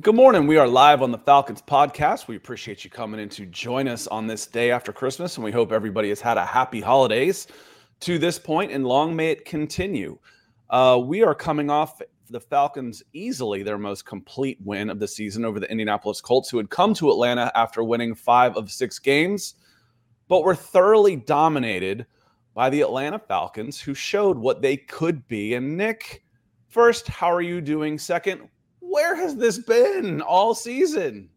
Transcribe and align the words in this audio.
Good 0.00 0.16
morning. 0.16 0.48
We 0.48 0.56
are 0.56 0.66
live 0.66 1.02
on 1.02 1.12
the 1.12 1.18
Falcons 1.18 1.62
podcast. 1.62 2.26
We 2.26 2.34
appreciate 2.34 2.82
you 2.82 2.90
coming 2.90 3.20
in 3.20 3.28
to 3.28 3.46
join 3.46 3.86
us 3.86 4.08
on 4.08 4.26
this 4.26 4.44
day 4.44 4.72
after 4.72 4.92
Christmas, 4.92 5.36
and 5.36 5.44
we 5.44 5.52
hope 5.52 5.70
everybody 5.70 6.08
has 6.08 6.20
had 6.20 6.36
a 6.36 6.44
happy 6.44 6.80
holidays 6.80 7.46
to 8.00 8.18
this 8.18 8.36
point, 8.36 8.72
and 8.72 8.84
long 8.84 9.14
may 9.14 9.30
it 9.30 9.44
continue. 9.44 10.18
Uh, 10.68 11.00
we 11.00 11.22
are 11.22 11.32
coming 11.32 11.70
off 11.70 12.02
the 12.28 12.40
Falcons 12.40 13.04
easily 13.12 13.62
their 13.62 13.78
most 13.78 14.04
complete 14.04 14.58
win 14.64 14.90
of 14.90 14.98
the 14.98 15.06
season 15.06 15.44
over 15.44 15.60
the 15.60 15.70
Indianapolis 15.70 16.20
Colts, 16.20 16.50
who 16.50 16.56
had 16.56 16.70
come 16.70 16.92
to 16.94 17.12
Atlanta 17.12 17.52
after 17.54 17.84
winning 17.84 18.16
five 18.16 18.56
of 18.56 18.72
six 18.72 18.98
games, 18.98 19.54
but 20.26 20.42
were 20.42 20.56
thoroughly 20.56 21.14
dominated 21.14 22.04
by 22.52 22.68
the 22.68 22.80
Atlanta 22.80 23.20
Falcons, 23.20 23.80
who 23.80 23.94
showed 23.94 24.36
what 24.36 24.60
they 24.60 24.76
could 24.76 25.24
be. 25.28 25.54
And 25.54 25.76
Nick, 25.76 26.24
first, 26.66 27.06
how 27.06 27.32
are 27.32 27.42
you 27.42 27.60
doing? 27.60 27.96
Second, 27.96 28.48
where 28.94 29.16
has 29.16 29.34
this 29.34 29.58
been 29.58 30.22
all 30.22 30.54
season? 30.54 31.28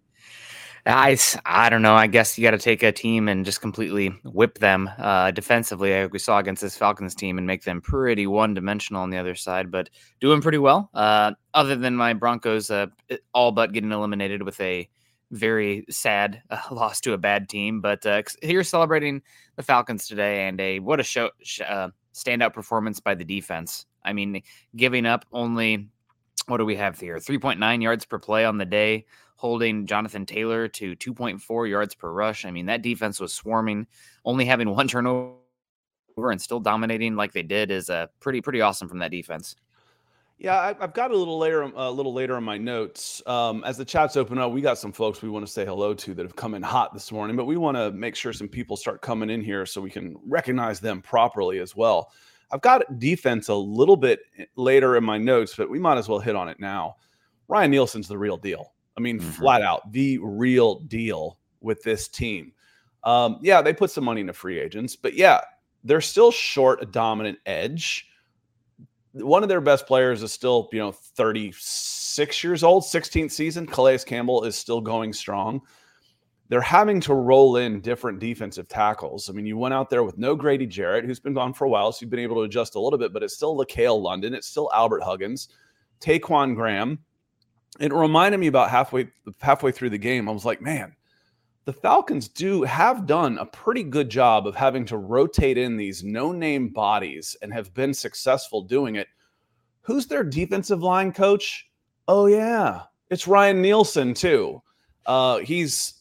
I, 0.85 1.18
I 1.44 1.72
don't 1.72 1.81
know. 1.81 1.95
I 1.95 2.06
guess 2.06 2.38
you 2.38 2.44
got 2.44 2.51
to 2.51 2.59
take 2.59 2.84
a 2.84 2.91
team 2.91 3.28
and 3.28 3.44
just 3.44 3.62
completely 3.62 4.09
whip 4.23 4.59
them 4.59 4.88
uh, 5.00 5.31
defensively, 5.31 6.03
like 6.03 6.13
we 6.13 6.19
saw 6.19 6.38
against 6.38 6.62
this 6.62 6.78
Falcons 6.78 7.16
team, 7.16 7.40
and 7.40 7.47
make 7.47 7.63
them 7.63 7.81
pretty 7.81 8.28
one 8.28 8.53
dimensional 8.53 9.01
on 9.01 9.09
the 9.09 9.18
other 9.18 9.34
side, 9.34 9.72
but 9.72 9.90
doing 10.19 10.40
pretty 10.40 10.59
well. 10.59 10.91
Uh, 10.94 11.31
other 11.56 11.75
than 11.75 11.95
my 11.95 12.13
Broncos, 12.13 12.69
uh, 12.69 12.85
all 13.34 13.51
but 13.51 13.74
getting 13.74 13.91
eliminated 13.91 14.44
with 14.44 14.62
a 14.62 14.88
very 15.31 15.84
sad 15.89 16.44
uh, 16.51 16.59
loss 16.69 17.01
to 17.01 17.13
a 17.13 17.18
bad 17.18 17.50
team. 17.50 17.81
But 17.81 18.06
uh, 18.06 18.22
here 18.44 18.63
celebrating 18.63 19.24
the 19.56 19.63
Falcons 19.63 20.07
today, 20.07 20.47
and 20.47 20.62
a 20.62 20.78
what 20.78 21.00
a 21.00 21.03
show 21.03 21.31
uh, 21.68 21.89
standout 22.13 22.53
performance 22.53 23.00
by 23.00 23.16
the 23.16 23.25
defense. 23.25 23.88
I 24.06 24.13
mean, 24.13 24.44
giving 24.75 25.07
up 25.07 25.25
only 25.34 25.89
what 26.47 26.58
do 26.58 26.66
we 26.66 26.75
have 26.75 27.00
here? 27.00 27.18
3.9 27.18 27.81
yards 27.81 28.06
per 28.06 28.18
play 28.18 28.46
on 28.46 28.58
the 28.58 28.66
day, 28.66 29.06
holding 29.35 29.85
Jonathan 29.85 30.25
Taylor 30.25 30.68
to 30.69 30.96
2.4 30.96 31.69
yards 31.69 31.94
per 31.94 32.12
rush. 32.12 32.46
I 32.46 32.52
mean, 32.52 32.66
that 32.68 32.81
defense 32.81 33.19
was 33.19 33.34
swarming, 33.34 33.85
only 34.25 34.46
having 34.46 34.69
one 34.69 34.88
turnover 34.88 35.36
and 36.18 36.41
still 36.41 36.59
dominating 36.59 37.16
like 37.16 37.34
they 37.34 37.44
did 37.44 37.69
is 37.69 37.90
uh, 37.90 38.07
pretty 38.19 38.41
pretty 38.41 38.62
awesome 38.62 38.88
from 38.88 39.00
that 39.00 39.12
defense. 39.12 39.56
Yeah, 40.40 40.75
I've 40.80 40.94
got 40.94 41.09
a 41.09 41.18
little 41.18 41.40
later, 41.40 41.63
a 41.63 41.90
little 41.90 42.13
later 42.13 42.38
in 42.38 42.44
my 42.44 42.59
notes. 42.59 43.24
Um, 43.25 43.63
as 43.63 43.75
the 43.75 43.86
chats 43.86 44.16
open 44.16 44.38
up, 44.38 44.52
we 44.52 44.62
got 44.62 44.78
some 44.78 44.91
folks 44.91 45.24
we 45.24 45.30
want 45.30 45.44
to 45.44 45.52
say 45.52 45.66
hello 45.66 45.96
to 45.96 46.13
that 46.13 46.22
have 46.22 46.36
come 46.36 46.53
in 46.53 46.62
hot 46.62 46.94
this 46.94 47.12
morning, 47.12 47.36
but 47.36 47.46
we 47.46 47.57
want 47.57 47.75
to 47.75 47.91
make 47.91 48.16
sure 48.16 48.31
some 48.31 48.47
people 48.47 48.78
start 48.78 49.02
coming 49.02 49.31
in 49.31 49.41
here 49.41 49.66
so 49.66 49.81
we 49.81 49.90
can 49.90 50.16
recognize 50.28 50.80
them 50.80 51.02
properly 51.02 51.57
as 51.57 51.75
well. 51.75 52.12
I've 52.52 52.62
got 52.62 53.00
defense 53.00 53.50
a 53.50 53.56
little 53.56 53.97
bit 53.97 54.22
later 54.56 54.96
in 54.96 55.03
my 55.03 55.18
notes, 55.18 55.56
but 55.56 55.69
we 55.69 55.80
might 55.80 55.97
as 55.97 56.08
well 56.08 56.19
hit 56.19 56.35
on 56.35 56.47
it 56.50 56.59
now. 56.59 56.96
Ryan 57.47 57.72
Nielsen's 57.72 58.08
the 58.08 58.18
real 58.18 58.38
deal. 58.38 58.74
I 58.97 59.02
mean, 59.02 59.19
mm-hmm. 59.19 59.30
flat 59.30 59.62
out, 59.62 59.91
the 59.91 60.18
real 60.19 60.80
deal 60.80 61.38
with 61.62 61.84
this 61.84 62.07
team. 62.07 62.53
Um, 63.03 63.40
yeah, 63.41 63.62
they 63.62 63.74
put 63.74 63.91
some 63.91 64.03
money 64.03 64.22
into 64.22 64.34
free 64.34 64.59
agents, 64.59 64.96
but 64.96 65.13
yeah, 65.13 65.41
they're 65.84 66.02
still 66.02 66.31
short 66.31 66.81
a 66.81 66.86
dominant 66.86 67.40
edge. 67.46 68.09
One 69.13 69.44
of 69.44 69.50
their 69.50 69.62
best 69.62 69.88
players 69.88 70.24
is 70.24 70.31
still, 70.31 70.69
you 70.72 70.80
know, 70.80 70.91
36 70.91 72.44
years 72.44 72.63
old, 72.63 72.84
16th 72.84 73.31
season. 73.31 73.66
Calais 73.66 74.00
Campbell 74.00 74.44
is 74.44 74.56
still 74.56 74.81
going 74.81 75.13
strong 75.13 75.62
they're 76.50 76.62
having 76.62 77.02
to 77.02 77.13
roll 77.13 77.58
in 77.58 77.81
different 77.81 78.19
defensive 78.19 78.68
tackles. 78.68 79.30
I 79.30 79.34
mean, 79.34 79.46
you 79.46 79.58
went 79.58 79.74
out 79.74 79.90
there 79.90 80.03
with 80.03 80.18
no 80.18 80.35
Grady 80.35 80.66
Jarrett, 80.66 81.06
who's 81.06 81.19
been 81.19 81.34
gone 81.34 81.53
for 81.53 81.66
a 81.66 81.69
while, 81.69 81.91
so 81.91 82.00
you've 82.02 82.09
been 82.09 82.19
able 82.19 82.38
to 82.38 82.44
adjust 82.44 82.75
a 82.75 82.80
little 82.80 83.00
bit, 83.00 83.12
but 83.12 83.24
it's 83.24 83.34
still 83.34 83.58
LaCale 83.58 84.02
London, 84.02 84.34
it's 84.34 84.47
still 84.47 84.69
Albert 84.74 85.03
Huggins, 85.03 85.50
Ta'Quon 86.00 86.56
Graham. 86.56 87.00
It 87.80 87.94
reminded 87.94 88.40
me 88.40 88.47
about 88.47 88.69
halfway 88.69 89.09
halfway 89.40 89.72
through 89.72 89.91
the 89.91 89.97
game. 89.97 90.28
I 90.28 90.31
was 90.31 90.46
like, 90.46 90.62
man, 90.62 90.96
the 91.66 91.74
Falcons 91.74 92.28
do 92.30 92.63
have 92.63 93.06
done 93.06 93.38
a 93.38 93.46
pretty 93.46 93.84
good 93.84 94.09
job 94.09 94.47
of 94.47 94.56
having 94.56 94.86
to 94.86 94.97
rotate 94.97 95.57
in 95.57 95.75
these 95.75 96.03
no-name 96.03 96.69
bodies 96.69 97.36
and 97.41 97.53
have 97.53 97.74
been 97.74 97.94
successful 97.94 98.62
doing 98.62 98.96
it. 98.96 99.07
Who's 99.81 100.07
their 100.07 100.24
defensive 100.24 100.81
line 100.81 101.12
coach? 101.12 101.69
Oh 102.07 102.28
yeah, 102.28 102.84
it's 103.09 103.28
Ryan 103.28 103.62
Nielsen 103.62 104.13
too. 104.13 104.62
Uh, 105.06 105.39
he's 105.39 105.96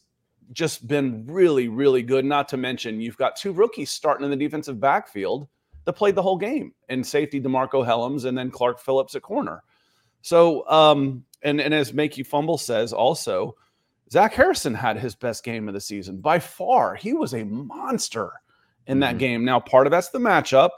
just 0.53 0.87
been 0.87 1.27
really, 1.27 1.69
really 1.69 2.03
good. 2.03 2.25
Not 2.25 2.49
to 2.51 2.57
mention, 2.57 3.01
you've 3.01 3.17
got 3.17 3.37
two 3.37 3.53
rookies 3.53 3.91
starting 3.91 4.25
in 4.25 4.31
the 4.31 4.37
defensive 4.37 4.81
backfield 4.81 5.49
that 5.85 5.95
played 5.95 6.15
the 6.15 6.23
whole 6.23 6.37
game, 6.37 6.73
and 6.89 7.07
safety 7.07 7.41
DeMarcco 7.41 7.87
Hellams, 7.87 8.25
and 8.25 8.37
then 8.37 8.51
Clark 8.51 8.81
Phillips 8.81 9.15
at 9.15 9.23
corner. 9.23 9.63
So, 10.23 10.69
um, 10.69 11.25
and 11.43 11.61
and 11.61 11.73
as 11.73 11.93
Make 11.93 12.19
You 12.19 12.25
Fumble 12.25 12.59
says, 12.59 12.93
also 12.93 13.55
Zach 14.11 14.35
Harrison 14.35 14.75
had 14.75 14.99
his 14.99 15.15
best 15.15 15.45
game 15.45 15.69
of 15.69 15.75
the 15.75 15.81
season 15.81 16.21
by 16.21 16.39
far. 16.39 16.95
He 16.95 17.13
was 17.13 17.35
a 17.35 17.45
monster 17.45 18.33
in 18.87 19.01
that 19.01 19.11
mm-hmm. 19.11 19.19
game. 19.19 19.45
Now, 19.45 19.61
part 19.61 19.87
of 19.87 19.91
that's 19.91 20.11
the 20.11 20.19
matchup. 20.19 20.71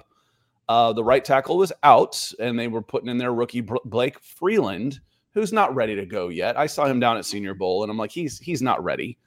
Uh, 0.69 0.93
the 0.93 1.05
right 1.05 1.25
tackle 1.25 1.57
was 1.57 1.73
out, 1.83 2.31
and 2.39 2.59
they 2.59 2.69
were 2.69 2.83
putting 2.83 3.09
in 3.09 3.17
their 3.17 3.33
rookie 3.33 3.67
Blake 3.87 4.21
Freeland, 4.21 5.01
who's 5.33 5.53
not 5.53 5.75
ready 5.75 5.95
to 5.95 6.05
go 6.05 6.29
yet. 6.29 6.59
I 6.59 6.67
saw 6.67 6.85
him 6.85 7.01
down 7.01 7.17
at 7.17 7.25
Senior 7.25 7.55
Bowl, 7.55 7.83
and 7.83 7.91
I'm 7.91 7.97
like, 7.97 8.11
he's 8.11 8.39
he's 8.39 8.61
not 8.61 8.83
ready 8.85 9.19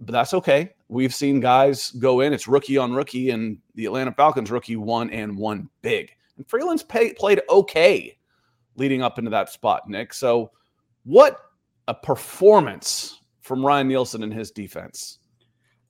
but 0.00 0.12
that's 0.12 0.34
okay. 0.34 0.70
We've 0.88 1.14
seen 1.14 1.40
guys 1.40 1.90
go 1.92 2.20
in. 2.20 2.32
It's 2.32 2.48
rookie 2.48 2.78
on 2.78 2.92
rookie, 2.92 3.30
and 3.30 3.58
the 3.74 3.86
Atlanta 3.86 4.12
Falcons 4.12 4.50
rookie 4.50 4.76
won 4.76 5.10
and 5.10 5.36
won 5.36 5.68
big. 5.82 6.10
And 6.36 6.48
Freeland's 6.48 6.82
pay, 6.82 7.12
played 7.12 7.42
okay 7.48 8.16
leading 8.76 9.02
up 9.02 9.18
into 9.18 9.30
that 9.30 9.50
spot, 9.50 9.88
Nick. 9.88 10.14
So 10.14 10.50
What 11.04 11.38
a 11.88 11.94
performance 11.94 13.20
from 13.40 13.64
Ryan 13.64 13.88
Nielsen 13.88 14.22
and 14.22 14.32
his 14.32 14.50
defense. 14.50 15.18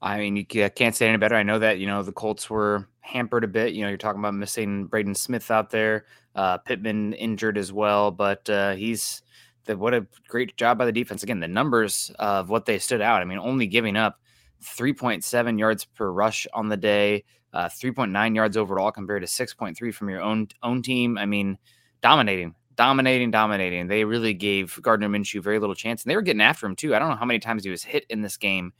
I 0.02 0.18
mean, 0.18 0.36
you 0.36 0.46
can't 0.46 0.96
say 0.96 1.08
any 1.08 1.18
better. 1.18 1.34
I 1.34 1.42
know 1.42 1.58
that 1.58 1.78
you 1.78 1.86
know 1.86 2.02
the 2.02 2.12
Colts 2.12 2.48
were 2.48 2.88
hampered 3.00 3.44
a 3.44 3.48
bit. 3.48 3.74
You 3.74 3.82
know, 3.82 3.88
you're 3.88 3.98
talking 3.98 4.20
about 4.20 4.34
missing 4.34 4.86
Braden 4.86 5.14
Smith 5.14 5.50
out 5.50 5.70
there, 5.70 6.06
uh, 6.34 6.58
Pittman 6.58 7.12
injured 7.14 7.58
as 7.58 7.72
well, 7.72 8.10
but 8.10 8.48
uh, 8.48 8.74
he's 8.74 9.22
the, 9.70 9.78
what 9.78 9.94
a 9.94 10.06
great 10.28 10.56
job 10.56 10.78
by 10.78 10.84
the 10.84 10.92
defense. 10.92 11.22
Again, 11.22 11.40
the 11.40 11.48
numbers 11.48 12.10
of 12.18 12.48
what 12.50 12.66
they 12.66 12.78
stood 12.78 13.00
out. 13.00 13.22
I 13.22 13.24
mean, 13.24 13.38
only 13.38 13.66
giving 13.66 13.96
up 13.96 14.20
3.7 14.62 15.58
yards 15.58 15.84
per 15.84 16.10
rush 16.10 16.46
on 16.52 16.68
the 16.68 16.76
day, 16.76 17.24
uh, 17.52 17.68
3.9 17.68 18.34
yards 18.34 18.56
overall 18.56 18.92
compared 18.92 19.22
to 19.22 19.28
6.3 19.28 19.94
from 19.94 20.08
your 20.08 20.20
own 20.20 20.48
own 20.62 20.82
team. 20.82 21.16
I 21.18 21.26
mean, 21.26 21.58
dominating, 22.02 22.54
dominating, 22.76 23.30
dominating. 23.30 23.88
They 23.88 24.04
really 24.04 24.34
gave 24.34 24.78
Gardner 24.82 25.08
Minshew 25.08 25.42
very 25.42 25.58
little 25.58 25.74
chance, 25.74 26.02
and 26.02 26.10
they 26.10 26.16
were 26.16 26.22
getting 26.22 26.42
after 26.42 26.66
him 26.66 26.76
too. 26.76 26.94
I 26.94 26.98
don't 26.98 27.08
know 27.08 27.16
how 27.16 27.24
many 27.24 27.38
times 27.38 27.64
he 27.64 27.70
was 27.70 27.84
hit 27.84 28.04
in 28.08 28.22
this 28.22 28.36
game 28.36 28.72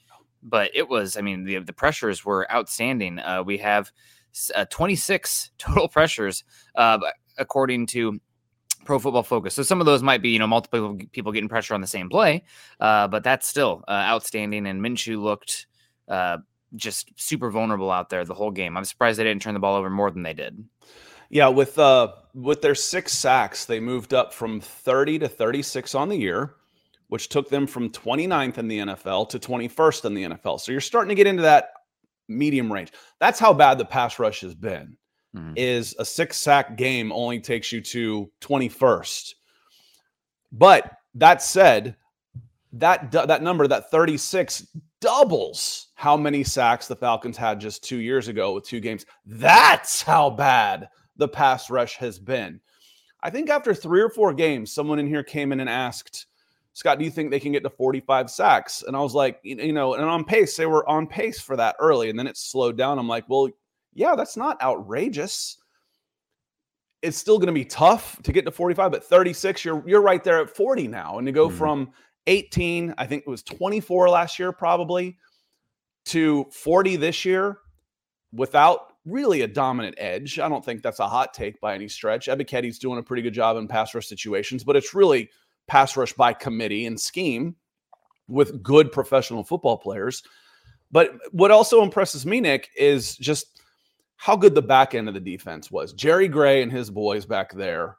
but 0.43 0.71
it 0.75 0.89
was, 0.89 1.17
I 1.17 1.21
mean, 1.21 1.45
the, 1.45 1.59
the 1.59 1.73
pressures 1.73 2.25
were 2.25 2.51
outstanding. 2.51 3.19
Uh, 3.19 3.43
we 3.43 3.59
have 3.59 3.93
uh, 4.55 4.65
26 4.71 5.51
total 5.59 5.89
pressures, 5.89 6.45
uh, 6.75 6.99
according 7.39 7.87
to 7.89 8.21
Pro 8.91 8.99
Football 8.99 9.23
Focus. 9.23 9.55
So 9.55 9.63
some 9.63 9.79
of 9.79 9.87
those 9.87 10.03
might 10.03 10.21
be, 10.21 10.31
you 10.31 10.41
know, 10.41 10.49
multiple 10.49 10.99
people 11.13 11.31
getting 11.31 11.49
pressure 11.49 11.75
on 11.75 11.81
the 11.81 11.87
same 11.87 12.09
play, 12.09 12.43
uh, 12.81 13.07
but 13.07 13.23
that's 13.23 13.47
still 13.47 13.85
uh, 13.87 13.93
outstanding. 13.93 14.67
And 14.67 14.83
Minshew 14.83 15.23
looked 15.23 15.69
uh, 16.09 16.39
just 16.75 17.13
super 17.15 17.53
vulnerable 17.53 17.93
out 17.93 18.11
there 18.11 18.25
the 18.25 18.35
whole 18.35 18.51
game. 18.51 18.77
I'm 18.77 18.85
surprised 18.85 19.21
they 19.21 19.23
didn't 19.23 19.43
turn 19.43 19.55
the 19.55 19.61
ball 19.61 19.77
over 19.77 19.91
more 19.91 20.11
than 20.11 20.25
they 20.25 20.35
did. 20.35 20.65
Yeah, 21.29 21.47
with 21.47 21.79
uh, 21.79 22.09
with 22.35 22.63
their 22.63 22.75
six 22.75 23.13
sacks, 23.13 23.65
they 23.65 23.79
moved 23.79 24.13
up 24.13 24.33
from 24.33 24.61
30 24.61 25.21
to 25.21 25.29
36 25.29 25.95
on 25.95 26.09
the 26.09 26.17
year 26.17 26.57
which 27.11 27.29
took 27.29 27.49
them 27.49 27.67
from 27.67 27.91
29th 27.91 28.57
in 28.57 28.69
the 28.69 28.79
NFL 28.79 29.29
to 29.31 29.39
21st 29.41 30.05
in 30.05 30.15
the 30.15 30.23
NFL. 30.23 30.61
So 30.61 30.71
you're 30.71 30.81
starting 30.81 31.09
to 31.09 31.17
get 31.17 31.27
into 31.27 31.43
that 31.43 31.71
medium 32.29 32.73
range. 32.73 32.93
That's 33.19 33.41
how 33.41 33.53
bad 33.53 33.79
the 33.79 33.85
pass 33.85 34.21
rush 34.21 34.43
has 34.43 34.55
been. 34.55 34.97
Mm-hmm. 35.37 35.53
Is 35.56 35.94
a 36.00 36.05
six 36.05 36.38
sack 36.38 36.77
game 36.77 37.12
only 37.12 37.38
takes 37.38 37.71
you 37.71 37.81
to 37.82 38.31
21st. 38.41 39.35
But 40.50 40.91
that 41.15 41.41
said, 41.41 41.94
that 42.73 43.12
that 43.12 43.43
number 43.43 43.69
that 43.69 43.91
36 43.93 44.67
doubles 45.00 45.88
how 45.94 46.17
many 46.17 46.43
sacks 46.43 46.88
the 46.88 46.97
Falcons 46.97 47.37
had 47.37 47.61
just 47.61 47.85
2 47.85 47.99
years 47.99 48.27
ago 48.27 48.55
with 48.55 48.65
two 48.65 48.81
games. 48.81 49.06
That's 49.25 50.03
how 50.03 50.31
bad 50.31 50.88
the 51.17 51.29
pass 51.29 51.71
rush 51.71 51.97
has 51.97 52.19
been. 52.19 52.61
I 53.23 53.31
think 53.31 53.50
after 53.50 53.73
3 53.73 54.00
or 54.00 54.11
4 54.11 54.35
games 54.35 54.73
someone 54.73 54.99
in 54.99 55.06
here 55.06 55.23
came 55.23 55.53
in 55.53 55.61
and 55.61 55.71
asked 55.71 56.26
Scott, 56.73 56.99
do 56.99 57.05
you 57.05 57.11
think 57.11 57.31
they 57.31 57.41
can 57.41 57.53
get 57.53 57.62
to 57.65 57.71
45 57.71 58.31
sacks? 58.31 58.85
And 58.87 58.97
I 58.97 59.00
was 59.00 59.15
like, 59.15 59.41
you 59.43 59.73
know, 59.73 59.94
and 59.94 60.05
on 60.05 60.25
pace, 60.25 60.56
they 60.56 60.67
were 60.67 60.88
on 60.88 61.06
pace 61.06 61.41
for 61.41 61.56
that 61.56 61.76
early, 61.79 62.11
and 62.11 62.19
then 62.19 62.26
it 62.26 62.37
slowed 62.37 62.76
down. 62.76 62.99
I'm 62.99 63.09
like, 63.09 63.29
well, 63.29 63.49
yeah, 63.93 64.15
that's 64.17 64.37
not 64.37 64.61
outrageous. 64.63 65.59
It's 67.03 67.17
still 67.17 67.39
going 67.39 67.47
to 67.47 67.53
be 67.53 67.65
tough 67.65 68.21
to 68.23 68.33
get 68.33 68.45
to 68.45 68.51
45, 68.51 68.93
but 68.93 69.05
36, 69.05 69.65
you're 69.65 69.83
you're 69.87 70.03
right 70.03 70.23
there 70.23 70.41
at 70.41 70.55
40 70.55 70.89
now, 70.89 71.19
and 71.19 71.27
to 71.27 71.33
go 71.33 71.49
mm-hmm. 71.49 71.59
from 71.59 71.91
18, 72.27 72.95
I 72.99 73.07
think 73.07 73.25
it 73.27 73.31
was 73.31 73.43
24 73.43 74.11
last 74.11 74.39
year, 74.39 74.53
probably, 74.53 75.17
to 76.07 76.47
40 76.53 76.97
this 76.97 77.25
year, 77.25 77.59
without 78.33 78.93
really 79.07 79.41
a 79.43 79.49
dominant 79.49 79.95
edge. 79.99 80.39
I 80.39 80.49
don't 80.49 80.65
think 80.65 80.83
that's 80.83 81.01
a 81.01 81.09
hot 81.09 81.33
take 81.33 81.61
by 81.61 81.75
any 81.75 81.89
stretch. 81.89 82.27
Ebiketie's 82.27 82.79
doing 82.79 82.99
a 82.99 83.03
pretty 83.03 83.23
good 83.23 83.35
job 83.35 83.57
in 83.57 83.67
pass 83.67 83.95
rush 83.95 84.07
situations, 84.07 84.63
but 84.63 84.77
it's 84.77 84.95
really 84.95 85.31
pass 85.67 85.97
rush 85.97 86.13
by 86.13 86.33
committee 86.33 86.87
and 86.87 87.01
scheme 87.01 87.57
with 88.29 88.63
good 88.63 88.93
professional 88.93 89.43
football 89.43 89.79
players. 89.79 90.23
But 90.93 91.13
what 91.33 91.51
also 91.51 91.83
impresses 91.83 92.27
me, 92.27 92.41
Nick, 92.41 92.69
is 92.77 93.17
just 93.17 93.60
how 94.21 94.37
good 94.37 94.55
the 94.55 94.61
back 94.61 94.95
end 94.95 95.09
of 95.09 95.15
the 95.15 95.21
defense 95.21 95.71
was. 95.71 95.95
Jerry 95.95 96.29
Gray 96.29 96.63
and 96.63 96.71
his 96.71 96.91
boys 96.91 97.25
back 97.25 97.55
there. 97.55 97.97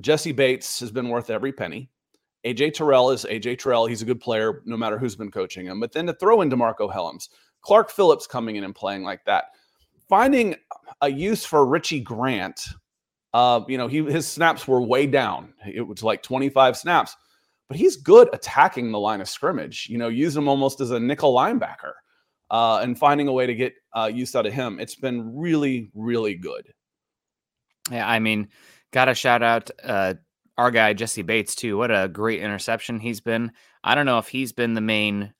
Jessie 0.00 0.32
Bates 0.32 0.78
has 0.80 0.90
been 0.90 1.08
worth 1.08 1.30
every 1.30 1.50
penny. 1.50 1.88
AJ 2.44 2.74
Terrell 2.74 3.10
is 3.10 3.24
AJ 3.24 3.58
Terrell. 3.58 3.86
He's 3.86 4.02
a 4.02 4.04
good 4.04 4.20
player 4.20 4.60
no 4.66 4.76
matter 4.76 4.98
who's 4.98 5.16
been 5.16 5.30
coaching 5.30 5.64
him. 5.64 5.80
But 5.80 5.92
then 5.92 6.06
to 6.08 6.12
throw 6.12 6.42
in 6.42 6.50
DeMarcco 6.50 6.92
Hellams, 6.92 7.30
Clark 7.62 7.90
Phillips 7.90 8.26
coming 8.26 8.56
in 8.56 8.64
and 8.64 8.74
playing 8.74 9.02
like 9.02 9.24
that, 9.24 9.44
finding 10.10 10.56
a 11.00 11.08
use 11.08 11.44
for 11.46 11.64
Richie 11.64 12.00
Grant 12.00 12.68
uh, 13.34 13.62
you 13.66 13.78
know, 13.78 13.88
he 13.88 14.04
his 14.04 14.28
snaps 14.28 14.68
were 14.68 14.82
way 14.82 15.06
down. 15.06 15.54
It 15.66 15.80
was 15.80 16.02
like 16.02 16.22
25 16.22 16.76
snaps, 16.76 17.16
but 17.68 17.76
he's 17.78 17.96
good 17.96 18.28
attacking 18.32 18.92
the 18.92 18.98
line 18.98 19.22
of 19.22 19.28
scrimmage. 19.28 19.88
You 19.88 19.98
know, 19.98 20.08
use 20.08 20.36
him 20.36 20.48
almost 20.48 20.80
as 20.80 20.90
a 20.90 21.00
nickel 21.00 21.34
linebacker 21.34 21.92
uh, 22.52 22.80
and 22.82 22.98
finding 22.98 23.26
a 23.26 23.32
way 23.32 23.46
to 23.46 23.54
get 23.54 23.74
uh, 23.96 24.10
use 24.12 24.36
out 24.36 24.46
of 24.46 24.52
him. 24.52 24.78
It's 24.78 24.94
been 24.94 25.34
really, 25.34 25.90
really 25.94 26.34
good. 26.34 26.72
Yeah, 27.90 28.08
I 28.08 28.20
mean, 28.20 28.48
got 28.92 29.06
to 29.06 29.14
shout 29.14 29.42
out 29.42 29.70
uh, 29.82 30.14
our 30.58 30.70
guy 30.70 30.92
Jessie 30.92 31.22
Bates 31.22 31.54
too. 31.54 31.78
What 31.78 31.90
a 31.90 32.08
great 32.08 32.42
interception 32.42 33.00
he's 33.00 33.20
been. 33.20 33.52
I 33.82 33.94
don't 33.94 34.06
know 34.06 34.18
if 34.18 34.28
he's 34.28 34.52
been 34.52 34.74
the 34.74 34.80
main 34.80 35.32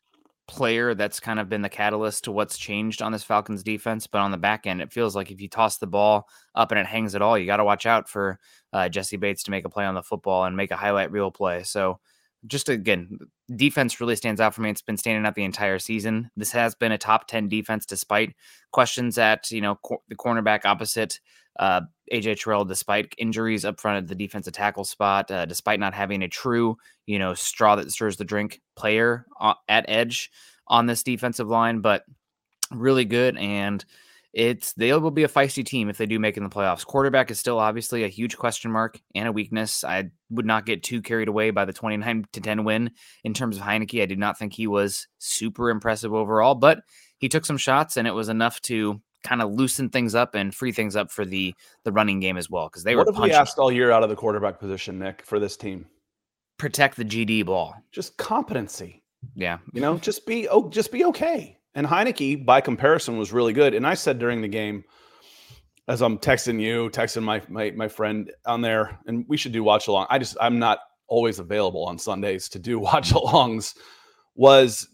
player 0.48 0.94
that's 0.94 1.20
kind 1.20 1.38
of 1.38 1.48
been 1.48 1.62
the 1.62 1.68
catalyst 1.68 2.24
to 2.24 2.32
what's 2.32 2.58
changed 2.58 3.00
on 3.00 3.12
this 3.12 3.22
Falcons 3.22 3.62
defense. 3.62 4.06
But 4.06 4.22
on 4.22 4.30
the 4.30 4.38
back 4.38 4.66
end, 4.66 4.80
it 4.80 4.92
feels 4.92 5.14
like 5.14 5.30
if 5.30 5.40
you 5.40 5.48
toss 5.48 5.78
the 5.78 5.86
ball 5.86 6.28
up 6.54 6.72
and 6.72 6.80
it 6.80 6.86
hangs 6.86 7.14
at 7.14 7.22
all, 7.22 7.38
you 7.38 7.46
got 7.46 7.58
to 7.58 7.64
watch 7.64 7.86
out 7.86 8.08
for 8.08 8.40
uh, 8.72 8.88
Jessie 8.88 9.18
Bates 9.18 9.44
to 9.44 9.50
make 9.50 9.66
a 9.66 9.70
play 9.70 9.84
on 9.84 9.94
the 9.94 10.02
football 10.02 10.44
and 10.44 10.56
make 10.56 10.70
a 10.70 10.76
highlight 10.76 11.12
reel 11.12 11.30
play. 11.30 11.62
So 11.62 12.00
just 12.46 12.68
again, 12.68 13.18
defense 13.54 14.00
really 14.00 14.16
stands 14.16 14.40
out 14.40 14.54
for 14.54 14.62
me. 14.62 14.70
It's 14.70 14.82
been 14.82 14.96
standing 14.96 15.26
out 15.26 15.34
the 15.34 15.44
entire 15.44 15.78
season. 15.78 16.30
This 16.36 16.52
has 16.52 16.74
been 16.74 16.92
a 16.92 16.98
top 16.98 17.28
10 17.28 17.48
defense 17.48 17.86
despite 17.86 18.34
questions 18.72 19.18
at, 19.18 19.50
you 19.50 19.60
know, 19.60 19.76
cor- 19.76 20.00
the 20.08 20.16
cornerback 20.16 20.64
opposite 20.64 21.20
uh, 21.58 21.82
AJ 22.12 22.42
Terrell, 22.42 22.64
despite 22.64 23.14
injuries 23.18 23.64
up 23.64 23.80
front 23.80 23.98
at 23.98 24.08
the 24.08 24.14
defensive 24.14 24.54
tackle 24.54 24.84
spot, 24.84 25.30
uh, 25.30 25.44
despite 25.44 25.80
not 25.80 25.94
having 25.94 26.22
a 26.22 26.28
true, 26.28 26.76
you 27.06 27.18
know, 27.18 27.34
straw 27.34 27.76
that 27.76 27.90
stirs 27.90 28.16
the 28.16 28.24
drink 28.24 28.60
player 28.74 29.26
uh, 29.40 29.54
at 29.68 29.84
edge 29.88 30.30
on 30.66 30.86
this 30.86 31.02
defensive 31.02 31.48
line, 31.48 31.80
but 31.80 32.04
really 32.70 33.04
good. 33.04 33.36
And 33.36 33.84
it's 34.32 34.72
they 34.74 34.92
will 34.94 35.10
be 35.10 35.24
a 35.24 35.28
feisty 35.28 35.64
team 35.64 35.90
if 35.90 35.98
they 35.98 36.06
do 36.06 36.18
make 36.18 36.36
in 36.36 36.42
the 36.42 36.48
playoffs. 36.48 36.86
Quarterback 36.86 37.30
is 37.30 37.38
still 37.38 37.58
obviously 37.58 38.04
a 38.04 38.08
huge 38.08 38.36
question 38.38 38.70
mark 38.70 38.98
and 39.14 39.28
a 39.28 39.32
weakness. 39.32 39.84
I 39.84 40.10
would 40.30 40.46
not 40.46 40.64
get 40.64 40.82
too 40.82 41.02
carried 41.02 41.28
away 41.28 41.50
by 41.50 41.64
the 41.64 41.72
29 41.72 42.26
to 42.32 42.40
10 42.40 42.64
win 42.64 42.92
in 43.24 43.34
terms 43.34 43.56
of 43.58 43.62
Heinicke. 43.62 44.02
I 44.02 44.06
did 44.06 44.18
not 44.18 44.38
think 44.38 44.54
he 44.54 44.66
was 44.66 45.06
super 45.18 45.68
impressive 45.68 46.14
overall, 46.14 46.54
but 46.54 46.80
he 47.18 47.28
took 47.28 47.44
some 47.44 47.58
shots 47.58 47.96
and 47.96 48.08
it 48.08 48.12
was 48.12 48.30
enough 48.30 48.60
to 48.62 49.00
kind 49.22 49.42
of 49.42 49.52
loosen 49.52 49.88
things 49.88 50.14
up 50.14 50.34
and 50.34 50.54
free 50.54 50.72
things 50.72 50.96
up 50.96 51.10
for 51.10 51.24
the 51.24 51.54
the 51.84 51.92
running 51.92 52.20
game 52.20 52.36
as 52.36 52.48
well 52.48 52.68
because 52.68 52.84
they 52.84 52.96
what 52.96 53.06
were. 53.06 53.12
What 53.12 53.20
have 53.20 53.30
we 53.30 53.32
asked 53.32 53.58
all 53.58 53.70
year 53.70 53.90
out 53.90 54.02
of 54.02 54.08
the 54.08 54.16
quarterback 54.16 54.58
position, 54.58 54.98
Nick, 54.98 55.22
for 55.24 55.38
this 55.38 55.56
team? 55.56 55.86
Protect 56.58 56.96
the 56.96 57.04
GD 57.04 57.46
ball. 57.46 57.74
Just 57.92 58.16
competency. 58.16 59.02
Yeah, 59.34 59.58
you 59.72 59.80
know, 59.80 59.98
just 59.98 60.26
be 60.26 60.48
oh, 60.48 60.68
just 60.68 60.90
be 60.90 61.04
okay. 61.04 61.58
And 61.74 61.86
Heinicke, 61.86 62.44
by 62.44 62.60
comparison, 62.60 63.18
was 63.18 63.32
really 63.32 63.52
good. 63.52 63.74
And 63.74 63.86
I 63.86 63.94
said 63.94 64.18
during 64.18 64.42
the 64.42 64.48
game, 64.48 64.84
as 65.88 66.00
I'm 66.00 66.18
texting 66.18 66.60
you, 66.60 66.90
texting 66.90 67.22
my 67.22 67.42
my 67.48 67.70
my 67.72 67.88
friend 67.88 68.30
on 68.46 68.60
there, 68.60 68.98
and 69.06 69.24
we 69.28 69.36
should 69.36 69.52
do 69.52 69.64
watch 69.64 69.88
along. 69.88 70.06
I 70.10 70.18
just 70.18 70.36
I'm 70.40 70.58
not 70.58 70.78
always 71.08 71.38
available 71.38 71.84
on 71.84 71.98
Sundays 71.98 72.48
to 72.50 72.58
do 72.58 72.78
watch 72.90 73.12
alongs. 73.12 73.74
Was 74.34 74.88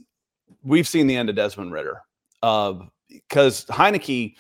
we've 0.63 0.89
seen 0.89 1.07
the 1.07 1.17
end 1.17 1.29
of 1.29 1.37
Desmond 1.37 1.71
because 1.71 3.69
uh, 3.69 3.73
Heinicke, 3.73 4.35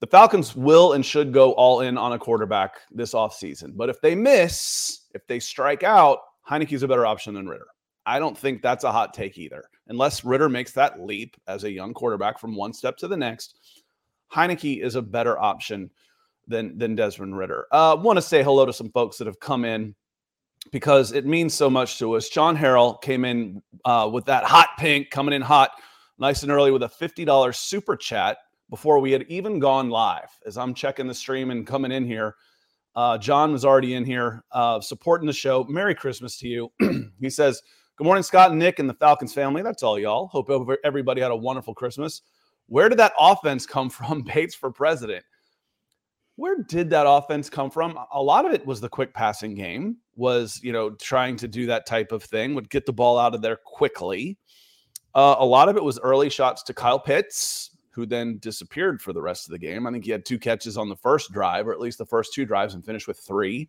the 0.00 0.06
Falcons 0.06 0.54
will 0.54 0.92
and 0.92 1.04
should 1.04 1.32
go 1.32 1.52
all 1.52 1.80
in 1.80 1.98
on 1.98 2.12
a 2.12 2.18
quarterback 2.18 2.76
this 2.90 3.14
offseason. 3.14 3.76
But 3.76 3.88
if 3.88 4.00
they 4.00 4.14
miss, 4.14 5.06
if 5.14 5.26
they 5.26 5.40
strike 5.40 5.82
out, 5.82 6.20
Heinicke's 6.48 6.82
a 6.82 6.88
better 6.88 7.06
option 7.06 7.34
than 7.34 7.48
Ridder. 7.48 7.66
I 8.06 8.18
don't 8.18 8.36
think 8.36 8.62
that's 8.62 8.84
a 8.84 8.92
hot 8.92 9.12
take 9.12 9.36
either. 9.36 9.64
Unless 9.88 10.24
Ridder 10.24 10.48
makes 10.48 10.72
that 10.72 11.00
leap 11.00 11.36
as 11.46 11.64
a 11.64 11.70
young 11.70 11.94
quarterback 11.94 12.38
from 12.38 12.54
one 12.54 12.72
step 12.72 12.96
to 12.98 13.08
the 13.08 13.16
next, 13.16 13.58
Heinicke 14.32 14.82
is 14.82 14.94
a 14.94 15.02
better 15.02 15.38
option 15.38 15.90
than 16.46 16.76
than 16.76 16.94
Desmond 16.94 17.36
Ridder. 17.36 17.66
Uh, 17.72 17.96
Want 17.98 18.16
to 18.16 18.22
say 18.22 18.42
hello 18.42 18.66
to 18.66 18.72
some 18.72 18.90
folks 18.90 19.18
that 19.18 19.26
have 19.26 19.40
come 19.40 19.64
in 19.64 19.94
because 20.72 21.12
it 21.12 21.26
means 21.26 21.54
so 21.54 21.70
much 21.70 21.98
to 21.98 22.14
us. 22.14 22.28
John 22.28 22.56
Harrell 22.56 23.00
came 23.00 23.24
in 23.24 23.62
uh, 23.84 24.08
with 24.12 24.26
that 24.26 24.44
hot 24.44 24.70
pink, 24.78 25.10
coming 25.10 25.34
in 25.34 25.42
hot, 25.42 25.70
nice 26.18 26.42
and 26.42 26.52
early 26.52 26.70
with 26.70 26.82
a 26.82 26.88
fifty 26.88 27.24
dollars 27.24 27.58
super 27.58 27.96
chat 27.96 28.38
before 28.70 28.98
we 28.98 29.12
had 29.12 29.24
even 29.28 29.58
gone 29.58 29.88
live. 29.88 30.28
As 30.46 30.58
I'm 30.58 30.74
checking 30.74 31.06
the 31.06 31.14
stream 31.14 31.50
and 31.50 31.66
coming 31.66 31.92
in 31.92 32.04
here, 32.04 32.34
uh, 32.94 33.16
John 33.16 33.52
was 33.52 33.64
already 33.64 33.94
in 33.94 34.04
here 34.04 34.44
uh, 34.52 34.80
supporting 34.80 35.26
the 35.26 35.32
show. 35.32 35.64
Merry 35.64 35.94
Christmas 35.94 36.36
to 36.38 36.48
you. 36.48 36.72
he 37.20 37.30
says. 37.30 37.62
Good 37.98 38.04
morning, 38.04 38.22
Scott 38.22 38.50
and 38.52 38.60
Nick 38.60 38.78
and 38.78 38.88
the 38.88 38.94
Falcons 38.94 39.34
family. 39.34 39.60
That's 39.60 39.82
all, 39.82 39.98
y'all. 39.98 40.28
Hope 40.28 40.48
everybody 40.84 41.20
had 41.20 41.32
a 41.32 41.36
wonderful 41.36 41.74
Christmas. 41.74 42.22
Where 42.68 42.88
did 42.88 43.00
that 43.00 43.12
offense 43.18 43.66
come 43.66 43.90
from, 43.90 44.22
Bates 44.22 44.54
for 44.54 44.70
president? 44.70 45.24
Where 46.36 46.62
did 46.62 46.90
that 46.90 47.08
offense 47.08 47.50
come 47.50 47.72
from? 47.72 47.98
A 48.12 48.22
lot 48.22 48.46
of 48.46 48.52
it 48.52 48.64
was 48.64 48.80
the 48.80 48.88
quick 48.88 49.12
passing 49.12 49.56
game. 49.56 49.96
was, 50.14 50.60
you 50.62 50.72
know, 50.72 50.90
trying 50.90 51.34
to 51.38 51.48
do 51.48 51.66
that 51.66 51.86
type 51.86 52.12
of 52.12 52.22
thing, 52.22 52.54
would 52.54 52.70
get 52.70 52.86
the 52.86 52.92
ball 52.92 53.18
out 53.18 53.34
of 53.34 53.42
there 53.42 53.58
quickly. 53.64 54.38
Uh, 55.16 55.34
a 55.40 55.44
lot 55.44 55.68
of 55.68 55.76
it 55.76 55.82
was 55.82 55.98
early 55.98 56.30
shots 56.30 56.62
to 56.62 56.74
Kyle 56.74 57.00
Pitts, 57.00 57.70
who 57.90 58.06
then 58.06 58.38
disappeared 58.38 59.02
for 59.02 59.12
the 59.12 59.20
rest 59.20 59.48
of 59.48 59.50
the 59.50 59.58
game. 59.58 59.88
I 59.88 59.90
think 59.90 60.04
he 60.04 60.12
had 60.12 60.24
two 60.24 60.38
catches 60.38 60.76
on 60.76 60.88
the 60.88 60.94
first 60.94 61.32
drive, 61.32 61.66
or 61.66 61.72
at 61.72 61.80
least 61.80 61.98
the 61.98 62.06
first 62.06 62.32
two 62.32 62.44
drives, 62.44 62.74
and 62.74 62.86
finished 62.86 63.08
with 63.08 63.18
three. 63.18 63.68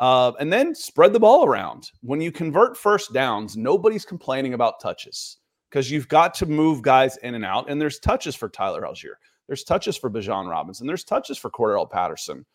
Uh, 0.00 0.32
and 0.40 0.52
then 0.52 0.74
spread 0.74 1.12
the 1.12 1.20
ball 1.20 1.44
around. 1.44 1.90
When 2.00 2.20
you 2.20 2.32
convert 2.32 2.76
first 2.76 3.12
downs, 3.12 3.56
nobody's 3.56 4.04
complaining 4.04 4.54
about 4.54 4.80
touches 4.80 5.36
because 5.68 5.90
you've 5.90 6.08
got 6.08 6.34
to 6.34 6.46
move 6.46 6.82
guys 6.82 7.18
in 7.18 7.34
and 7.34 7.44
out. 7.44 7.70
And 7.70 7.80
there's 7.80 7.98
touches 7.98 8.34
for 8.34 8.48
Tyler 8.48 8.82
Allgeier. 8.82 9.14
There's 9.46 9.62
touches 9.62 9.96
for 9.96 10.10
Bijan 10.10 10.48
Robinson. 10.48 10.86
There's 10.86 11.04
touches 11.04 11.36
for 11.36 11.50
Cordarrelle 11.50 11.90
Patterson 11.90 12.46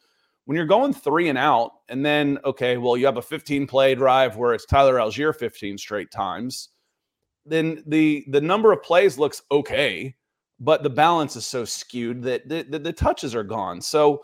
when 0.45 0.55
you're 0.55 0.65
going 0.65 0.93
three 0.93 1.29
and 1.29 1.37
out, 1.37 1.71
and 1.89 2.05
then 2.05 2.39
okay, 2.45 2.77
well, 2.77 2.95
you 2.95 3.05
have 3.05 3.17
a 3.17 3.21
15 3.21 3.67
play 3.67 3.95
drive 3.95 4.37
where 4.37 4.53
it's 4.53 4.65
Tyler 4.65 4.95
Allgeier 4.95 5.35
15 5.35 5.77
straight 5.77 6.11
times, 6.11 6.69
then 7.45 7.83
the 7.87 8.23
the 8.29 8.41
number 8.41 8.71
of 8.71 8.81
plays 8.81 9.17
looks 9.17 9.41
okay, 9.51 10.15
but 10.59 10.83
the 10.83 10.89
balance 10.89 11.35
is 11.35 11.45
so 11.45 11.65
skewed 11.65 12.21
that 12.23 12.47
the, 12.47 12.63
the, 12.69 12.79
the 12.79 12.93
touches 12.93 13.35
are 13.35 13.43
gone. 13.43 13.81
So 13.81 14.23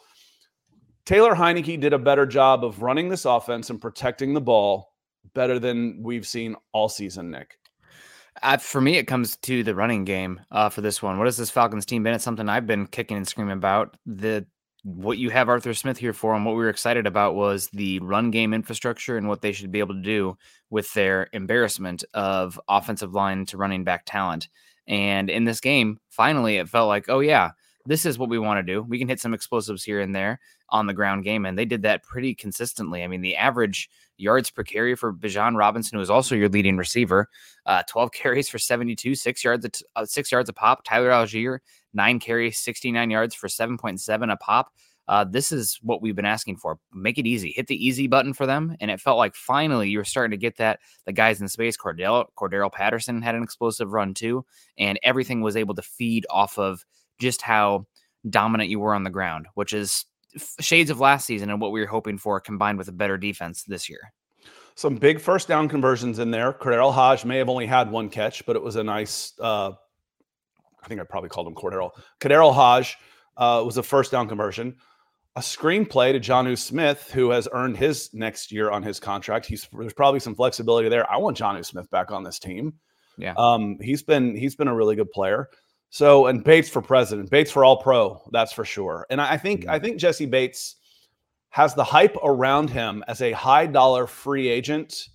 Taylor 1.06 1.34
Heinicke 1.34 1.80
did 1.80 1.94
a 1.94 2.00
better 2.00 2.26
job 2.26 2.64
of 2.64 2.82
running 2.82 3.10
this 3.10 3.26
offense 3.26 3.70
and 3.70 3.82
protecting 3.82 4.34
the 4.34 4.42
ball 4.42 4.94
better 5.34 5.60
than 5.60 6.02
we've 6.04 6.28
seen 6.28 6.56
all 6.74 6.90
season, 6.90 7.32
Nick. 7.32 7.58
Uh, 8.42 8.58
for 8.58 8.80
me, 8.82 8.98
it 8.98 9.08
comes 9.08 9.36
to 9.38 9.64
the 9.64 9.76
running 9.76 10.06
game 10.06 10.40
uh, 10.52 10.70
for 10.70 10.82
this 10.82 11.02
one. 11.02 11.18
What 11.18 11.28
has 11.28 11.38
this 11.38 11.50
Falcons 11.50 11.86
team 11.86 12.04
been? 12.04 12.14
It's 12.14 12.24
something 12.24 12.48
I've 12.48 12.68
been 12.68 12.88
kicking 12.88 13.18
and 13.18 13.28
screaming 13.28 13.58
about. 13.58 13.98
The 14.06 14.46
what 14.84 15.20
you 15.20 15.30
have 15.30 15.48
Arthur 15.48 15.76
Smith 15.76 15.98
here 15.98 16.14
for 16.14 16.34
and 16.34 16.44
what 16.44 16.56
we 16.56 16.64
were 16.64 16.70
excited 16.70 17.06
about 17.06 17.36
was 17.36 17.70
the 17.70 18.00
run 18.00 18.32
game 18.32 18.52
infrastructure 18.52 19.16
and 19.16 19.28
what 19.28 19.42
they 19.42 19.52
should 19.52 19.72
be 19.72 19.80
able 19.80 19.94
to 19.94 20.02
do 20.02 20.36
with 20.72 20.92
their 20.94 21.30
embarrassment 21.34 22.04
of 22.16 22.60
offensive 22.68 23.14
line 23.14 23.46
to 23.46 23.58
running 23.58 23.84
back 23.84 24.04
talent. 24.06 24.50
And 24.88 25.30
in 25.30 25.44
this 25.44 25.60
game, 25.60 26.00
finally, 26.10 26.58
it 26.58 26.68
felt 26.68 26.88
like, 26.88 27.10
oh, 27.10 27.20
yeah, 27.20 27.52
this 27.86 28.06
is 28.06 28.18
what 28.18 28.30
we 28.30 28.40
want 28.40 28.66
to 28.66 28.74
do. 28.74 28.82
We 28.82 29.00
can 29.00 29.08
hit 29.08 29.20
some 29.20 29.34
explosives 29.34 29.84
here 29.84 30.00
and 30.00 30.16
there 30.16 30.40
on 30.70 30.88
the 30.88 30.94
ground 30.94 31.24
game. 31.24 31.46
And 31.46 31.58
they 31.58 31.66
did 31.66 31.82
that 31.84 32.04
pretty 32.04 32.36
consistently. 32.36 33.04
I 33.04 33.08
mean, 33.08 33.22
the 33.22 33.36
average 33.36 33.90
yards 34.18 34.50
per 34.50 34.64
carry 34.64 34.96
for 34.96 35.14
Bijan 35.14 35.58
Robinson, 35.58 35.98
who 35.98 36.02
is 36.02 36.10
also 36.10 36.36
your 36.36 36.50
leading 36.50 36.78
receiver, 36.78 37.28
uh, 37.66 37.84
12 37.88 38.12
carries 38.14 38.50
for 38.50 38.60
72, 38.60 39.16
six 39.16 39.44
yards, 39.44 39.84
uh, 39.96 40.06
six 40.06 40.32
yards 40.32 40.50
a 40.50 40.54
pop. 40.54 40.84
Tyler 40.84 41.10
Allgeier, 41.10 41.60
nine 41.94 42.20
carries, 42.20 42.60
69 42.60 43.10
yards 43.10 43.36
for 43.36 43.48
7.7 43.48 44.32
a 44.32 44.38
pop. 44.38 44.72
Uh, 45.08 45.26
this 45.26 45.52
is 45.52 45.78
what 45.82 46.02
we've 46.02 46.16
been 46.16 46.26
asking 46.26 46.56
for. 46.56 46.78
Make 46.94 47.18
it 47.18 47.28
easy. 47.28 47.52
Hit 47.52 47.68
the 47.68 47.86
easy 47.86 48.08
button 48.08 48.34
for 48.34 48.46
them. 48.46 48.78
And 48.80 48.90
it 48.90 49.02
felt 49.02 49.18
like 49.18 49.36
finally 49.36 49.90
you 49.90 49.98
were 49.98 50.06
starting 50.06 50.32
to 50.32 50.38
get 50.38 50.58
that. 50.58 50.80
The 51.06 51.12
guys 51.12 51.42
in 51.42 51.50
space, 51.50 51.76
Cordell, 51.76 52.28
Cordarrelle 52.38 52.72
Patterson 52.72 53.22
had 53.22 53.36
an 53.36 53.44
explosive 53.44 53.92
run 53.92 54.14
too. 54.14 54.46
And 54.78 55.00
everything 55.04 55.42
was 55.42 55.58
able 55.58 55.76
to 55.76 55.82
feed 55.82 56.26
off 56.30 56.58
of 56.58 56.86
just 57.22 57.42
how 57.42 57.86
dominant 58.30 58.70
you 58.70 58.80
were 58.80 58.94
on 58.94 59.04
the 59.04 59.10
ground, 59.10 59.48
which 59.54 59.74
is 59.74 60.06
shades 60.60 60.90
of 60.90 61.00
last 61.00 61.26
season 61.26 61.50
and 61.50 61.62
what 61.62 61.72
we 61.72 61.80
were 61.80 61.88
hoping 61.88 62.18
for 62.18 62.40
combined 62.40 62.78
with 62.78 62.88
a 62.88 62.94
better 62.94 63.18
defense 63.18 63.64
this 63.64 63.90
year. 63.90 64.12
Some 64.76 64.96
big 64.96 65.20
first 65.20 65.48
down 65.48 65.70
conversions 65.70 66.20
in 66.20 66.32
there. 66.32 66.54
KhaDarel 66.54 66.94
Hodge 66.94 67.26
may 67.26 67.38
have 67.38 67.50
only 67.50 67.66
had 67.66 67.92
one 67.92 68.10
catch, 68.10 68.46
but 68.46 68.56
it 68.56 68.62
was 68.62 68.78
a 68.78 68.84
nice 68.84 69.34
uh, 69.40 69.72
I 70.84 70.88
think 70.88 71.00
I 71.00 71.04
probably 71.04 71.30
called 71.30 71.48
him 71.48 71.56
Cordero. 71.56 71.92
KhaDarel 72.20 72.54
Hodge 72.54 72.98
uh, 73.38 73.62
was 73.66 73.78
a 73.78 73.84
first 73.84 74.12
down 74.12 74.28
conversion. 74.28 74.76
A 75.36 75.40
screenplay 75.40 76.12
to 76.12 76.20
Jonnu 76.20 76.58
Smith, 76.58 77.10
who 77.14 77.30
has 77.30 77.48
earned 77.54 77.78
his 77.78 78.14
next 78.14 78.52
year 78.52 78.70
on 78.70 78.84
his 78.84 79.00
contract. 79.00 79.46
He's 79.46 79.68
there's 79.72 79.94
probably 79.94 80.20
some 80.20 80.36
flexibility 80.36 80.90
there. 80.90 81.10
I 81.10 81.18
want 81.18 81.38
Jonnu 81.38 81.66
Smith 81.66 81.90
back 81.90 82.12
on 82.12 82.24
this 82.24 82.38
team. 82.38 82.74
Yeah. 83.18 83.34
Um, 83.38 83.78
he's 83.80 84.04
been 84.04 84.36
he's 84.36 84.56
been 84.56 84.68
a 84.68 84.76
really 84.76 84.96
good 84.96 85.12
player. 85.12 85.50
So 85.92 86.28
and 86.28 86.42
Bates 86.42 86.70
for 86.70 86.82
president, 86.82 87.30
Bates 87.30 87.52
for 87.52 87.66
all 87.66 87.78
pro, 87.78 88.22
that's 88.32 88.54
for 88.54 88.64
sure. 88.64 89.06
And 89.10 89.22
I 89.22 89.38
think 89.38 89.62
mm-hmm. 89.62 89.72
I 89.72 89.78
think 89.78 89.98
Jessie 89.98 90.26
Bates 90.26 90.78
has 91.50 91.76
the 91.76 91.84
hype 91.84 92.16
around 92.24 92.70
him 92.70 93.04
as 93.10 93.22
a 93.22 93.34
high 93.34 93.68
dollar 93.68 94.08
free 94.08 94.48
agent 94.48 95.10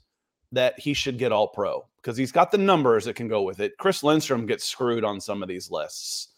that 0.52 0.78
he 0.78 0.92
should 0.92 1.18
get 1.18 1.32
all 1.32 1.48
pro 1.48 1.84
because 1.96 2.16
he's 2.16 2.30
got 2.30 2.50
the 2.50 2.58
numbers 2.58 3.06
that 3.06 3.16
can 3.16 3.26
go 3.26 3.40
with 3.42 3.58
it. 3.58 3.72
Chris 3.78 4.02
Lindstrom 4.02 4.44
gets 4.44 4.64
screwed 4.64 5.02
on 5.02 5.18
some 5.18 5.42
of 5.42 5.48
these 5.48 5.70
lists 5.70 6.28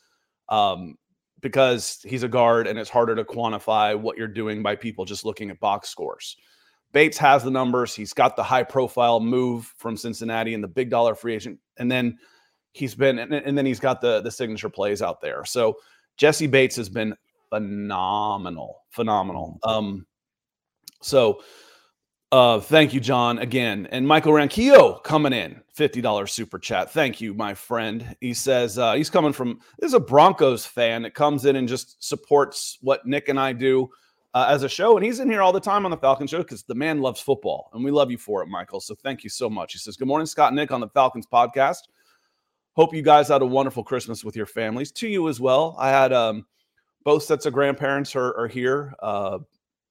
um, 0.48 0.96
because 1.40 1.98
he's 2.04 2.22
a 2.22 2.28
guard 2.28 2.68
and 2.68 2.78
it's 2.78 2.88
harder 2.88 3.16
to 3.16 3.24
quantify 3.24 3.98
what 3.98 4.16
you're 4.16 4.28
doing 4.28 4.62
by 4.62 4.76
people 4.76 5.04
just 5.04 5.24
looking 5.24 5.50
at 5.50 5.58
box 5.58 5.88
scores. 5.88 6.36
Bates 6.92 7.18
has 7.18 7.42
the 7.42 7.50
numbers. 7.50 7.92
He's 7.92 8.14
got 8.14 8.36
the 8.36 8.42
high 8.42 8.62
profile 8.62 9.18
move 9.18 9.66
from 9.76 9.96
Cincinnati 9.96 10.54
and 10.54 10.62
the 10.62 10.68
big 10.68 10.90
dollar 10.90 11.16
free 11.16 11.34
agent. 11.34 11.58
And 11.76 11.90
then 11.90 12.18
he's 12.78 12.94
been, 12.94 13.18
and, 13.18 13.32
and 13.32 13.56
then 13.56 13.66
he's 13.66 13.80
got 13.80 14.00
the, 14.00 14.20
the 14.20 14.30
signature 14.30 14.68
plays 14.68 15.02
out 15.02 15.20
there. 15.20 15.44
So 15.44 15.76
Jessie 16.16 16.46
Bates 16.46 16.76
has 16.76 16.88
been 16.88 17.14
phenomenal, 17.50 18.82
phenomenal. 18.90 19.58
Um, 19.62 20.06
so 21.00 21.40
uh, 22.30 22.60
thank 22.60 22.92
you, 22.92 23.00
John, 23.00 23.38
again. 23.38 23.88
And 23.90 24.06
Michael 24.06 24.32
Ranquillo 24.32 25.02
coming 25.02 25.32
in, 25.32 25.62
$50 25.76 26.28
super 26.28 26.58
chat. 26.58 26.92
Thank 26.92 27.20
you, 27.20 27.32
my 27.32 27.54
friend. 27.54 28.14
He 28.20 28.34
says 28.34 28.78
uh, 28.78 28.92
he's 28.94 29.08
coming 29.08 29.32
from, 29.32 29.60
this 29.78 29.88
is 29.88 29.94
a 29.94 30.00
Broncos 30.00 30.66
fan 30.66 31.02
that 31.02 31.14
comes 31.14 31.46
in 31.46 31.56
and 31.56 31.66
just 31.66 32.02
supports 32.04 32.78
what 32.82 33.06
Nick 33.06 33.28
and 33.28 33.40
I 33.40 33.54
do 33.54 33.88
uh, 34.34 34.46
as 34.50 34.62
a 34.62 34.68
show. 34.68 34.96
And 34.96 35.06
he's 35.06 35.20
in 35.20 35.30
here 35.30 35.40
all 35.40 35.52
the 35.52 35.60
time 35.60 35.86
on 35.86 35.90
the 35.90 35.96
Falcon 35.96 36.26
show 36.26 36.38
because 36.38 36.64
the 36.64 36.74
man 36.74 37.00
loves 37.00 37.20
football. 37.20 37.70
And 37.72 37.82
we 37.82 37.90
love 37.90 38.10
you 38.10 38.18
for 38.18 38.42
it, 38.42 38.48
Michael. 38.48 38.80
So 38.80 38.94
thank 38.94 39.24
you 39.24 39.30
so 39.30 39.48
much. 39.48 39.72
He 39.72 39.78
says, 39.78 39.96
Good 39.96 40.08
morning, 40.08 40.26
Scott 40.26 40.52
Nick 40.52 40.70
on 40.70 40.80
the 40.80 40.88
Falcons 40.88 41.26
podcast. 41.26 41.88
Hope 42.78 42.94
you 42.94 43.02
guys 43.02 43.26
had 43.26 43.42
a 43.42 43.44
wonderful 43.44 43.82
Christmas 43.82 44.22
with 44.22 44.36
your 44.36 44.46
families. 44.46 44.92
To 44.92 45.08
you 45.08 45.28
as 45.28 45.40
well. 45.40 45.74
I 45.80 45.88
had 45.88 46.12
um, 46.12 46.46
both 47.02 47.24
sets 47.24 47.44
of 47.44 47.52
grandparents 47.52 48.14
are, 48.14 48.32
are 48.38 48.46
here. 48.46 48.94
Uh, 49.02 49.40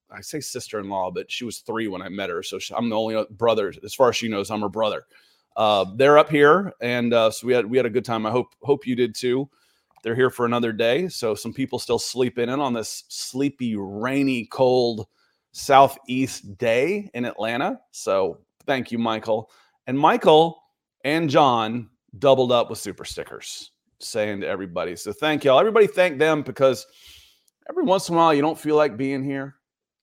I 0.09 0.21
say 0.21 0.39
sister 0.39 0.79
in 0.79 0.87
law, 0.87 1.11
but 1.11 1.29
she 1.29 1.43
was 1.43 1.57
three 1.57 1.89
when 1.89 2.01
I 2.01 2.07
met 2.07 2.29
her. 2.29 2.41
So 2.41 2.59
she, 2.59 2.73
I'm 2.73 2.87
the 2.87 2.95
only 2.95 3.25
brother, 3.31 3.73
as 3.83 3.93
far 3.93 4.07
as 4.07 4.15
she 4.15 4.29
knows, 4.29 4.49
I'm 4.49 4.61
her 4.61 4.69
brother. 4.69 5.03
Uh, 5.57 5.83
they're 5.97 6.17
up 6.17 6.29
here, 6.29 6.71
and 6.79 7.13
uh, 7.13 7.29
so 7.29 7.45
we 7.45 7.51
had 7.51 7.65
we 7.65 7.75
had 7.75 7.85
a 7.85 7.89
good 7.89 8.05
time. 8.05 8.25
I 8.25 8.31
hope 8.31 8.53
hope 8.61 8.87
you 8.87 8.95
did 8.95 9.13
too. 9.15 9.49
They're 10.01 10.15
here 10.15 10.29
for 10.29 10.45
another 10.45 10.71
day, 10.71 11.09
so 11.09 11.35
some 11.35 11.51
people 11.51 11.79
still 11.79 11.99
sleeping 11.99 12.47
in 12.47 12.61
on 12.61 12.71
this 12.71 13.03
sleepy, 13.09 13.75
rainy, 13.75 14.45
cold 14.45 15.07
southeast 15.51 16.57
day 16.57 17.11
in 17.13 17.25
Atlanta. 17.25 17.81
So 17.91 18.39
thank 18.65 18.93
you, 18.93 18.97
Michael. 18.97 19.51
And 19.87 19.99
Michael 19.99 20.63
and 21.03 21.29
John 21.29 21.89
doubled 22.19 22.51
up 22.51 22.69
with 22.69 22.79
super 22.79 23.05
stickers, 23.05 23.71
saying 23.99 24.41
to 24.41 24.47
everybody. 24.47 24.95
So 24.95 25.11
thank 25.11 25.43
y'all. 25.43 25.59
Everybody 25.59 25.87
thank 25.87 26.19
them 26.19 26.41
because 26.41 26.85
every 27.69 27.83
once 27.83 28.09
in 28.09 28.15
a 28.15 28.17
while 28.17 28.33
you 28.33 28.41
don't 28.41 28.59
feel 28.59 28.75
like 28.75 28.97
being 28.97 29.23
here 29.23 29.57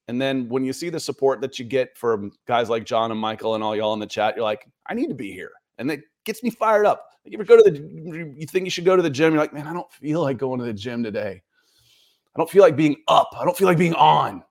and 0.08 0.20
then 0.20 0.48
when 0.48 0.64
you 0.64 0.72
see 0.72 0.90
the 0.90 1.00
support 1.00 1.40
that 1.40 1.58
you 1.58 1.64
get 1.64 1.96
from 1.96 2.32
guys 2.46 2.68
like 2.68 2.84
John 2.84 3.10
and 3.10 3.20
Michael 3.20 3.54
and 3.54 3.64
all 3.64 3.74
y'all 3.74 3.94
in 3.94 4.00
the 4.00 4.06
chat, 4.06 4.36
you're 4.36 4.44
like, 4.44 4.68
I 4.86 4.94
need 4.94 5.08
to 5.08 5.14
be 5.14 5.32
here. 5.32 5.52
And 5.78 5.90
it 5.90 6.02
gets 6.24 6.42
me 6.42 6.50
fired 6.50 6.86
up. 6.86 7.08
You 7.24 7.38
ever 7.38 7.44
go 7.44 7.56
to 7.56 7.70
the, 7.70 8.34
you 8.36 8.46
think 8.46 8.66
you 8.66 8.70
should 8.70 8.84
go 8.84 8.96
to 8.96 9.02
the 9.02 9.08
gym. 9.08 9.32
You're 9.32 9.42
like, 9.42 9.54
man, 9.54 9.66
I 9.66 9.72
don't 9.72 9.90
feel 9.92 10.20
like 10.20 10.36
going 10.36 10.60
to 10.60 10.66
the 10.66 10.74
gym 10.74 11.02
today. 11.02 11.42
I 12.34 12.38
don't 12.38 12.50
feel 12.50 12.62
like 12.62 12.76
being 12.76 12.96
up. 13.08 13.30
I 13.38 13.44
don't 13.44 13.56
feel 13.56 13.66
like 13.66 13.78
being 13.78 13.94
on. 13.94 14.42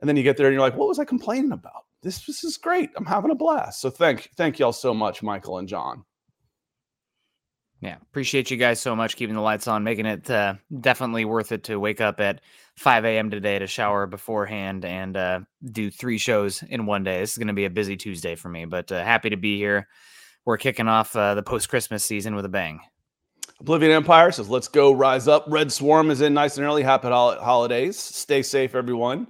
And 0.00 0.08
then 0.08 0.16
you 0.16 0.22
get 0.22 0.36
there 0.38 0.46
and 0.46 0.54
you're 0.54 0.62
like, 0.62 0.76
what 0.76 0.88
was 0.88 0.98
I 0.98 1.04
complaining 1.04 1.52
about? 1.52 1.84
This, 2.02 2.24
this 2.24 2.42
is 2.42 2.56
great. 2.56 2.90
I'm 2.96 3.04
having 3.04 3.30
a 3.30 3.34
blast. 3.34 3.80
So 3.80 3.90
thank, 3.90 4.30
thank 4.36 4.58
y'all 4.58 4.72
so 4.72 4.94
much, 4.94 5.22
Michael 5.22 5.58
and 5.58 5.68
John. 5.68 6.04
Yeah, 7.84 7.96
appreciate 8.00 8.50
you 8.50 8.56
guys 8.56 8.80
so 8.80 8.96
much 8.96 9.14
keeping 9.14 9.34
the 9.34 9.42
lights 9.42 9.68
on, 9.68 9.84
making 9.84 10.06
it 10.06 10.30
uh, 10.30 10.54
definitely 10.80 11.26
worth 11.26 11.52
it 11.52 11.64
to 11.64 11.78
wake 11.78 12.00
up 12.00 12.18
at 12.18 12.40
5 12.78 13.04
a.m. 13.04 13.28
today 13.28 13.58
to 13.58 13.66
shower 13.66 14.06
beforehand 14.06 14.86
and 14.86 15.14
uh, 15.14 15.40
do 15.70 15.90
three 15.90 16.16
shows 16.16 16.62
in 16.62 16.86
one 16.86 17.04
day. 17.04 17.20
This 17.20 17.32
is 17.32 17.36
going 17.36 17.48
to 17.48 17.52
be 17.52 17.66
a 17.66 17.70
busy 17.70 17.98
Tuesday 17.98 18.36
for 18.36 18.48
me, 18.48 18.64
but 18.64 18.90
uh, 18.90 19.04
happy 19.04 19.28
to 19.28 19.36
be 19.36 19.58
here. 19.58 19.86
We're 20.46 20.56
kicking 20.56 20.88
off 20.88 21.14
uh, 21.14 21.34
the 21.34 21.42
post 21.42 21.68
Christmas 21.68 22.02
season 22.02 22.34
with 22.34 22.46
a 22.46 22.48
bang. 22.48 22.80
Oblivion 23.60 23.92
Empire 23.92 24.32
says, 24.32 24.48
"Let's 24.48 24.68
go, 24.68 24.90
rise 24.90 25.28
up." 25.28 25.44
Red 25.48 25.70
Swarm 25.70 26.10
is 26.10 26.22
in 26.22 26.32
nice 26.32 26.56
and 26.56 26.66
early. 26.66 26.82
Happy 26.82 27.08
holidays. 27.08 27.98
Stay 27.98 28.40
safe, 28.40 28.74
everyone. 28.74 29.26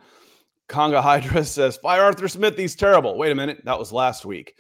Conga 0.69 1.03
Hydra 1.03 1.45
says, 1.45 1.77
"Fire 1.79 2.03
Arthur 2.03 2.29
Smith. 2.29 2.57
He's 2.57 2.77
terrible." 2.77 3.19
Wait 3.19 3.33
a 3.33 3.35
minute, 3.35 3.63
that 3.65 3.81
was 3.81 3.91
last 3.91 4.25
week. 4.25 4.55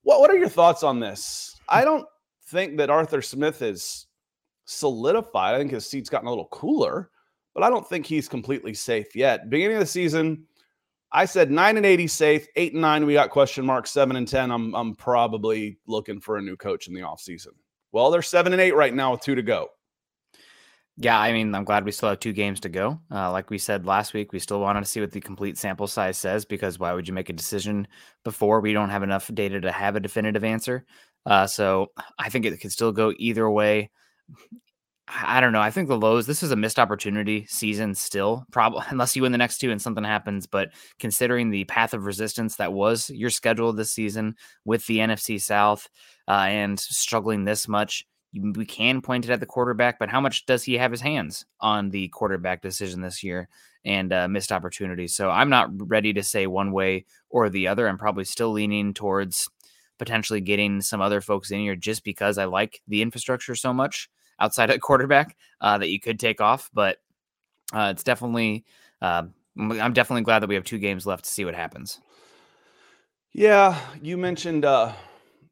What 0.00 0.20
What 0.20 0.30
are 0.30 0.38
your 0.38 0.48
thoughts 0.48 0.82
on 0.82 0.98
this? 0.98 1.54
I 1.68 1.84
don't 1.84 2.06
think 2.48 2.76
that 2.78 2.90
Arthur 2.90 3.22
Smith 3.22 3.62
is 3.62 4.06
solidified. 4.64 5.54
I 5.54 5.58
think 5.58 5.70
his 5.70 5.86
seat's 5.86 6.10
gotten 6.10 6.26
a 6.26 6.30
little 6.30 6.48
cooler, 6.48 7.10
but 7.54 7.62
I 7.62 7.70
don't 7.70 7.88
think 7.88 8.06
he's 8.06 8.28
completely 8.28 8.74
safe 8.74 9.14
yet. 9.14 9.50
Beginning 9.50 9.76
of 9.76 9.80
the 9.80 9.86
season, 9.86 10.44
I 11.12 11.24
said 11.24 11.50
nine 11.50 11.76
and 11.76 11.86
eighty 11.86 12.06
safe, 12.06 12.46
eight 12.56 12.72
and 12.72 12.82
nine. 12.82 13.06
We 13.06 13.14
got 13.14 13.30
question 13.30 13.64
marks, 13.64 13.90
seven 13.90 14.16
and 14.16 14.28
ten. 14.28 14.50
I'm 14.50 14.74
I'm 14.74 14.94
probably 14.94 15.78
looking 15.86 16.20
for 16.20 16.36
a 16.36 16.42
new 16.42 16.56
coach 16.56 16.88
in 16.88 16.94
the 16.94 17.00
offseason. 17.00 17.52
Well, 17.92 18.10
they're 18.10 18.22
seven 18.22 18.52
and 18.52 18.60
eight 18.60 18.74
right 18.74 18.92
now 18.92 19.12
with 19.12 19.22
two 19.22 19.34
to 19.34 19.42
go. 19.42 19.68
Yeah, 21.00 21.18
I 21.18 21.32
mean, 21.32 21.54
I'm 21.54 21.62
glad 21.62 21.84
we 21.84 21.92
still 21.92 22.08
have 22.08 22.18
two 22.18 22.32
games 22.32 22.58
to 22.60 22.68
go. 22.68 23.00
Uh, 23.08 23.30
like 23.30 23.50
we 23.50 23.58
said 23.58 23.86
last 23.86 24.14
week, 24.14 24.32
we 24.32 24.40
still 24.40 24.60
wanted 24.60 24.80
to 24.80 24.86
see 24.86 25.00
what 25.00 25.12
the 25.12 25.20
complete 25.20 25.56
sample 25.56 25.86
size 25.86 26.18
says 26.18 26.44
because 26.44 26.80
why 26.80 26.92
would 26.92 27.06
you 27.06 27.14
make 27.14 27.28
a 27.28 27.32
decision 27.32 27.86
before 28.24 28.60
we 28.60 28.72
don't 28.72 28.90
have 28.90 29.04
enough 29.04 29.30
data 29.32 29.60
to 29.60 29.70
have 29.70 29.94
a 29.94 30.00
definitive 30.00 30.42
answer? 30.42 30.84
Uh, 31.24 31.46
so 31.46 31.92
I 32.18 32.30
think 32.30 32.46
it 32.46 32.60
could 32.60 32.72
still 32.72 32.90
go 32.90 33.12
either 33.16 33.48
way. 33.48 33.90
I 35.06 35.40
don't 35.40 35.52
know. 35.52 35.60
I 35.60 35.70
think 35.70 35.88
the 35.88 35.96
lows. 35.96 36.26
This 36.26 36.42
is 36.42 36.50
a 36.50 36.56
missed 36.56 36.80
opportunity 36.80 37.46
season 37.46 37.94
still, 37.94 38.44
probably 38.50 38.82
unless 38.88 39.14
you 39.14 39.22
win 39.22 39.32
the 39.32 39.38
next 39.38 39.58
two 39.58 39.70
and 39.70 39.80
something 39.80 40.04
happens. 40.04 40.46
But 40.46 40.70
considering 40.98 41.50
the 41.50 41.64
path 41.64 41.94
of 41.94 42.06
resistance 42.06 42.56
that 42.56 42.72
was 42.72 43.08
your 43.08 43.30
schedule 43.30 43.72
this 43.72 43.92
season 43.92 44.34
with 44.64 44.84
the 44.86 44.98
NFC 44.98 45.40
South 45.40 45.88
uh, 46.26 46.32
and 46.32 46.78
struggling 46.78 47.44
this 47.44 47.68
much, 47.68 48.04
we 48.34 48.66
can 48.66 49.00
point 49.00 49.24
it 49.24 49.30
at 49.30 49.40
the 49.40 49.46
quarterback. 49.46 49.98
But 49.98 50.08
how 50.08 50.20
much 50.20 50.46
does 50.46 50.64
he 50.64 50.74
have 50.74 50.90
his 50.90 51.00
hands 51.00 51.46
on 51.60 51.90
the 51.90 52.08
quarterback 52.08 52.62
decision 52.62 53.00
this 53.00 53.22
year 53.22 53.48
and 53.84 54.12
uh, 54.12 54.28
missed 54.28 54.52
opportunities? 54.52 55.14
So 55.14 55.30
I'm 55.30 55.48
not 55.48 55.70
ready 55.88 56.12
to 56.12 56.22
say 56.22 56.46
one 56.46 56.72
way 56.72 57.06
or 57.30 57.48
the 57.48 57.68
other. 57.68 57.88
I'm 57.88 57.98
probably 57.98 58.24
still 58.24 58.50
leaning 58.50 58.94
towards 58.94 59.48
potentially 59.98 60.40
getting 60.40 60.80
some 60.80 61.00
other 61.00 61.20
folks 61.20 61.50
in 61.50 61.60
here 61.60 61.76
just 61.76 62.04
because 62.04 62.38
I 62.38 62.44
like 62.44 62.80
the 62.86 63.02
infrastructure 63.02 63.54
so 63.54 63.72
much 63.72 64.08
outside 64.38 64.70
of 64.70 64.80
quarterback 64.80 65.36
uh, 65.60 65.78
that 65.78 65.88
you 65.88 66.00
could 66.00 66.20
take 66.20 66.40
off. 66.40 66.70
But 66.72 66.98
uh, 67.72 67.92
it's 67.92 68.04
definitely, 68.04 68.64
uh, 69.02 69.24
I'm 69.58 69.92
definitely 69.92 70.22
glad 70.22 70.40
that 70.40 70.48
we 70.48 70.54
have 70.54 70.64
two 70.64 70.78
games 70.78 71.06
left 71.06 71.24
to 71.24 71.30
see 71.30 71.44
what 71.44 71.54
happens. 71.54 72.00
Yeah, 73.32 73.78
you 74.00 74.16
mentioned 74.16 74.64
uh, 74.64 74.92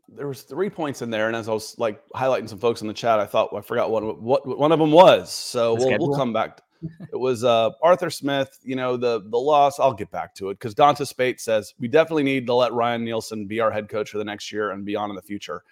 there 0.08 0.28
was 0.28 0.42
three 0.42 0.70
points 0.70 1.02
in 1.02 1.10
there, 1.10 1.26
and 1.26 1.36
as 1.36 1.48
I 1.48 1.52
was 1.52 1.78
like 1.78 2.02
highlighting 2.10 2.48
some 2.48 2.58
folks 2.58 2.80
in 2.80 2.88
the 2.88 2.94
chat, 2.94 3.18
I 3.18 3.26
thought 3.26 3.54
I 3.54 3.60
forgot 3.60 3.90
what 3.90 4.20
what 4.20 4.58
one 4.58 4.72
of 4.72 4.78
them 4.78 4.92
was. 4.92 5.32
So 5.32 5.74
we'll, 5.74 5.98
we'll 5.98 6.16
come 6.16 6.32
back. 6.32 6.60
it 7.12 7.18
was 7.18 7.42
uh, 7.42 7.70
Arthur 7.82 8.10
Smith. 8.10 8.58
You 8.62 8.76
know 8.76 8.96
the 8.96 9.22
the 9.28 9.38
loss. 9.38 9.80
I'll 9.80 9.94
get 9.94 10.10
back 10.10 10.34
to 10.36 10.50
it 10.50 10.54
because 10.54 10.74
Dante 10.74 11.04
Spate 11.04 11.40
says 11.40 11.74
we 11.78 11.88
definitely 11.88 12.22
need 12.22 12.46
to 12.46 12.54
let 12.54 12.72
Ryan 12.72 13.04
Nielsen 13.04 13.46
be 13.46 13.60
our 13.60 13.70
head 13.70 13.88
coach 13.88 14.10
for 14.10 14.18
the 14.18 14.24
next 14.24 14.52
year 14.52 14.70
and 14.70 14.84
beyond 14.84 15.10
in 15.10 15.16
the 15.16 15.22
future 15.22 15.62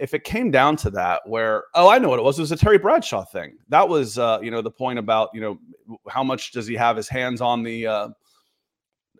if 0.00 0.14
it 0.14 0.24
came 0.24 0.50
down 0.50 0.76
to 0.76 0.90
that, 0.90 1.20
where 1.28 1.64
oh, 1.74 1.88
I 1.90 1.98
know 1.98 2.08
what 2.08 2.18
it 2.18 2.22
was. 2.22 2.38
It 2.38 2.42
was 2.42 2.52
a 2.52 2.56
Terry 2.56 2.78
Bradshaw 2.78 3.22
thing. 3.24 3.58
That 3.68 3.86
was 3.86 4.18
uh, 4.18 4.40
you 4.42 4.50
know 4.50 4.62
the 4.62 4.70
point 4.70 4.98
about 4.98 5.28
you 5.34 5.40
know 5.40 5.58
how 6.08 6.24
much 6.24 6.52
does 6.52 6.66
he 6.66 6.74
have 6.74 6.96
his 6.96 7.08
hands 7.08 7.40
on 7.40 7.62
the 7.62 7.86
uh, 7.86 8.08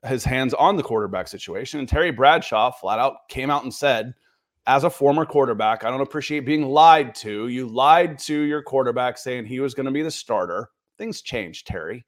his 0.06 0.24
hands 0.24 0.54
on 0.54 0.76
the 0.76 0.82
quarterback 0.82 1.28
situation. 1.28 1.80
And 1.80 1.88
Terry 1.88 2.10
Bradshaw 2.10 2.70
flat 2.70 2.98
out 2.98 3.28
came 3.28 3.50
out 3.50 3.64
and 3.64 3.74
said, 3.74 4.14
as 4.66 4.84
a 4.84 4.90
former 4.90 5.24
quarterback, 5.24 5.84
I 5.84 5.90
don't 5.90 6.00
appreciate 6.00 6.40
being 6.40 6.66
lied 6.66 7.14
to. 7.16 7.48
You 7.48 7.66
lied 7.66 8.18
to 8.20 8.34
your 8.34 8.62
quarterback 8.62 9.18
saying 9.18 9.46
he 9.46 9.60
was 9.60 9.74
going 9.74 9.86
to 9.86 9.92
be 9.92 10.02
the 10.02 10.10
starter. 10.10 10.70
Things 10.98 11.22
change, 11.22 11.64
Terry. 11.64 12.04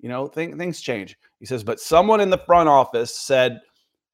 You 0.00 0.08
know, 0.08 0.28
th- 0.28 0.54
things 0.54 0.80
change. 0.80 1.16
He 1.40 1.46
says, 1.46 1.64
but 1.64 1.80
someone 1.80 2.20
in 2.20 2.30
the 2.30 2.38
front 2.38 2.68
office 2.68 3.14
said 3.14 3.60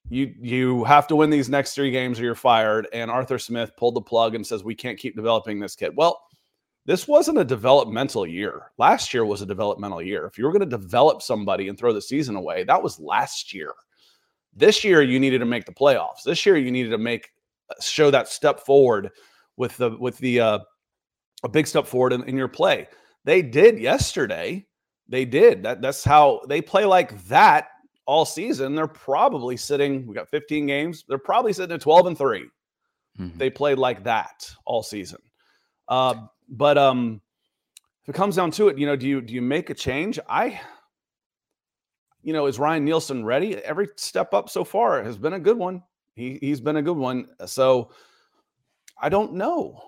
you 0.08 0.34
you 0.40 0.84
have 0.84 1.06
to 1.06 1.16
win 1.16 1.30
these 1.30 1.48
next 1.48 1.74
three 1.74 1.90
games 1.90 2.18
or 2.18 2.24
you're 2.24 2.34
fired. 2.34 2.88
And 2.92 3.10
Arthur 3.10 3.38
Smith 3.38 3.72
pulled 3.76 3.94
the 3.94 4.02
plug 4.02 4.34
and 4.34 4.46
says 4.46 4.64
we 4.64 4.74
can't 4.74 4.98
keep 4.98 5.16
developing 5.16 5.60
this 5.60 5.76
kid. 5.76 5.92
Well, 5.94 6.20
this 6.86 7.08
wasn't 7.08 7.38
a 7.38 7.44
developmental 7.44 8.26
year. 8.26 8.70
Last 8.78 9.14
year 9.14 9.24
was 9.24 9.42
a 9.42 9.46
developmental 9.46 10.02
year. 10.02 10.26
If 10.26 10.36
you 10.36 10.44
were 10.44 10.52
going 10.52 10.68
to 10.68 10.76
develop 10.76 11.22
somebody 11.22 11.68
and 11.68 11.78
throw 11.78 11.92
the 11.92 12.02
season 12.02 12.36
away, 12.36 12.64
that 12.64 12.82
was 12.82 13.00
last 13.00 13.54
year. 13.54 13.72
This 14.54 14.84
year 14.84 15.02
you 15.02 15.18
needed 15.18 15.38
to 15.38 15.46
make 15.46 15.64
the 15.64 15.72
playoffs. 15.72 16.22
This 16.24 16.44
year 16.44 16.56
you 16.56 16.70
needed 16.70 16.90
to 16.90 16.98
make 16.98 17.30
show 17.80 18.10
that 18.10 18.28
step 18.28 18.60
forward 18.60 19.10
with 19.56 19.76
the 19.78 19.96
with 19.98 20.18
the 20.18 20.40
uh, 20.40 20.58
a 21.42 21.48
big 21.48 21.66
step 21.66 21.86
forward 21.86 22.12
in, 22.12 22.22
in 22.24 22.36
your 22.36 22.48
play. 22.48 22.86
They 23.24 23.42
did 23.42 23.78
yesterday. 23.78 24.66
They 25.08 25.24
did. 25.24 25.62
That 25.62 25.80
that's 25.80 26.04
how 26.04 26.42
they 26.48 26.60
play 26.60 26.84
like 26.84 27.24
that 27.26 27.68
all 28.06 28.24
season, 28.24 28.74
they're 28.74 28.86
probably 28.86 29.56
sitting, 29.56 30.06
we 30.06 30.14
got 30.14 30.28
15 30.28 30.66
games, 30.66 31.04
they're 31.08 31.18
probably 31.18 31.52
sitting 31.52 31.74
at 31.74 31.80
12 31.80 32.06
and 32.06 32.18
3. 32.18 32.48
Mm-hmm. 33.18 33.38
They 33.38 33.50
played 33.50 33.78
like 33.78 34.04
that 34.04 34.50
all 34.64 34.82
season. 34.82 35.18
Uh, 35.88 36.26
but 36.48 36.78
um, 36.78 37.20
if 38.02 38.10
it 38.10 38.14
comes 38.14 38.36
down 38.36 38.50
to 38.52 38.68
it, 38.68 38.78
you 38.78 38.86
know, 38.86 38.96
do 38.96 39.08
you 39.08 39.20
do 39.20 39.34
you 39.34 39.42
make 39.42 39.70
a 39.70 39.74
change? 39.74 40.18
I 40.28 40.60
you 42.24 42.32
know, 42.32 42.46
is 42.46 42.58
Ryan 42.58 42.84
Nielsen 42.84 43.24
ready? 43.24 43.56
Every 43.58 43.88
step 43.96 44.32
up 44.32 44.48
so 44.48 44.64
far 44.64 45.02
has 45.04 45.18
been 45.18 45.34
a 45.34 45.40
good 45.40 45.58
one. 45.58 45.82
He 46.16 46.38
he's 46.40 46.60
been 46.60 46.76
a 46.76 46.82
good 46.82 46.96
one. 46.96 47.26
So 47.46 47.90
I 49.00 49.08
don't 49.08 49.34
know. 49.34 49.80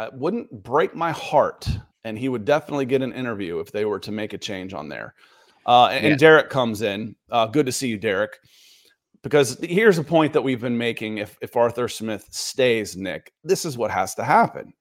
It 0.00 0.12
wouldn't 0.12 0.50
break 0.64 0.94
my 0.94 1.12
heart, 1.12 1.68
and 2.02 2.18
he 2.18 2.28
would 2.28 2.44
definitely 2.44 2.86
get 2.86 3.02
an 3.02 3.12
interview 3.12 3.60
if 3.60 3.70
they 3.70 3.84
were 3.84 4.00
to 4.00 4.10
make 4.10 4.32
a 4.32 4.38
change 4.38 4.74
on 4.74 4.88
there. 4.88 5.14
Uh, 5.66 5.86
and, 5.86 6.04
yeah. 6.04 6.10
and, 6.10 6.18
Derek 6.18 6.50
comes 6.50 6.82
in. 6.82 7.14
Uh, 7.30 7.46
good 7.46 7.66
to 7.66 7.72
see 7.72 7.88
you, 7.88 7.96
Derek. 7.96 8.38
Because 9.22 9.56
here's 9.62 9.96
a 9.96 10.04
point 10.04 10.32
that 10.32 10.42
we've 10.42 10.60
been 10.60 10.76
making. 10.76 11.18
If 11.18 11.38
if 11.40 11.56
Arthur 11.56 11.88
Smith 11.88 12.26
stays, 12.30 12.96
Nick, 12.96 13.32
this 13.44 13.64
is 13.64 13.78
what 13.78 13.92
has 13.92 14.14
to 14.16 14.24
happen. 14.24 14.74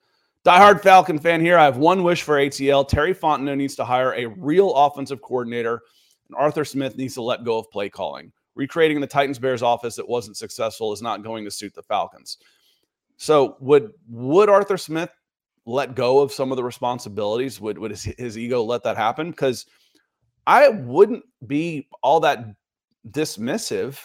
Diehard 0.45 0.82
Falcon 0.82 1.17
fan 1.17 1.39
here. 1.39 1.58
I 1.58 1.63
have 1.63 1.77
one 1.77 2.03
wish 2.03 2.23
for 2.23 2.36
ATL. 2.36 2.88
Terry 2.88 3.13
Fontenot 3.13 3.58
needs 3.58 3.75
to 3.75 3.86
hire 3.86 4.13
a 4.13 4.25
real 4.25 4.73
offensive 4.73 5.21
coordinator, 5.21 5.82
and 6.27 6.36
Arthur 6.36 6.65
Smith 6.65 6.97
needs 6.97 7.13
to 7.13 7.21
let 7.21 7.45
go 7.45 7.58
of 7.58 7.71
play 7.71 7.89
calling. 7.89 8.32
Recreating 8.56 8.99
the 8.99 9.08
Titans 9.08 9.39
Bears 9.39 9.63
office 9.63 9.95
that 9.95 10.08
wasn't 10.08 10.38
successful 10.38 10.91
is 10.91 11.01
not 11.01 11.23
going 11.23 11.45
to 11.45 11.51
suit 11.51 11.73
the 11.73 11.82
Falcons. 11.82 12.38
So 13.17 13.56
would 13.62 13.93
would 14.10 14.49
Arthur 14.49 14.77
Smith 14.77 15.10
let 15.65 15.95
go 15.95 16.19
of 16.19 16.32
some 16.32 16.51
of 16.51 16.58
the 16.58 16.63
responsibilities? 16.63 17.62
Would 17.62 17.77
would 17.77 17.91
his, 17.91 18.03
his 18.03 18.38
ego 18.38 18.62
let 18.63 18.84
that 18.84 18.97
happen? 18.97 19.32
Because 19.32 19.65
I 20.45 20.67
wouldn't 20.67 21.23
be 21.47 21.88
all 22.01 22.19
that 22.19 22.45
dismissive. 23.10 23.97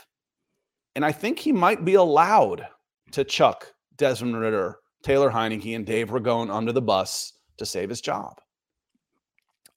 And 0.95 1.05
I 1.05 1.13
think 1.13 1.39
he 1.39 1.53
might 1.53 1.85
be 1.85 1.95
allowed 1.95 2.67
to 3.13 3.25
chuck 3.25 3.73
Desmond 3.97 4.39
Ridder, 4.39 4.79
Taylor 5.03 5.31
Heinicke, 5.31 5.75
and 5.75 5.87
Dave 5.87 6.09
Ragone 6.09 6.51
under 6.51 6.73
the 6.73 6.83
bus 6.83 7.33
to 7.59 7.67
save 7.67 7.89
his 7.89 8.01
job. 8.01 8.41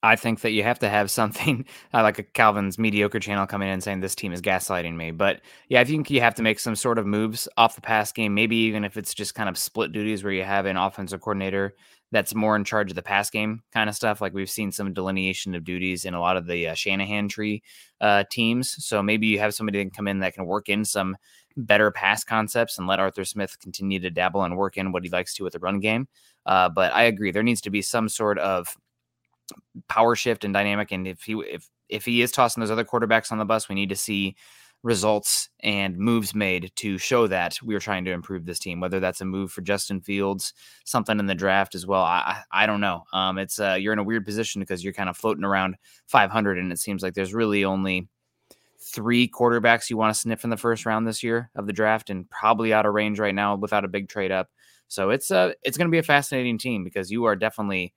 I 0.04 0.16
think 0.16 0.40
that 0.40 0.50
you 0.50 0.64
have 0.64 0.80
to 0.80 0.88
have 0.88 1.10
something 1.10 1.64
uh, 1.94 2.02
like 2.02 2.18
a 2.18 2.24
Calvin's 2.24 2.78
mediocre 2.78 3.20
channel 3.20 3.46
coming 3.46 3.68
in 3.68 3.74
and 3.74 3.82
saying 3.82 4.00
this 4.00 4.16
team 4.16 4.32
is 4.32 4.42
gaslighting 4.42 4.96
me. 4.96 5.12
But 5.12 5.42
yeah, 5.68 5.80
I 5.80 5.84
think 5.84 6.10
you 6.10 6.20
have 6.20 6.34
to 6.36 6.42
make 6.42 6.58
some 6.58 6.74
sort 6.74 6.98
of 6.98 7.06
moves 7.06 7.48
off 7.56 7.76
the 7.76 7.80
pass 7.80 8.10
game, 8.10 8.34
maybe 8.34 8.56
even 8.56 8.84
if 8.84 8.96
it's 8.96 9.14
just 9.14 9.34
kind 9.34 9.48
of 9.48 9.56
split 9.56 9.92
duties 9.92 10.24
where 10.24 10.32
you 10.32 10.42
have 10.42 10.66
an 10.66 10.76
offensive 10.76 11.20
coordinator 11.20 11.76
that's 12.10 12.34
more 12.34 12.56
in 12.56 12.64
charge 12.64 12.90
of 12.90 12.96
the 12.96 13.02
pass 13.02 13.30
game 13.30 13.62
kind 13.72 13.88
of 13.88 13.94
stuff. 13.94 14.20
Like 14.20 14.34
we've 14.34 14.50
seen 14.50 14.72
some 14.72 14.92
delineation 14.92 15.54
of 15.54 15.64
duties 15.64 16.04
in 16.04 16.14
a 16.14 16.20
lot 16.20 16.36
of 16.36 16.46
the 16.46 16.68
uh, 16.68 16.74
Shanahan 16.74 17.28
tree 17.28 17.62
uh, 18.00 18.24
teams. 18.30 18.84
So 18.84 19.02
maybe 19.02 19.28
you 19.28 19.38
have 19.38 19.54
somebody 19.54 19.78
that 19.78 19.84
can 19.84 19.90
come 19.92 20.08
in 20.08 20.18
that 20.18 20.34
can 20.34 20.44
work 20.44 20.68
in 20.68 20.84
some 20.84 21.16
better 21.56 21.90
pass 21.90 22.24
concepts 22.24 22.78
and 22.78 22.86
let 22.86 23.00
Arthur 23.00 23.24
Smith 23.24 23.58
continue 23.60 24.00
to 24.00 24.10
dabble 24.10 24.42
and 24.42 24.56
work 24.56 24.76
in 24.76 24.92
what 24.92 25.04
he 25.04 25.10
likes 25.10 25.34
to 25.34 25.44
with 25.44 25.52
the 25.52 25.58
run 25.58 25.80
game. 25.80 26.08
Uh, 26.46 26.68
but 26.68 26.92
I 26.92 27.04
agree, 27.04 27.30
there 27.30 27.42
needs 27.42 27.60
to 27.62 27.70
be 27.70 27.82
some 27.82 28.08
sort 28.08 28.38
of 28.38 28.76
power 29.88 30.14
shift 30.14 30.44
and 30.44 30.54
dynamic. 30.54 30.92
And 30.92 31.06
if 31.06 31.22
he 31.22 31.34
if 31.34 31.68
if 31.88 32.04
he 32.04 32.22
is 32.22 32.32
tossing 32.32 32.60
those 32.60 32.70
other 32.70 32.84
quarterbacks 32.84 33.32
on 33.32 33.38
the 33.38 33.44
bus, 33.44 33.68
we 33.68 33.74
need 33.74 33.90
to 33.90 33.96
see 33.96 34.36
results 34.82 35.48
and 35.60 35.96
moves 35.96 36.34
made 36.34 36.72
to 36.74 36.98
show 36.98 37.28
that 37.28 37.56
we 37.62 37.74
are 37.74 37.80
trying 37.80 38.04
to 38.04 38.10
improve 38.10 38.44
this 38.44 38.58
team. 38.58 38.80
Whether 38.80 38.98
that's 38.98 39.20
a 39.20 39.24
move 39.24 39.52
for 39.52 39.60
Justin 39.60 40.00
Fields, 40.00 40.54
something 40.84 41.18
in 41.18 41.26
the 41.26 41.34
draft 41.34 41.74
as 41.74 41.86
well. 41.86 42.02
I 42.02 42.42
I, 42.50 42.66
don't 42.66 42.80
know. 42.80 43.04
Um, 43.12 43.38
it's 43.38 43.60
uh, 43.60 43.76
you're 43.78 43.92
in 43.92 43.98
a 43.98 44.04
weird 44.04 44.26
position 44.26 44.60
because 44.60 44.82
you're 44.82 44.92
kind 44.92 45.08
of 45.08 45.16
floating 45.16 45.44
around 45.44 45.76
500, 46.08 46.58
and 46.58 46.72
it 46.72 46.78
seems 46.78 47.02
like 47.02 47.14
there's 47.14 47.34
really 47.34 47.64
only 47.64 48.08
three 48.82 49.28
quarterbacks 49.28 49.88
you 49.90 49.96
want 49.96 50.14
to 50.14 50.20
sniff 50.20 50.44
in 50.44 50.50
the 50.50 50.56
first 50.56 50.86
round 50.86 51.06
this 51.06 51.22
year 51.22 51.50
of 51.54 51.66
the 51.66 51.72
draft, 51.72 52.10
and 52.10 52.28
probably 52.30 52.72
out 52.72 52.86
of 52.86 52.94
range 52.94 53.18
right 53.18 53.34
now 53.34 53.56
without 53.56 53.84
a 53.84 53.88
big 53.88 54.08
trade 54.08 54.32
up. 54.32 54.48
So 54.88 55.10
it's 55.10 55.30
uh 55.30 55.52
it's 55.62 55.78
going 55.78 55.88
to 55.88 55.92
be 55.92 55.98
a 55.98 56.02
fascinating 56.02 56.58
team 56.58 56.84
because 56.84 57.10
you 57.10 57.24
are 57.24 57.36
definitely 57.36 57.94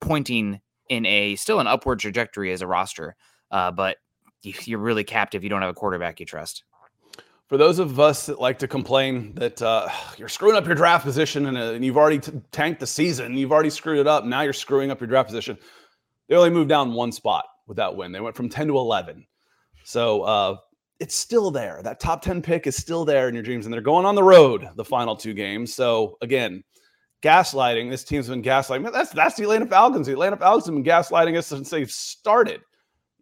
pointing 0.00 0.60
in 0.88 1.06
a 1.06 1.36
still 1.36 1.60
an 1.60 1.66
upward 1.66 2.00
trajectory 2.00 2.52
as 2.52 2.62
a 2.62 2.66
roster. 2.66 3.16
Uh, 3.50 3.70
but 3.70 3.98
you're 4.42 4.78
really 4.78 5.04
capped 5.04 5.34
if 5.34 5.42
you 5.42 5.48
don't 5.48 5.62
have 5.62 5.70
a 5.70 5.74
quarterback 5.74 6.20
you 6.20 6.26
trust. 6.26 6.64
For 7.46 7.56
those 7.58 7.78
of 7.78 8.00
us 8.00 8.26
that 8.26 8.40
like 8.40 8.58
to 8.60 8.68
complain 8.68 9.34
that 9.34 9.60
uh, 9.60 9.88
you're 10.16 10.28
screwing 10.28 10.56
up 10.56 10.64
your 10.64 10.74
draft 10.74 11.04
position 11.04 11.46
and, 11.46 11.58
uh, 11.58 11.72
and 11.74 11.84
you've 11.84 11.98
already 11.98 12.18
t- 12.18 12.32
tanked 12.50 12.80
the 12.80 12.86
season, 12.86 13.36
you've 13.36 13.52
already 13.52 13.68
screwed 13.68 13.98
it 13.98 14.06
up. 14.06 14.24
Now 14.24 14.40
you're 14.40 14.54
screwing 14.54 14.90
up 14.90 15.00
your 15.00 15.08
draft 15.08 15.28
position. 15.28 15.58
They 16.28 16.36
only 16.36 16.50
moved 16.50 16.70
down 16.70 16.94
one 16.94 17.12
spot 17.12 17.44
with 17.66 17.76
that 17.76 17.94
win. 17.94 18.10
They 18.10 18.20
went 18.20 18.36
from 18.36 18.48
10 18.48 18.68
to 18.68 18.78
11. 18.78 19.26
So 19.84 20.22
uh, 20.22 20.56
it's 21.00 21.16
still 21.16 21.50
there. 21.50 21.80
That 21.82 22.00
top 22.00 22.22
10 22.22 22.42
pick 22.42 22.66
is 22.66 22.76
still 22.76 23.04
there 23.04 23.28
in 23.28 23.34
your 23.34 23.42
dreams, 23.42 23.66
and 23.66 23.72
they're 23.72 23.80
going 23.80 24.06
on 24.06 24.14
the 24.14 24.22
road 24.22 24.68
the 24.76 24.84
final 24.84 25.16
two 25.16 25.34
games. 25.34 25.74
So 25.74 26.16
again, 26.22 26.62
gaslighting. 27.22 27.88
This 27.90 28.04
team's 28.04 28.28
been 28.28 28.42
gaslighting. 28.42 28.92
That's 28.92 29.10
that's 29.10 29.36
the 29.36 29.44
Atlanta 29.44 29.66
Falcons. 29.66 30.06
The 30.06 30.12
Atlanta 30.12 30.36
Falcons 30.36 30.66
have 30.66 30.74
been 30.74 30.84
gaslighting 30.84 31.38
us 31.38 31.46
since 31.46 31.70
they've 31.70 31.90
started. 31.90 32.60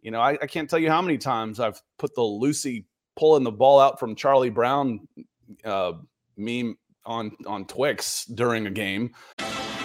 You 0.01 0.11
know, 0.11 0.19
I, 0.19 0.31
I 0.31 0.47
can't 0.47 0.69
tell 0.69 0.79
you 0.79 0.89
how 0.89 1.01
many 1.01 1.17
times 1.17 1.59
I've 1.59 1.81
put 1.99 2.13
the 2.15 2.23
Lucy 2.23 2.87
pulling 3.15 3.43
the 3.43 3.51
ball 3.51 3.79
out 3.79 3.99
from 3.99 4.15
Charlie 4.15 4.49
Brown 4.49 5.07
uh, 5.63 5.93
meme 6.37 6.77
on 7.05 7.31
on 7.45 7.65
Twix 7.65 8.25
during 8.25 8.67
a 8.67 8.71
game. 8.71 9.11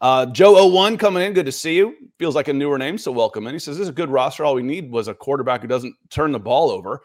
Uh, 0.00 0.24
Joe01 0.26 0.98
coming 0.98 1.22
in. 1.22 1.34
Good 1.34 1.46
to 1.46 1.52
see 1.52 1.76
you. 1.76 1.94
Feels 2.18 2.34
like 2.34 2.48
a 2.48 2.52
newer 2.52 2.78
name, 2.78 2.96
so 2.96 3.12
welcome 3.12 3.46
And 3.46 3.54
He 3.54 3.58
says, 3.58 3.76
This 3.76 3.84
is 3.84 3.88
a 3.90 3.92
good 3.92 4.08
roster. 4.08 4.44
All 4.44 4.54
we 4.54 4.62
need 4.62 4.90
was 4.90 5.08
a 5.08 5.14
quarterback 5.14 5.60
who 5.60 5.68
doesn't 5.68 5.94
turn 6.08 6.32
the 6.32 6.40
ball 6.40 6.70
over. 6.70 7.02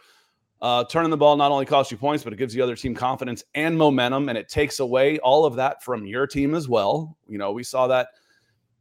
Uh, 0.62 0.86
turning 0.86 1.12
the 1.12 1.18
ball 1.18 1.36
not 1.36 1.52
only 1.52 1.66
costs 1.66 1.92
you 1.92 1.98
points, 1.98 2.24
but 2.24 2.32
it 2.32 2.38
gives 2.38 2.54
the 2.54 2.62
other 2.62 2.76
team 2.76 2.96
confidence 2.96 3.44
and 3.54 3.78
momentum, 3.78 4.30
and 4.30 4.38
it 4.38 4.48
takes 4.48 4.80
away 4.80 5.20
all 5.20 5.46
of 5.46 5.56
that 5.56 5.84
from 5.84 6.06
your 6.06 6.26
team 6.26 6.56
as 6.56 6.70
well. 6.70 7.18
You 7.28 7.38
know, 7.38 7.52
we 7.52 7.64
saw 7.64 7.88
that. 7.88 8.08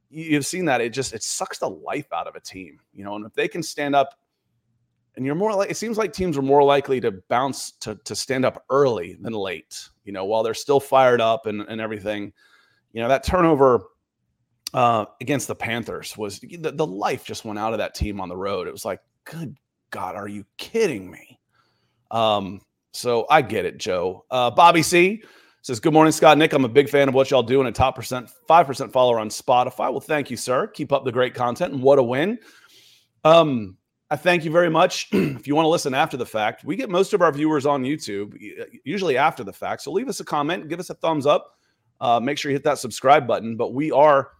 You've 0.09 0.47
seen 0.47 0.65
that. 0.67 0.81
It 0.81 0.91
just 0.91 1.13
it 1.13 1.25
sucks 1.25 1.59
the 1.59 1.69
life 1.69 2.07
out 2.13 2.29
of 2.29 2.37
a 2.37 2.41
team. 2.41 2.79
You 2.93 3.05
know, 3.05 3.17
and 3.17 3.27
if 3.27 3.35
they 3.35 3.49
can 3.49 3.63
stand 3.63 3.97
up, 3.97 4.15
and 5.17 5.27
you're 5.27 5.35
more 5.35 5.53
like 5.55 5.71
it 5.71 5.77
seems 5.77 5.99
like 5.99 6.13
teams 6.13 6.39
are 6.39 6.43
more 6.43 6.63
likely 6.63 7.01
to 7.01 7.11
bounce 7.29 7.73
to 7.81 7.97
to 8.05 8.15
stand 8.15 8.45
up 8.45 8.65
early 8.71 9.19
than 9.21 9.33
late. 9.33 9.89
You 10.05 10.13
know, 10.13 10.25
while 10.25 10.45
they're 10.45 10.55
still 10.55 10.81
fired 10.81 11.21
up 11.21 11.47
and 11.47 11.63
and 11.63 11.81
everything. 11.81 12.33
You 12.93 13.03
know, 13.03 13.09
that 13.09 13.25
turnover 13.25 13.83
uh, 14.75 15.07
against 15.21 15.47
the 15.47 15.55
Panthers 15.55 16.17
was 16.19 16.41
the, 16.41 16.73
the 16.73 16.87
life 16.87 17.25
just 17.25 17.45
went 17.45 17.59
out 17.59 17.73
of 17.73 17.79
that 17.79 17.95
team 17.95 18.21
on 18.21 18.29
the 18.29 18.37
road. 18.37 18.67
It 18.67 18.73
was 18.73 18.85
like, 18.85 19.01
good 19.25 19.57
God, 19.91 20.17
are 20.17 20.29
you 20.29 20.45
kidding 20.59 21.09
me? 21.09 21.39
Um, 22.11 22.61
so 22.93 23.25
I 23.31 23.41
get 23.41 23.65
it, 23.65 23.79
Joe. 23.79 24.25
Uh, 24.31 24.51
Bobby 24.51 24.83
C 24.83 25.23
says, 25.63 25.79
Good 25.79 25.93
morning, 25.93 26.13
Scott 26.13 26.39
Nick. 26.39 26.53
I'm 26.53 26.65
a 26.65 26.69
big 26.69 26.89
fan 26.89 27.09
of 27.09 27.15
what 27.15 27.31
y'all 27.31 27.43
do 27.43 27.61
and 27.61 27.69
a 27.69 27.73
top 27.73 27.95
percent, 27.95 28.31
5% 28.49 28.93
follower 28.93 29.21
on 29.21 29.29
Spotify. 29.29 29.91
Well, 29.93 30.01
thank 30.01 30.29
you, 30.29 30.37
sir. 30.37 30.67
Keep 30.67 30.93
up 30.93 31.05
the 31.05 31.13
great 31.13 31.35
content 31.35 31.73
and 31.73 31.83
what 31.83 32.01
a 32.01 32.03
win. 32.03 32.39
Um, 33.23 33.77
I 34.11 34.17
thank 34.17 34.45
you 34.45 34.51
very 34.51 34.71
much. 34.71 35.09
if 35.13 35.47
you 35.47 35.55
want 35.55 35.67
to 35.67 35.71
listen 35.71 35.95
after 35.95 36.17
the 36.17 36.27
fact, 36.27 36.65
we 36.65 36.75
get 36.75 36.91
most 36.91 37.15
of 37.15 37.23
our 37.23 37.33
viewers 37.33 37.65
on 37.65 37.85
YouTube, 37.85 38.37
usually 38.85 39.17
after 39.17 39.45
the 39.45 39.53
fact. 39.53 39.83
So 39.83 39.93
leave 39.93 40.09
us 40.09 40.19
a 40.19 40.25
comment, 40.25 40.69
give 40.69 40.81
us 40.81 40.91
a 40.91 40.95
thumbs 40.95 41.27
up. 41.27 41.59
Uh, 42.01 42.19
make 42.19 42.39
sure 42.39 42.51
you 42.51 42.57
hit 42.57 42.65
that 42.65 42.79
subscribe 42.79 43.27
button. 43.27 43.57
But 43.57 43.73
we 43.73 43.93
are 43.93 44.33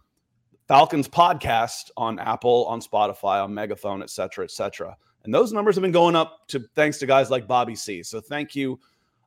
Falcons 0.67 1.07
podcast 1.07 1.91
on 1.95 2.17
Apple, 2.19 2.65
on 2.67 2.81
Spotify, 2.81 3.43
on 3.43 3.53
Megaphone, 3.53 4.01
et 4.01 4.09
cetera, 4.09 4.43
et 4.43 4.51
cetera. 4.51 4.97
And 5.23 5.33
those 5.33 5.53
numbers 5.53 5.75
have 5.75 5.81
been 5.83 5.91
going 5.91 6.15
up 6.15 6.47
to 6.49 6.59
thanks 6.75 6.97
to 6.99 7.05
guys 7.05 7.29
like 7.29 7.47
Bobby 7.47 7.75
C. 7.75 8.01
So 8.03 8.19
thank 8.19 8.55
you. 8.55 8.79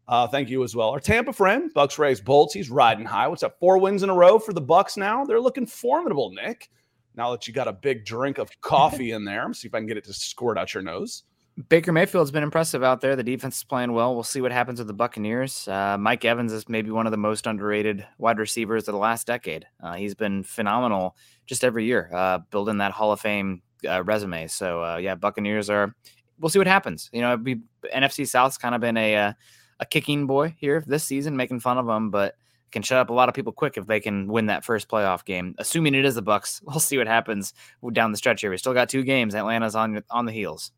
Uh, 0.08 0.26
thank 0.26 0.48
you 0.48 0.64
as 0.64 0.74
well. 0.74 0.90
Our 0.90 1.00
Tampa 1.00 1.32
friend, 1.32 1.72
Bucks 1.74 1.98
Rays 1.98 2.20
Bolts, 2.20 2.54
he's 2.54 2.70
riding 2.70 3.04
high. 3.04 3.28
What's 3.28 3.42
up? 3.42 3.58
Four 3.60 3.78
wins 3.78 4.02
in 4.02 4.10
a 4.10 4.14
row 4.14 4.38
for 4.38 4.52
the 4.52 4.60
Bucks 4.60 4.96
now. 4.96 5.24
They're 5.24 5.40
looking 5.40 5.66
formidable, 5.66 6.30
Nick. 6.30 6.70
Now 7.14 7.30
that 7.32 7.46
you 7.46 7.52
got 7.52 7.68
a 7.68 7.72
big 7.72 8.04
drink 8.04 8.38
of 8.38 8.48
coffee 8.60 9.10
in 9.12 9.24
there, 9.24 9.52
see 9.52 9.68
if 9.68 9.74
I 9.74 9.78
can 9.78 9.86
get 9.86 9.98
it 9.98 10.04
to 10.04 10.14
squirt 10.14 10.56
out 10.56 10.72
your 10.72 10.82
nose. 10.82 11.24
Baker 11.68 11.90
Mayfield's 11.90 12.30
been 12.30 12.44
impressive 12.44 12.84
out 12.84 13.00
there. 13.00 13.16
The 13.16 13.24
defense 13.24 13.56
is 13.56 13.64
playing 13.64 13.92
well. 13.92 14.14
We'll 14.14 14.22
see 14.22 14.40
what 14.40 14.52
happens 14.52 14.78
with 14.78 14.86
the 14.86 14.94
Buccaneers. 14.94 15.66
Uh, 15.66 15.96
Mike 15.98 16.24
Evans 16.24 16.52
is 16.52 16.68
maybe 16.68 16.92
one 16.92 17.06
of 17.06 17.10
the 17.10 17.16
most 17.16 17.48
underrated 17.48 18.06
wide 18.18 18.38
receivers 18.38 18.86
of 18.86 18.92
the 18.92 18.98
last 18.98 19.26
decade. 19.26 19.66
Uh, 19.82 19.94
he's 19.94 20.14
been 20.14 20.44
phenomenal 20.44 21.16
just 21.46 21.64
every 21.64 21.84
year, 21.84 22.10
uh, 22.14 22.38
building 22.50 22.78
that 22.78 22.92
Hall 22.92 23.10
of 23.10 23.20
Fame 23.20 23.62
uh, 23.88 24.04
resume. 24.04 24.46
So 24.46 24.84
uh, 24.84 24.96
yeah, 24.98 25.16
Buccaneers 25.16 25.68
are. 25.68 25.94
We'll 26.38 26.50
see 26.50 26.60
what 26.60 26.68
happens. 26.68 27.10
You 27.12 27.22
know, 27.22 27.36
be, 27.36 27.56
NFC 27.92 28.28
South's 28.28 28.56
kind 28.56 28.76
of 28.76 28.80
been 28.80 28.96
a 28.96 29.16
uh, 29.16 29.32
a 29.80 29.86
kicking 29.86 30.28
boy 30.28 30.54
here 30.58 30.84
this 30.86 31.02
season, 31.02 31.36
making 31.36 31.58
fun 31.58 31.78
of 31.78 31.86
them, 31.86 32.10
but 32.10 32.36
can 32.70 32.82
shut 32.82 32.98
up 32.98 33.10
a 33.10 33.12
lot 33.12 33.28
of 33.28 33.34
people 33.34 33.52
quick 33.52 33.76
if 33.76 33.86
they 33.86 33.98
can 33.98 34.28
win 34.28 34.46
that 34.46 34.64
first 34.64 34.88
playoff 34.88 35.24
game. 35.24 35.54
Assuming 35.58 35.94
it 35.94 36.04
is 36.04 36.14
the 36.14 36.22
Bucks, 36.22 36.60
we'll 36.66 36.78
see 36.78 36.98
what 36.98 37.08
happens 37.08 37.52
down 37.92 38.12
the 38.12 38.18
stretch 38.18 38.42
here. 38.42 38.50
We 38.50 38.58
still 38.58 38.74
got 38.74 38.88
two 38.88 39.02
games. 39.02 39.34
Atlanta's 39.34 39.74
on 39.74 40.04
on 40.10 40.24
the 40.24 40.32
heels. 40.32 40.70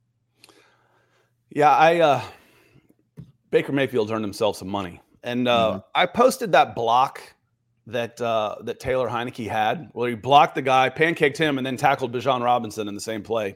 Yeah, 1.50 1.74
I 1.74 2.00
uh 2.00 2.22
Baker 3.50 3.72
Mayfield 3.72 4.10
earned 4.10 4.24
himself 4.24 4.56
some 4.56 4.68
money. 4.68 5.00
And 5.22 5.48
uh 5.48 5.70
mm-hmm. 5.70 5.78
I 5.94 6.06
posted 6.06 6.52
that 6.52 6.74
block 6.74 7.20
that 7.86 8.20
uh 8.20 8.56
that 8.62 8.80
Taylor 8.80 9.08
Heinicke 9.08 9.48
had 9.48 9.88
where 9.92 10.08
he 10.08 10.14
blocked 10.14 10.54
the 10.54 10.62
guy, 10.62 10.88
pancaked 10.90 11.36
him, 11.36 11.58
and 11.58 11.66
then 11.66 11.76
tackled 11.76 12.12
Bijan 12.12 12.42
Robinson 12.42 12.88
in 12.88 12.94
the 12.94 13.00
same 13.00 13.22
play. 13.22 13.48
I 13.48 13.54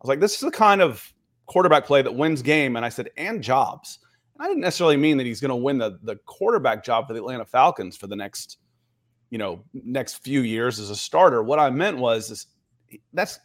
was 0.00 0.08
like, 0.08 0.20
this 0.20 0.34
is 0.34 0.40
the 0.40 0.50
kind 0.50 0.80
of 0.80 1.12
quarterback 1.46 1.84
play 1.84 2.02
that 2.02 2.14
wins 2.14 2.40
game. 2.42 2.76
And 2.76 2.84
I 2.84 2.88
said, 2.88 3.10
and 3.16 3.42
jobs. 3.42 3.98
And 4.34 4.44
I 4.44 4.48
didn't 4.48 4.62
necessarily 4.62 4.96
mean 4.96 5.16
that 5.18 5.26
he's 5.26 5.40
going 5.40 5.50
to 5.50 5.56
win 5.56 5.78
the 5.78 5.98
the 6.02 6.16
quarterback 6.26 6.84
job 6.84 7.06
for 7.06 7.12
the 7.12 7.20
Atlanta 7.20 7.44
Falcons 7.44 7.96
for 7.96 8.06
the 8.06 8.16
next, 8.16 8.58
you 9.30 9.38
know, 9.38 9.64
next 9.74 10.22
few 10.22 10.40
years 10.40 10.78
as 10.78 10.88
a 10.88 10.96
starter. 10.96 11.42
What 11.42 11.58
I 11.58 11.68
meant 11.68 11.98
was 11.98 12.30
is 12.30 12.46
that's 13.12 13.38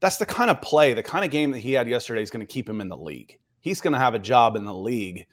that's 0.00 0.16
the 0.16 0.26
kind 0.26 0.50
of 0.50 0.60
play, 0.62 0.94
the 0.94 1.02
kind 1.02 1.24
of 1.24 1.30
game 1.30 1.50
that 1.52 1.58
he 1.58 1.72
had 1.72 1.88
yesterday 1.88 2.22
is 2.22 2.30
going 2.30 2.46
to 2.46 2.52
keep 2.52 2.68
him 2.68 2.80
in 2.80 2.88
the 2.88 2.96
league. 2.96 3.38
He's 3.60 3.80
going 3.80 3.92
to 3.92 3.98
have 3.98 4.14
a 4.14 4.18
job 4.18 4.56
in 4.56 4.64
the 4.64 4.74
league 4.74 5.26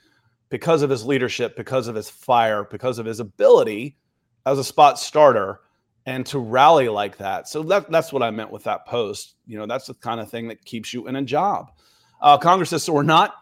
because 0.50 0.82
of 0.82 0.90
his 0.90 1.06
leadership, 1.06 1.56
because 1.56 1.88
of 1.88 1.96
his 1.96 2.10
fire, 2.10 2.68
because 2.70 3.00
of 3.00 3.06
his 3.06 3.20
ability 3.20 3.98
as 4.46 4.60
a 4.60 4.64
spot 4.64 5.00
starter 5.00 5.62
and 6.06 6.26
to 6.26 6.40
rally 6.40 6.90
like 6.90 7.18
that. 7.18 7.48
So 7.48 7.64
that, 7.64 7.90
that's 7.92 8.14
what 8.14 8.24
I 8.24 8.32
meant 8.32 8.52
with 8.52 8.64
that 8.66 8.86
post. 8.86 9.36
You 9.46 9.58
know, 9.58 9.66
that's 9.66 9.88
the 9.88 9.94
kind 9.94 10.20
of 10.20 10.30
thing 10.30 10.48
that 10.50 10.64
keeps 10.64 10.94
you 10.94 11.08
in 11.08 11.16
a 11.16 11.22
job. 11.22 11.72
Uh, 12.22 12.38
Congress 12.38 12.70
says, 12.70 12.84
so 12.84 12.94
we're 12.94 13.04
not 13.04 13.36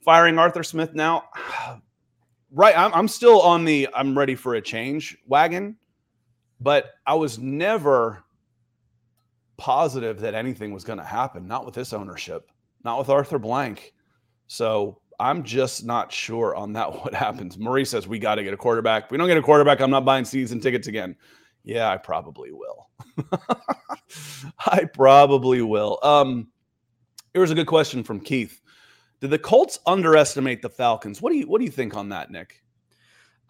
firing 0.00 0.38
Arthur 0.38 0.62
Smith 0.62 0.94
now. 0.94 1.24
right. 2.50 2.76
I'm, 2.76 2.92
I'm 2.94 3.08
still 3.08 3.40
on 3.40 3.64
the 3.64 3.88
I'm 3.94 4.16
ready 4.16 4.34
for 4.34 4.54
a 4.54 4.60
change 4.60 5.16
wagon, 5.26 5.76
but 6.60 6.92
I 7.06 7.14
was 7.14 7.38
never 7.38 8.24
positive 9.62 10.18
that 10.18 10.34
anything 10.34 10.72
was 10.72 10.82
going 10.82 10.98
to 10.98 11.04
happen, 11.04 11.46
not 11.46 11.64
with 11.64 11.72
this 11.72 11.92
ownership, 11.92 12.50
not 12.84 12.98
with 12.98 13.08
Arthur 13.08 13.38
Blank. 13.38 13.94
So 14.48 14.98
I'm 15.20 15.44
just 15.44 15.84
not 15.84 16.10
sure 16.10 16.56
on 16.56 16.72
that 16.72 16.92
what 17.04 17.14
happens. 17.14 17.56
Marie 17.56 17.84
says 17.84 18.08
we 18.08 18.18
got 18.18 18.34
to 18.34 18.42
get 18.42 18.52
a 18.52 18.56
quarterback. 18.56 19.04
If 19.04 19.10
we 19.12 19.18
don't 19.18 19.28
get 19.28 19.36
a 19.36 19.42
quarterback, 19.42 19.80
I'm 19.80 19.90
not 19.90 20.04
buying 20.04 20.24
season 20.24 20.58
tickets 20.58 20.88
again. 20.88 21.14
Yeah, 21.62 21.88
I 21.88 21.96
probably 21.96 22.50
will. 22.50 22.88
I 24.66 24.84
probably 24.86 25.62
will. 25.62 26.00
Um, 26.02 26.48
here's 27.32 27.52
a 27.52 27.54
good 27.54 27.68
question 27.68 28.02
from 28.02 28.18
Keith. 28.18 28.60
Did 29.20 29.30
the 29.30 29.38
Colts 29.38 29.78
underestimate 29.86 30.60
the 30.60 30.70
Falcons? 30.70 31.22
What 31.22 31.30
do 31.30 31.38
you 31.38 31.46
what 31.46 31.60
do 31.60 31.64
you 31.64 31.70
think 31.70 31.94
on 31.94 32.08
that, 32.08 32.32
Nick? 32.32 32.64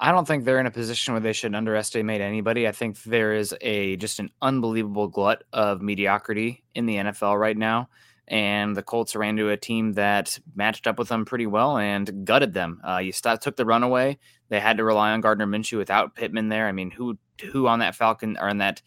I 0.02 0.10
don't 0.10 0.26
think 0.26 0.44
they're 0.44 0.58
in 0.58 0.66
a 0.66 0.72
position 0.72 1.14
where 1.14 1.20
they 1.20 1.32
should 1.32 1.54
underestimate 1.54 2.20
anybody. 2.20 2.66
I 2.66 2.72
think 2.72 3.00
there 3.04 3.34
is 3.34 3.54
a 3.60 3.94
just 3.98 4.18
an 4.18 4.30
unbelievable 4.42 5.06
glut 5.06 5.44
of 5.52 5.80
mediocrity 5.80 6.64
in 6.74 6.86
the 6.86 6.96
NFL 6.96 7.38
right 7.38 7.56
now. 7.56 7.88
and 8.26 8.76
the 8.76 8.82
Colts 8.82 9.14
ran 9.14 9.38
into 9.38 9.50
a 9.50 9.56
team 9.56 9.92
that 9.92 10.40
matched 10.56 10.88
up 10.88 10.98
with 10.98 11.08
them 11.08 11.24
pretty 11.24 11.46
well 11.46 11.76
and 11.76 12.24
gutted 12.24 12.52
them. 12.52 12.80
Uh, 12.86 12.98
you 12.98 13.12
took 13.12 13.54
the 13.54 13.64
run 13.64 13.84
away. 13.84 14.18
They 14.48 14.58
had 14.58 14.78
to 14.78 14.84
rely 14.84 15.12
on 15.12 15.20
Gardner 15.20 15.46
Minshew 15.46 15.78
without 15.78 16.16
Pittman 16.16 16.48
there. 16.48 16.66
I 16.66 16.72
mean, 16.72 16.90
who 16.90 17.16
who 17.52 17.68
on 17.68 17.78
that 17.78 17.94
Falcon 17.94 18.36
or 18.40 18.48
on 18.48 18.58
that 18.58 18.82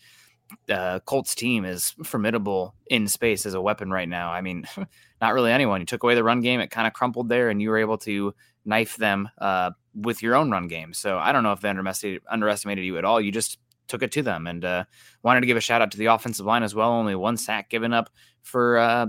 uh, 0.69 0.99
Colts 0.99 1.33
team 1.33 1.63
is 1.63 1.95
formidable 2.03 2.75
in 2.87 3.07
space 3.07 3.45
as 3.45 3.53
a 3.53 3.61
weapon 3.61 3.89
right 3.89 4.09
now? 4.09 4.31
I 4.31 4.41
mean, 4.41 4.65
not 5.21 5.33
really 5.33 5.51
anyone. 5.53 5.79
You 5.79 5.85
took 5.85 6.03
away 6.03 6.15
the 6.15 6.25
run 6.25 6.41
game; 6.41 6.59
it 6.59 6.71
kind 6.71 6.87
of 6.87 6.93
crumpled 6.93 7.29
there, 7.29 7.49
and 7.49 7.61
you 7.61 7.69
were 7.69 7.77
able 7.77 7.99
to 7.99 8.33
knife 8.65 8.97
them 8.97 9.29
uh, 9.37 9.71
with 9.95 10.21
your 10.21 10.35
own 10.35 10.51
run 10.51 10.67
game. 10.67 10.93
So 10.93 11.17
I 11.17 11.31
don't 11.31 11.43
know 11.43 11.51
if 11.53 11.61
they 11.61 11.69
underestimated, 11.69 12.21
underestimated 12.29 12.83
you 12.85 12.97
at 12.97 13.05
all. 13.05 13.19
You 13.21 13.31
just 13.31 13.59
took 13.87 14.03
it 14.03 14.11
to 14.13 14.21
them, 14.23 14.47
and 14.47 14.63
uh, 14.65 14.83
wanted 15.23 15.41
to 15.41 15.47
give 15.47 15.57
a 15.57 15.61
shout 15.61 15.81
out 15.81 15.91
to 15.91 15.97
the 15.97 16.07
offensive 16.07 16.45
line 16.45 16.63
as 16.63 16.73
well. 16.75 16.91
Only 16.91 17.15
one 17.15 17.37
sack 17.37 17.69
given 17.69 17.93
up 17.93 18.09
for 18.41 18.77
uh, 18.77 19.07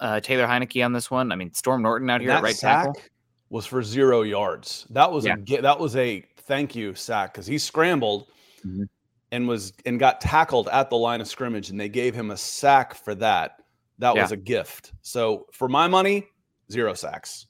uh, 0.00 0.20
Taylor 0.20 0.46
Heinicke 0.46 0.84
on 0.84 0.92
this 0.92 1.10
one. 1.10 1.32
I 1.32 1.36
mean, 1.36 1.52
Storm 1.54 1.82
Norton 1.82 2.08
out 2.10 2.20
here 2.20 2.30
that 2.30 2.38
at 2.38 2.42
right 2.42 2.56
sack 2.56 2.86
tackle. 2.86 3.02
was 3.50 3.66
for 3.66 3.82
zero 3.82 4.22
yards. 4.22 4.86
That 4.90 5.10
was 5.10 5.24
Yeah. 5.26 5.36
a 5.48 5.60
that 5.60 5.78
was 5.78 5.96
a 5.96 6.24
thank 6.38 6.74
you 6.74 6.94
sack 6.94 7.32
because 7.32 7.46
he 7.46 7.58
scrambled 7.58 8.26
Mhm. 8.66 8.88
and 9.32 9.46
was 9.48 9.72
and 9.86 9.98
got 9.98 10.20
tackled 10.20 10.68
at 10.68 10.88
the 10.90 10.96
line 10.96 11.20
of 11.20 11.28
scrimmage, 11.28 11.70
and 11.70 11.78
they 11.78 11.88
gave 11.88 12.14
him 12.14 12.30
a 12.30 12.36
sack 12.36 12.94
for 12.94 13.14
that. 13.16 13.58
That 13.98 14.14
was 14.16 14.32
a 14.32 14.36
gift. 14.36 14.92
So 15.02 15.46
for 15.52 15.68
my 15.68 15.86
money, 15.86 16.26
zero 16.70 16.94
sacks. 16.94 17.46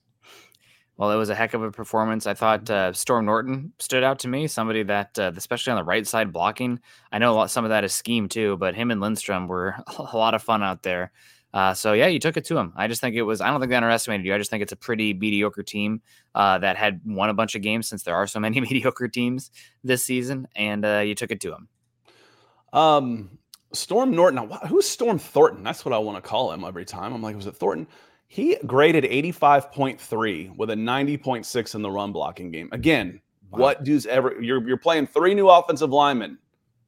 Well, 1.03 1.11
it 1.11 1.17
was 1.17 1.31
a 1.31 1.35
heck 1.35 1.53
of 1.53 1.65
a 1.65 1.73
performance. 1.73 2.29
I 2.29 2.35
thought 2.35 2.71
uh, 2.71 2.93
Storm 2.93 3.25
Norton 3.25 3.73
stood 3.81 4.05
out 4.05 4.21
to 4.21 4.29
me. 4.29 4.47
Somebody 4.47 4.85
that, 4.85 5.19
uh, 5.19 5.33
especially 5.37 5.73
on 5.73 5.77
the 5.79 5.83
right 5.83 6.07
side 6.07 6.33
blocking, 6.33 6.79
I 7.11 7.19
know 7.19 7.33
a 7.33 7.35
lot, 7.35 7.51
some 7.51 7.65
of 7.65 7.71
that 7.71 7.83
is 7.83 7.93
scheme 7.93 8.29
too, 8.29 8.57
but 8.59 8.77
him 8.77 8.93
and 8.93 9.01
Lindstrom 9.01 9.49
were 9.49 9.75
a 9.99 10.17
lot 10.17 10.35
of 10.35 10.45
fun 10.45 10.63
out 10.63 10.85
there. 10.85 11.11
Uh, 11.53 11.75
so 11.75 11.93
yeah, 11.93 12.07
you 12.07 12.21
took 12.21 12.37
it 12.37 12.45
to 12.45 12.57
him. 12.57 12.73
I 12.77 12.87
just 12.87 13.01
think 13.01 13.17
it 13.17 13.23
was. 13.23 13.41
I 13.41 13.51
don't 13.51 13.59
think 13.59 13.71
they 13.71 13.77
underestimated 13.77 14.25
you. 14.25 14.33
I 14.33 14.39
just 14.39 14.49
think 14.49 14.63
it's 14.63 14.71
a 14.71 14.77
pretty 14.77 15.13
mediocre 15.13 15.65
team 15.65 16.03
uh, 16.37 16.59
that 16.59 16.77
had 16.77 17.01
won 17.05 17.31
a 17.31 17.35
bunch 17.35 17.57
of 17.57 17.63
games 17.63 17.89
since 17.89 18.05
there 18.05 18.15
are 18.15 18.29
so 18.29 18.39
many 18.47 18.61
mediocre 18.61 19.09
teams 19.09 19.51
this 19.83 20.05
season, 20.05 20.47
and 20.55 20.85
uh, 20.85 20.99
you 21.01 21.17
took 21.17 21.33
it 21.33 21.41
to 21.41 21.53
him. 21.53 21.69
Um, 22.73 23.39
Storm 23.73 24.13
Norton. 24.13 24.49
Who's 24.69 24.87
Storm 24.87 25.19
Thornton? 25.19 25.65
That's 25.65 25.85
what 25.85 25.95
I 25.95 25.99
want 25.99 26.23
to 26.23 26.23
call 26.23 26.53
him 26.53 26.63
every 26.63 26.85
time. 26.85 27.13
I'm 27.13 27.23
like, 27.23 27.35
was 27.35 27.49
it 27.49 27.57
Thornton? 27.57 27.89
He 28.33 28.57
graded 28.65 29.05
85.3 29.05 30.57
with 30.57 30.71
a 30.71 30.75
90.6 30.75 31.75
in 31.75 31.83
the 31.83 31.91
run 31.91 32.13
blocking 32.13 32.51
game. 32.51 32.71
Again, 32.73 33.21
what 33.51 33.85
does 33.85 34.07
every 34.07 34.47
you're 34.47 34.67
you're 34.67 34.79
playing 34.79 35.07
three 35.07 35.35
new 35.35 35.51
offensive 35.51 35.91
linemen. 35.91 36.39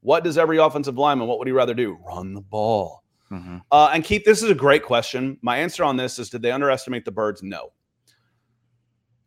What 0.01 0.25
does 0.25 0.39
every 0.39 0.57
offensive 0.57 0.97
lineman? 0.97 1.29
What 1.29 1.39
would 1.39 1.47
he 1.47 1.53
rather 1.53 1.75
do? 1.75 1.99
Run 2.03 2.33
the 2.33 2.41
ball. 2.41 3.03
Mhm. 3.31 3.61
Uh, 3.71 3.91
and 3.93 4.03
Keith, 4.03 4.25
this 4.25 4.43
is 4.43 4.49
a 4.49 4.55
great 4.55 4.85
question. 4.85 5.37
My 5.43 5.59
answer 5.59 5.85
on 5.85 5.99
this 5.99 6.19
is: 6.19 6.31
Did 6.31 6.41
they 6.41 6.51
underestimate 6.51 7.05
the 7.05 7.13
birds? 7.13 7.43
No. 7.43 7.75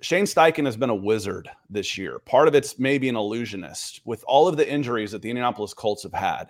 Shane 0.02 0.26
Steichen 0.26 0.66
has 0.66 0.76
been 0.76 0.90
a 0.90 0.96
wizard 0.96 1.48
this 1.70 2.00
year. 2.00 2.18
Part 2.18 2.48
of 2.48 2.56
it's 2.56 2.80
maybe 2.80 3.10
an 3.10 3.16
illusionist 3.16 4.02
with 4.06 4.24
all 4.28 4.48
of 4.48 4.58
the 4.58 4.68
injuries 4.68 5.12
that 5.12 5.22
the 5.22 5.30
Indianapolis 5.30 5.76
Colts 5.76 6.02
have 6.02 6.14
had. 6.14 6.48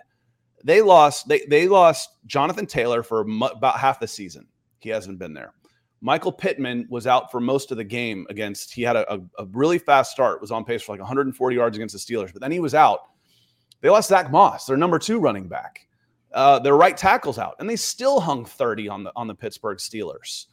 They 0.64 0.80
lost. 0.80 1.28
They 1.28 1.40
they 1.50 1.68
lost 1.68 2.08
Jonathan 2.24 2.64
Taylor 2.64 3.02
for 3.02 3.24
mu- 3.24 3.48
about 3.48 3.78
half 3.78 4.00
the 4.00 4.08
season. 4.08 4.46
He 4.78 4.88
hasn't 4.88 5.18
been 5.18 5.34
there. 5.34 5.52
Michael 6.00 6.32
Pittman 6.32 6.86
was 6.88 7.06
out 7.06 7.30
for 7.30 7.40
most 7.40 7.70
of 7.70 7.76
the 7.76 7.84
game 7.84 8.26
against. 8.30 8.72
He 8.72 8.82
had 8.82 8.96
a, 8.96 9.12
a, 9.12 9.20
a 9.38 9.44
really 9.46 9.78
fast 9.78 10.12
start. 10.12 10.40
Was 10.40 10.50
on 10.50 10.64
pace 10.64 10.82
for 10.82 10.92
like 10.92 11.00
140 11.00 11.56
yards 11.56 11.76
against 11.76 11.94
the 11.94 11.98
Steelers, 12.14 12.32
but 12.32 12.40
then 12.40 12.52
he 12.52 12.60
was 12.60 12.74
out. 12.74 13.00
They 13.80 13.90
lost 13.90 14.08
Zach 14.08 14.30
Moss, 14.30 14.66
their 14.66 14.76
number 14.76 14.98
two 14.98 15.18
running 15.18 15.48
back. 15.48 15.86
Uh, 16.32 16.58
their 16.58 16.76
right 16.76 16.96
tackle's 16.96 17.38
out, 17.38 17.56
and 17.58 17.68
they 17.68 17.76
still 17.76 18.20
hung 18.20 18.44
30 18.44 18.88
on 18.88 19.02
the 19.04 19.12
on 19.16 19.26
the 19.26 19.34
Pittsburgh 19.34 19.78
Steelers. 19.78 20.46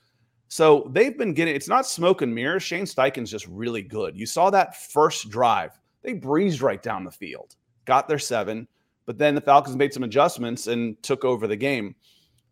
So 0.47 0.89
they've 0.93 1.17
been 1.17 1.33
getting. 1.33 1.55
It's 1.55 1.67
not 1.67 1.85
smoke 1.85 2.21
and 2.21 2.33
mirrors. 2.33 2.63
Shane 2.63 2.85
Steichen's 2.85 3.31
just 3.31 3.47
really 3.47 3.81
good. 3.81 4.17
You 4.17 4.25
saw 4.25 4.49
that 4.51 4.75
first 4.75 5.29
drive; 5.29 5.79
they 6.01 6.13
breezed 6.13 6.61
right 6.61 6.81
down 6.81 7.03
the 7.03 7.11
field, 7.11 7.55
got 7.85 8.07
their 8.07 8.19
seven, 8.19 8.67
but 9.05 9.17
then 9.17 9.35
the 9.35 9.41
Falcons 9.41 9.75
made 9.75 9.93
some 9.93 10.03
adjustments 10.03 10.67
and 10.67 11.01
took 11.03 11.25
over 11.25 11.45
the 11.45 11.57
game. 11.57 11.95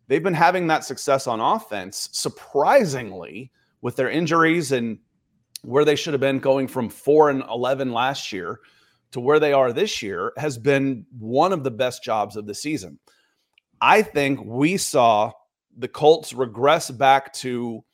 They've 0.06 0.22
been 0.22 0.34
having 0.34 0.66
that 0.66 0.84
success 0.84 1.26
on 1.26 1.40
offense, 1.40 2.08
surprisingly, 2.12 3.50
with 3.80 3.96
their 3.96 4.10
injuries 4.10 4.72
and 4.72 4.98
where 5.62 5.84
they 5.84 5.96
should 5.96 6.12
have 6.12 6.20
been 6.20 6.38
going 6.38 6.68
from 6.68 6.88
four 6.88 7.30
and 7.30 7.42
11 7.48 7.92
last 7.92 8.32
year 8.32 8.60
to 9.12 9.20
where 9.20 9.40
they 9.40 9.52
are 9.52 9.72
this 9.72 10.02
year 10.02 10.32
has 10.36 10.58
been 10.58 11.06
one 11.18 11.52
of 11.52 11.64
the 11.64 11.70
best 11.70 12.02
jobs 12.02 12.36
of 12.36 12.46
the 12.46 12.54
season. 12.54 12.98
I 13.80 14.02
think 14.02 14.40
we 14.44 14.76
saw 14.76 15.32
the 15.76 15.88
Colts 15.88 16.32
regress 16.32 16.90
back 16.90 17.32
to 17.34 17.84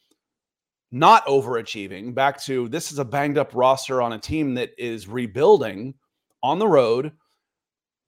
not 0.92 1.24
overachieving, 1.26 2.14
back 2.14 2.40
to 2.42 2.68
this 2.68 2.90
is 2.90 2.98
a 2.98 3.04
banged 3.04 3.38
up 3.38 3.54
roster 3.54 4.02
on 4.02 4.12
a 4.12 4.18
team 4.18 4.54
that 4.54 4.70
is 4.76 5.06
rebuilding 5.06 5.94
on 6.42 6.58
the 6.58 6.66
road 6.66 7.12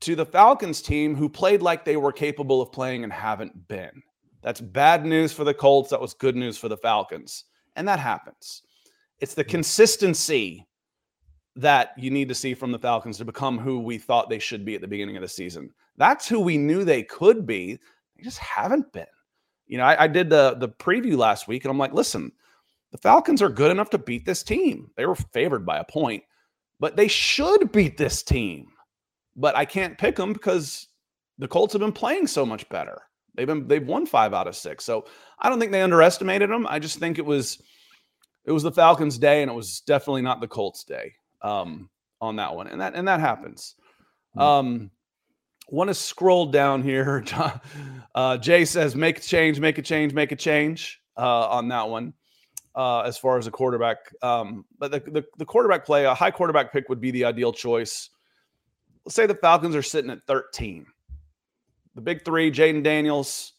to 0.02 0.16
the 0.16 0.26
Falcons 0.26 0.82
team 0.82 1.14
who 1.14 1.28
played 1.28 1.62
like 1.62 1.84
they 1.84 1.96
were 1.96 2.12
capable 2.12 2.60
of 2.60 2.72
playing 2.72 3.04
and 3.04 3.12
haven't 3.12 3.68
been. 3.68 4.02
That's 4.42 4.60
bad 4.60 5.06
news 5.06 5.32
for 5.32 5.44
the 5.44 5.54
Colts. 5.54 5.90
That 5.90 6.00
was 6.00 6.14
good 6.14 6.36
news 6.36 6.58
for 6.58 6.68
the 6.68 6.76
Falcons. 6.76 7.44
And 7.76 7.86
that 7.86 8.00
happens. 8.00 8.62
It's 9.20 9.34
the 9.34 9.44
hmm. 9.44 9.50
consistency 9.50 10.66
that 11.54 11.92
you 11.96 12.10
need 12.10 12.28
to 12.28 12.34
see 12.34 12.54
from 12.54 12.72
the 12.72 12.78
Falcons 12.78 13.18
to 13.18 13.24
become 13.24 13.58
who 13.58 13.78
we 13.78 13.98
thought 13.98 14.28
they 14.28 14.38
should 14.38 14.64
be 14.64 14.74
at 14.74 14.80
the 14.80 14.88
beginning 14.88 15.16
of 15.16 15.22
the 15.22 15.28
season. 15.28 15.70
That's 15.96 16.28
who 16.28 16.40
we 16.40 16.56
knew 16.56 16.84
they 16.84 17.02
could 17.02 17.46
be. 17.46 17.78
They 18.16 18.22
just 18.22 18.38
haven't 18.38 18.92
been. 18.92 19.06
You 19.66 19.78
know, 19.78 19.84
I, 19.84 20.04
I 20.04 20.06
did 20.06 20.28
the 20.28 20.56
the 20.58 20.68
preview 20.68 21.16
last 21.16 21.46
week, 21.46 21.64
and 21.64 21.70
I'm 21.70 21.78
like, 21.78 21.92
listen, 21.92 22.32
the 22.90 22.98
Falcons 22.98 23.42
are 23.42 23.48
good 23.48 23.70
enough 23.70 23.90
to 23.90 23.98
beat 23.98 24.24
this 24.24 24.42
team. 24.42 24.90
They 24.96 25.06
were 25.06 25.14
favored 25.14 25.64
by 25.64 25.78
a 25.78 25.84
point, 25.84 26.24
but 26.80 26.96
they 26.96 27.08
should 27.08 27.70
beat 27.70 27.96
this 27.96 28.22
team. 28.22 28.71
But 29.36 29.56
I 29.56 29.64
can't 29.64 29.96
pick 29.96 30.16
them 30.16 30.32
because 30.32 30.88
the 31.38 31.48
Colts 31.48 31.72
have 31.72 31.80
been 31.80 31.92
playing 31.92 32.26
so 32.26 32.44
much 32.44 32.68
better. 32.68 33.02
They've 33.34 33.46
been 33.46 33.66
they've 33.66 33.86
won 33.86 34.06
five 34.06 34.34
out 34.34 34.46
of 34.46 34.56
six. 34.56 34.84
So 34.84 35.06
I 35.38 35.48
don't 35.48 35.58
think 35.58 35.72
they 35.72 35.82
underestimated 35.82 36.50
them. 36.50 36.66
I 36.68 36.78
just 36.78 36.98
think 36.98 37.18
it 37.18 37.24
was 37.24 37.62
it 38.44 38.52
was 38.52 38.62
the 38.62 38.72
Falcons' 38.72 39.18
day, 39.18 39.42
and 39.42 39.50
it 39.50 39.54
was 39.54 39.80
definitely 39.80 40.22
not 40.22 40.40
the 40.40 40.48
Colts' 40.48 40.84
day 40.84 41.14
um, 41.42 41.88
on 42.20 42.36
that 42.36 42.54
one. 42.54 42.66
And 42.66 42.80
that 42.80 42.94
and 42.94 43.08
that 43.08 43.20
happens. 43.20 43.74
Um, 44.36 44.90
want 45.68 45.88
to 45.88 45.94
scroll 45.94 46.46
down 46.46 46.82
here. 46.82 47.24
Uh, 48.14 48.36
Jay 48.36 48.66
says, 48.66 48.94
"Make 48.94 49.16
a 49.16 49.22
change, 49.22 49.58
make 49.58 49.78
a 49.78 49.82
change, 49.82 50.12
make 50.12 50.32
a 50.32 50.36
change." 50.36 51.00
Uh, 51.16 51.48
on 51.48 51.68
that 51.68 51.88
one, 51.88 52.12
uh, 52.74 53.00
as 53.00 53.16
far 53.16 53.38
as 53.38 53.46
a 53.46 53.50
quarterback, 53.50 53.96
um, 54.22 54.66
but 54.78 54.90
the, 54.90 55.00
the 55.10 55.24
the 55.38 55.46
quarterback 55.46 55.86
play, 55.86 56.04
a 56.04 56.12
high 56.12 56.30
quarterback 56.30 56.74
pick 56.74 56.90
would 56.90 57.00
be 57.00 57.10
the 57.10 57.24
ideal 57.24 57.54
choice. 57.54 58.10
Let's 59.04 59.14
say 59.14 59.26
the 59.26 59.34
Falcons 59.34 59.74
are 59.74 59.82
sitting 59.82 60.10
at 60.10 60.24
thirteen. 60.26 60.86
The 61.94 62.00
big 62.00 62.24
three: 62.24 62.50
Jayden 62.50 62.82
Daniels 62.82 63.52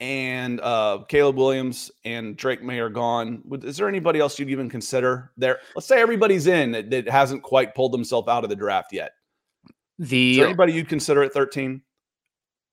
and 0.00 0.60
uh, 0.60 0.98
Caleb 1.08 1.36
Williams 1.36 1.90
and 2.04 2.36
Drake 2.36 2.62
Maye 2.62 2.80
are 2.80 2.88
gone. 2.88 3.42
Is 3.62 3.76
there 3.76 3.88
anybody 3.88 4.20
else 4.20 4.38
you'd 4.38 4.50
even 4.50 4.68
consider 4.68 5.30
there? 5.36 5.60
Let's 5.74 5.86
say 5.86 6.00
everybody's 6.00 6.46
in 6.46 6.72
that, 6.72 6.90
that 6.90 7.08
hasn't 7.08 7.42
quite 7.42 7.74
pulled 7.74 7.92
themselves 7.92 8.28
out 8.28 8.44
of 8.44 8.50
the 8.50 8.56
draft 8.56 8.92
yet. 8.92 9.12
Is 9.98 10.08
The 10.08 10.36
there 10.38 10.46
anybody 10.46 10.72
you'd 10.72 10.88
consider 10.88 11.22
at 11.22 11.32
thirteen? 11.32 11.82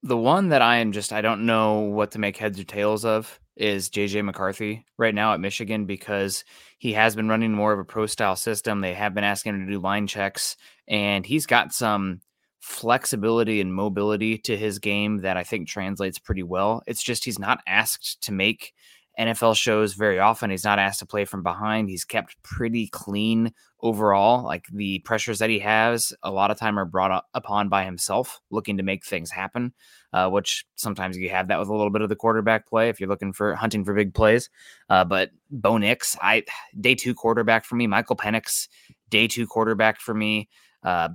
The 0.04 0.18
one 0.18 0.50
that 0.50 0.62
I 0.62 0.78
am 0.78 0.92
just 0.92 1.12
I 1.12 1.22
don't 1.22 1.46
know 1.46 1.80
what 1.80 2.12
to 2.12 2.20
make 2.20 2.38
heads 2.38 2.60
or 2.60 2.64
tails 2.64 3.06
of 3.06 3.40
is 3.56 3.90
JJ 3.90 4.24
McCarthy 4.24 4.86
right 4.98 5.14
now 5.14 5.34
at 5.34 5.42
Michigan 5.42 5.86
because 5.86 6.46
he 6.78 6.94
has 6.94 7.16
been 7.16 7.28
running 7.28 7.52
more 7.52 7.74
of 7.74 7.80
a 7.80 7.84
pro 7.84 8.06
style 8.06 8.38
system. 8.38 8.80
They 8.80 8.94
have 8.94 9.14
been 9.14 9.26
asking 9.26 9.56
him 9.56 9.66
to 9.66 9.74
do 9.74 9.80
line 9.80 10.08
checks, 10.08 10.56
and 10.88 11.26
he's 11.26 11.46
got 11.46 11.74
some 11.74 12.22
flexibility 12.62 13.60
and 13.60 13.74
mobility 13.74 14.38
to 14.38 14.56
his 14.56 14.80
game 14.80 15.20
that 15.20 15.38
I 15.38 15.44
think 15.44 15.68
translates 15.68 16.20
pretty 16.20 16.44
well. 16.44 16.82
It's 16.88 17.04
just 17.04 17.26
he's 17.26 17.40
not 17.40 17.62
asked 17.68 18.22
to 18.24 18.32
make 18.32 18.74
NFL 19.20 19.58
shows 19.58 19.94
very 19.94 20.18
often. 20.18 20.50
He's 20.50 20.64
not 20.64 20.80
asked 20.80 21.00
to 21.00 21.06
play 21.06 21.26
from 21.26 21.44
behind. 21.44 21.90
He's 21.90 22.06
kept 22.06 22.42
pretty 22.42 22.88
clean 22.88 23.54
overall. 23.82 24.44
Like 24.44 24.68
the 24.72 25.00
pressures 25.00 25.40
that 25.40 25.50
he 25.50 25.60
has, 25.60 26.14
a 26.24 26.32
lot 26.32 26.52
of 26.52 26.58
time 26.58 26.80
are 26.80 26.86
brought 26.86 27.12
up 27.12 27.28
upon 27.34 27.68
by 27.70 27.84
himself, 27.84 28.40
looking 28.50 28.78
to 28.78 28.84
make 28.84 29.06
things 29.06 29.32
happen. 29.32 29.74
Uh, 30.12 30.28
which 30.28 30.66
sometimes 30.76 31.16
you 31.18 31.30
have 31.30 31.50
that 31.50 31.60
with 31.60 31.68
a 31.68 31.72
little 31.72 31.92
bit 31.92 32.02
of 32.02 32.10
the 32.10 32.16
quarterback 32.16 32.68
play 32.68 32.90
if 32.90 33.00
you're 33.00 33.10
looking 33.10 33.32
for 33.32 33.54
hunting 33.54 33.86
for 33.86 33.94
big 33.94 34.12
plays. 34.12 34.50
Uh, 34.90 35.06
but 35.06 35.30
Bo 35.52 35.78
Nix, 35.78 36.18
I 36.20 36.46
day 36.80 36.96
two 36.96 37.14
quarterback 37.14 37.64
for 37.64 37.76
me. 37.76 37.86
Michael 37.86 38.16
Penix, 38.16 38.68
day 39.10 39.28
two 39.28 39.46
quarterback 39.46 40.00
for 40.00 40.16
me. 40.16 40.50
Uh, 40.84 41.10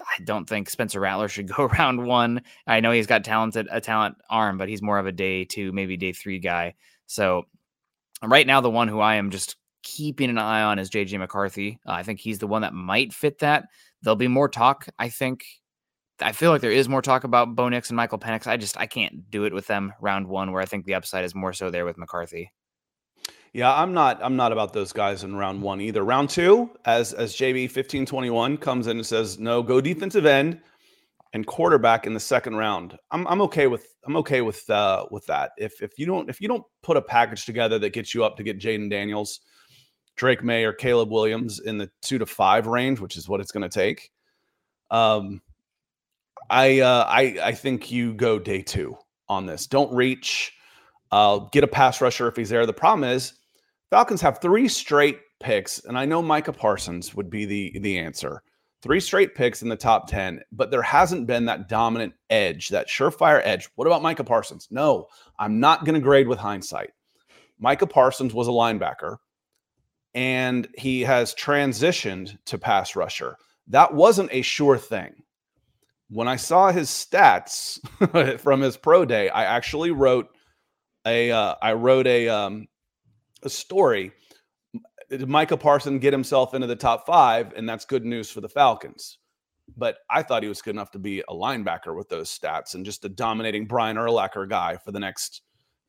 I 0.00 0.22
don't 0.24 0.48
think 0.48 0.70
Spencer 0.70 1.00
Rattler 1.00 1.28
should 1.28 1.48
go 1.56 1.64
around 1.64 2.06
one. 2.06 2.42
I 2.66 2.80
know 2.80 2.92
he's 2.92 3.06
got 3.06 3.24
talented 3.24 3.66
a 3.70 3.80
talent 3.80 4.16
arm, 4.30 4.58
but 4.58 4.68
he's 4.68 4.82
more 4.82 4.98
of 4.98 5.06
a 5.06 5.12
day 5.12 5.44
two, 5.44 5.72
maybe 5.72 5.96
day 5.96 6.12
three 6.12 6.38
guy. 6.38 6.74
So 7.06 7.44
right 8.22 8.46
now, 8.46 8.60
the 8.60 8.70
one 8.70 8.88
who 8.88 9.00
I 9.00 9.16
am 9.16 9.30
just 9.30 9.56
keeping 9.82 10.30
an 10.30 10.38
eye 10.38 10.62
on 10.62 10.78
is 10.78 10.90
JJ 10.90 11.18
McCarthy. 11.18 11.78
Uh, 11.86 11.92
I 11.92 12.02
think 12.02 12.20
he's 12.20 12.38
the 12.38 12.46
one 12.46 12.62
that 12.62 12.74
might 12.74 13.12
fit 13.12 13.38
that. 13.38 13.66
There'll 14.02 14.16
be 14.16 14.28
more 14.28 14.48
talk, 14.48 14.88
I 14.98 15.08
think, 15.08 15.44
I 16.20 16.32
feel 16.32 16.50
like 16.50 16.62
there 16.62 16.70
is 16.70 16.88
more 16.88 17.02
talk 17.02 17.24
about 17.24 17.54
Bo 17.54 17.68
Nix 17.68 17.90
and 17.90 17.96
Michael 17.96 18.18
Penix. 18.18 18.46
I 18.46 18.56
just 18.56 18.78
I 18.78 18.86
can't 18.86 19.30
do 19.30 19.44
it 19.44 19.52
with 19.52 19.66
them 19.66 19.92
round 20.00 20.26
one, 20.26 20.52
where 20.52 20.62
I 20.62 20.66
think 20.66 20.84
the 20.84 20.94
upside 20.94 21.24
is 21.24 21.34
more 21.34 21.52
so 21.52 21.70
there 21.70 21.84
with 21.84 21.98
McCarthy. 21.98 22.52
Yeah, 23.52 23.74
I'm 23.74 23.92
not 23.92 24.18
I'm 24.22 24.36
not 24.36 24.52
about 24.52 24.72
those 24.72 24.92
guys 24.92 25.24
in 25.24 25.36
round 25.36 25.60
one 25.60 25.80
either. 25.80 26.04
Round 26.04 26.28
two, 26.28 26.70
as 26.84 27.12
as 27.12 27.34
JB 27.34 27.64
1521 27.64 28.56
comes 28.56 28.86
in 28.86 28.98
and 28.98 29.06
says, 29.06 29.38
no, 29.38 29.62
go 29.62 29.80
defensive 29.80 30.26
end 30.26 30.60
and 31.36 31.46
quarterback 31.46 32.06
in 32.06 32.14
the 32.14 32.20
second 32.20 32.56
round. 32.56 32.98
I'm 33.10 33.26
I'm 33.26 33.42
okay 33.42 33.66
with 33.66 33.94
I'm 34.06 34.16
okay 34.16 34.40
with 34.40 34.68
uh 34.70 35.04
with 35.10 35.26
that. 35.26 35.50
If 35.58 35.82
if 35.82 35.98
you 35.98 36.06
don't 36.06 36.30
if 36.30 36.40
you 36.40 36.48
don't 36.48 36.64
put 36.82 36.96
a 36.96 37.02
package 37.02 37.44
together 37.44 37.78
that 37.78 37.90
gets 37.90 38.14
you 38.14 38.24
up 38.24 38.38
to 38.38 38.42
get 38.42 38.58
Jayden 38.58 38.88
Daniels, 38.88 39.40
Drake 40.16 40.42
Maye, 40.42 40.64
or 40.64 40.72
Caleb 40.72 41.10
Williams 41.10 41.60
in 41.60 41.76
the 41.76 41.90
two 42.00 42.16
to 42.18 42.24
five 42.24 42.66
range, 42.66 43.00
which 43.00 43.18
is 43.18 43.28
what 43.28 43.42
it's 43.42 43.52
going 43.52 43.68
to 43.68 43.68
take. 43.68 44.10
Um, 44.90 45.42
I 46.48 46.80
uh, 46.80 47.04
I 47.06 47.38
I 47.42 47.52
think 47.52 47.92
you 47.92 48.14
go 48.14 48.38
day 48.38 48.62
two 48.62 48.96
on 49.28 49.44
this. 49.44 49.66
Don't 49.66 49.94
reach. 49.94 50.54
Uh, 51.12 51.40
get 51.52 51.64
a 51.64 51.68
pass 51.68 52.00
rusher 52.00 52.28
if 52.28 52.36
he's 52.36 52.48
there. 52.48 52.64
The 52.64 52.72
problem 52.72 53.04
is 53.04 53.34
Falcons 53.90 54.22
have 54.22 54.40
three 54.40 54.68
straight 54.68 55.18
picks, 55.40 55.84
and 55.84 55.98
I 55.98 56.06
know 56.06 56.22
Micah 56.22 56.54
Parsons 56.54 57.14
would 57.14 57.28
be 57.28 57.44
the 57.44 57.78
the 57.80 57.98
answer. 57.98 58.42
Three 58.86 59.00
straight 59.00 59.34
picks 59.34 59.62
in 59.62 59.68
the 59.68 59.76
top 59.76 60.08
10, 60.08 60.40
but 60.52 60.70
there 60.70 60.82
hasn't 60.82 61.26
been 61.26 61.44
that 61.46 61.68
dominant 61.68 62.14
edge, 62.30 62.68
that 62.68 62.88
surefire 62.88 63.40
edge. 63.44 63.68
What 63.74 63.86
about 63.86 64.02
Micah 64.02 64.24
Parsons? 64.24 64.68
No, 64.70 65.06
I'm 65.38 65.60
not 65.60 65.84
going 65.84 65.94
to 65.94 66.00
grade 66.00 66.28
with 66.28 66.38
hindsight. 66.38 66.90
Micah 67.58 67.86
Parsons 67.86 68.32
was 68.32 68.48
a 68.48 68.52
linebacker 68.52 69.16
and 70.14 70.68
he 70.78 71.02
has 71.02 71.34
transitioned 71.34 72.38
to 72.46 72.58
pass 72.58 72.96
rusher. 72.96 73.36
That 73.66 73.92
wasn't 73.92 74.30
a 74.32 74.42
sure 74.42 74.78
thing 74.78 75.22
when 76.08 76.28
I 76.28 76.36
saw 76.36 76.70
his 76.70 76.88
stats 76.88 77.80
from 78.40 78.60
his 78.60 78.76
pro 78.76 79.04
day, 79.04 79.28
I 79.28 79.44
actually 79.44 79.90
wrote 79.90 80.28
a 81.04 81.30
uh, 81.30 81.54
I 81.62 81.72
wrote 81.72 82.06
a 82.06 82.28
um, 82.28 82.66
a 83.42 83.50
story. 83.50 84.12
Did 85.08 85.28
Micah 85.28 85.56
Parson 85.56 85.98
get 85.98 86.12
himself 86.12 86.54
into 86.54 86.66
the 86.66 86.76
top 86.76 87.06
five, 87.06 87.52
and 87.54 87.68
that's 87.68 87.84
good 87.84 88.04
news 88.04 88.30
for 88.30 88.40
the 88.40 88.48
Falcons. 88.48 89.18
But 89.76 89.98
I 90.10 90.22
thought 90.22 90.42
he 90.42 90.48
was 90.48 90.62
good 90.62 90.74
enough 90.74 90.92
to 90.92 90.98
be 90.98 91.20
a 91.20 91.32
linebacker 91.32 91.96
with 91.96 92.08
those 92.08 92.36
stats 92.36 92.74
and 92.74 92.84
just 92.84 93.04
a 93.04 93.08
dominating 93.08 93.66
Brian 93.66 93.96
Urlacher 93.96 94.48
guy 94.48 94.76
for 94.76 94.92
the 94.92 95.00
next 95.00 95.42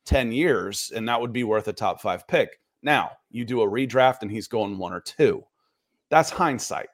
10 0.06 0.32
years, 0.32 0.92
and 0.94 1.08
that 1.08 1.20
would 1.20 1.32
be 1.32 1.44
worth 1.44 1.68
a 1.68 1.72
top 1.72 2.00
five 2.00 2.26
pick. 2.26 2.58
Now, 2.82 3.12
you 3.30 3.44
do 3.44 3.62
a 3.62 3.68
redraft 3.68 4.22
and 4.22 4.30
he's 4.30 4.48
going 4.48 4.78
one 4.78 4.92
or 4.92 5.00
two. 5.00 5.44
That's 6.10 6.30
hindsight 6.30 6.88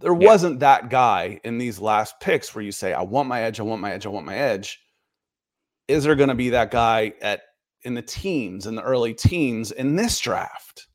there 0.00 0.12
yeah. 0.12 0.26
wasn't 0.26 0.60
that 0.60 0.90
guy 0.90 1.40
in 1.44 1.58
these 1.58 1.78
last 1.78 2.18
picks 2.20 2.54
where 2.54 2.64
you 2.64 2.72
say, 2.72 2.92
I 2.92 3.02
want 3.02 3.28
my 3.28 3.42
edge, 3.42 3.60
I 3.60 3.62
want 3.62 3.80
my 3.80 3.92
edge, 3.92 4.06
I 4.06 4.10
want 4.10 4.26
my 4.26 4.36
edge. 4.36 4.80
Is 5.88 6.04
there 6.04 6.16
going 6.16 6.28
to 6.28 6.34
be 6.34 6.50
that 6.50 6.70
guy 6.70 7.12
at 7.22 7.42
in 7.86 7.94
the 7.94 8.02
teens, 8.02 8.66
in 8.66 8.74
the 8.74 8.82
early 8.82 9.14
teens 9.14 9.72
in 9.72 9.96
this 9.96 10.18
draft? 10.18 10.88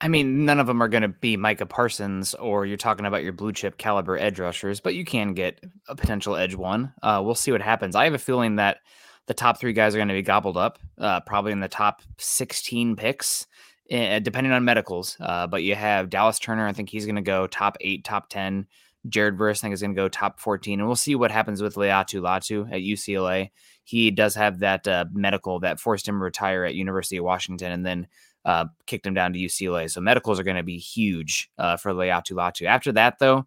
I 0.00 0.08
mean, 0.08 0.44
none 0.44 0.60
of 0.60 0.66
them 0.66 0.82
are 0.82 0.88
going 0.88 1.02
to 1.02 1.08
be 1.08 1.36
Micah 1.36 1.66
Parsons, 1.66 2.34
or 2.34 2.66
you're 2.66 2.76
talking 2.76 3.06
about 3.06 3.22
your 3.22 3.32
blue 3.32 3.52
chip 3.52 3.78
caliber 3.78 4.18
edge 4.18 4.38
rushers, 4.38 4.80
but 4.80 4.94
you 4.94 5.04
can 5.04 5.34
get 5.34 5.60
a 5.88 5.94
potential 5.94 6.36
edge 6.36 6.54
one. 6.54 6.92
Uh, 7.02 7.22
we'll 7.24 7.34
see 7.34 7.52
what 7.52 7.62
happens. 7.62 7.96
I 7.96 8.04
have 8.04 8.14
a 8.14 8.18
feeling 8.18 8.56
that 8.56 8.78
the 9.26 9.34
top 9.34 9.58
three 9.58 9.72
guys 9.72 9.94
are 9.94 9.98
going 9.98 10.08
to 10.08 10.14
be 10.14 10.22
gobbled 10.22 10.56
up, 10.56 10.78
uh, 10.98 11.20
probably 11.20 11.52
in 11.52 11.60
the 11.60 11.68
top 11.68 12.02
16 12.18 12.96
picks. 12.96 13.46
Eh, 13.90 14.18
depending 14.20 14.52
on 14.52 14.64
medicals. 14.64 15.16
Uh, 15.20 15.46
but 15.46 15.62
you 15.62 15.74
have 15.74 16.08
Dallas 16.08 16.38
Turner. 16.38 16.66
I 16.66 16.72
think 16.72 16.88
he's 16.88 17.04
going 17.04 17.16
to 17.16 17.22
go 17.22 17.46
top 17.46 17.76
eight, 17.82 18.04
top 18.04 18.30
10. 18.30 18.66
Jared 19.08 19.36
Verse, 19.36 19.60
I 19.60 19.62
think, 19.62 19.74
is 19.74 19.82
going 19.82 19.94
to 19.94 20.00
go 20.00 20.08
top 20.08 20.40
14. 20.40 20.80
And 20.80 20.88
we'll 20.88 20.96
see 20.96 21.14
what 21.14 21.30
happens 21.30 21.60
with 21.60 21.74
Laiatu 21.74 22.22
Latu 22.22 22.66
at 22.72 22.80
UCLA. 22.80 23.50
He 23.84 24.10
does 24.10 24.34
have 24.34 24.60
that 24.60 24.88
uh, 24.88 25.04
medical 25.12 25.60
that 25.60 25.78
forced 25.78 26.08
him 26.08 26.18
to 26.18 26.24
retire 26.24 26.64
at 26.64 26.74
University 26.74 27.18
of 27.18 27.24
Washington 27.24 27.72
and 27.72 27.86
then 27.86 28.06
uh, 28.44 28.66
kicked 28.86 29.06
him 29.06 29.14
down 29.14 29.32
to 29.32 29.38
UCLA. 29.38 29.90
So 29.90 30.00
medicals 30.00 30.40
are 30.40 30.44
going 30.44 30.56
to 30.56 30.62
be 30.62 30.78
huge 30.78 31.50
uh, 31.58 31.76
for 31.76 31.92
Laiatu 31.92 32.32
Latu. 32.32 32.66
After 32.66 32.92
that, 32.92 33.18
though, 33.18 33.38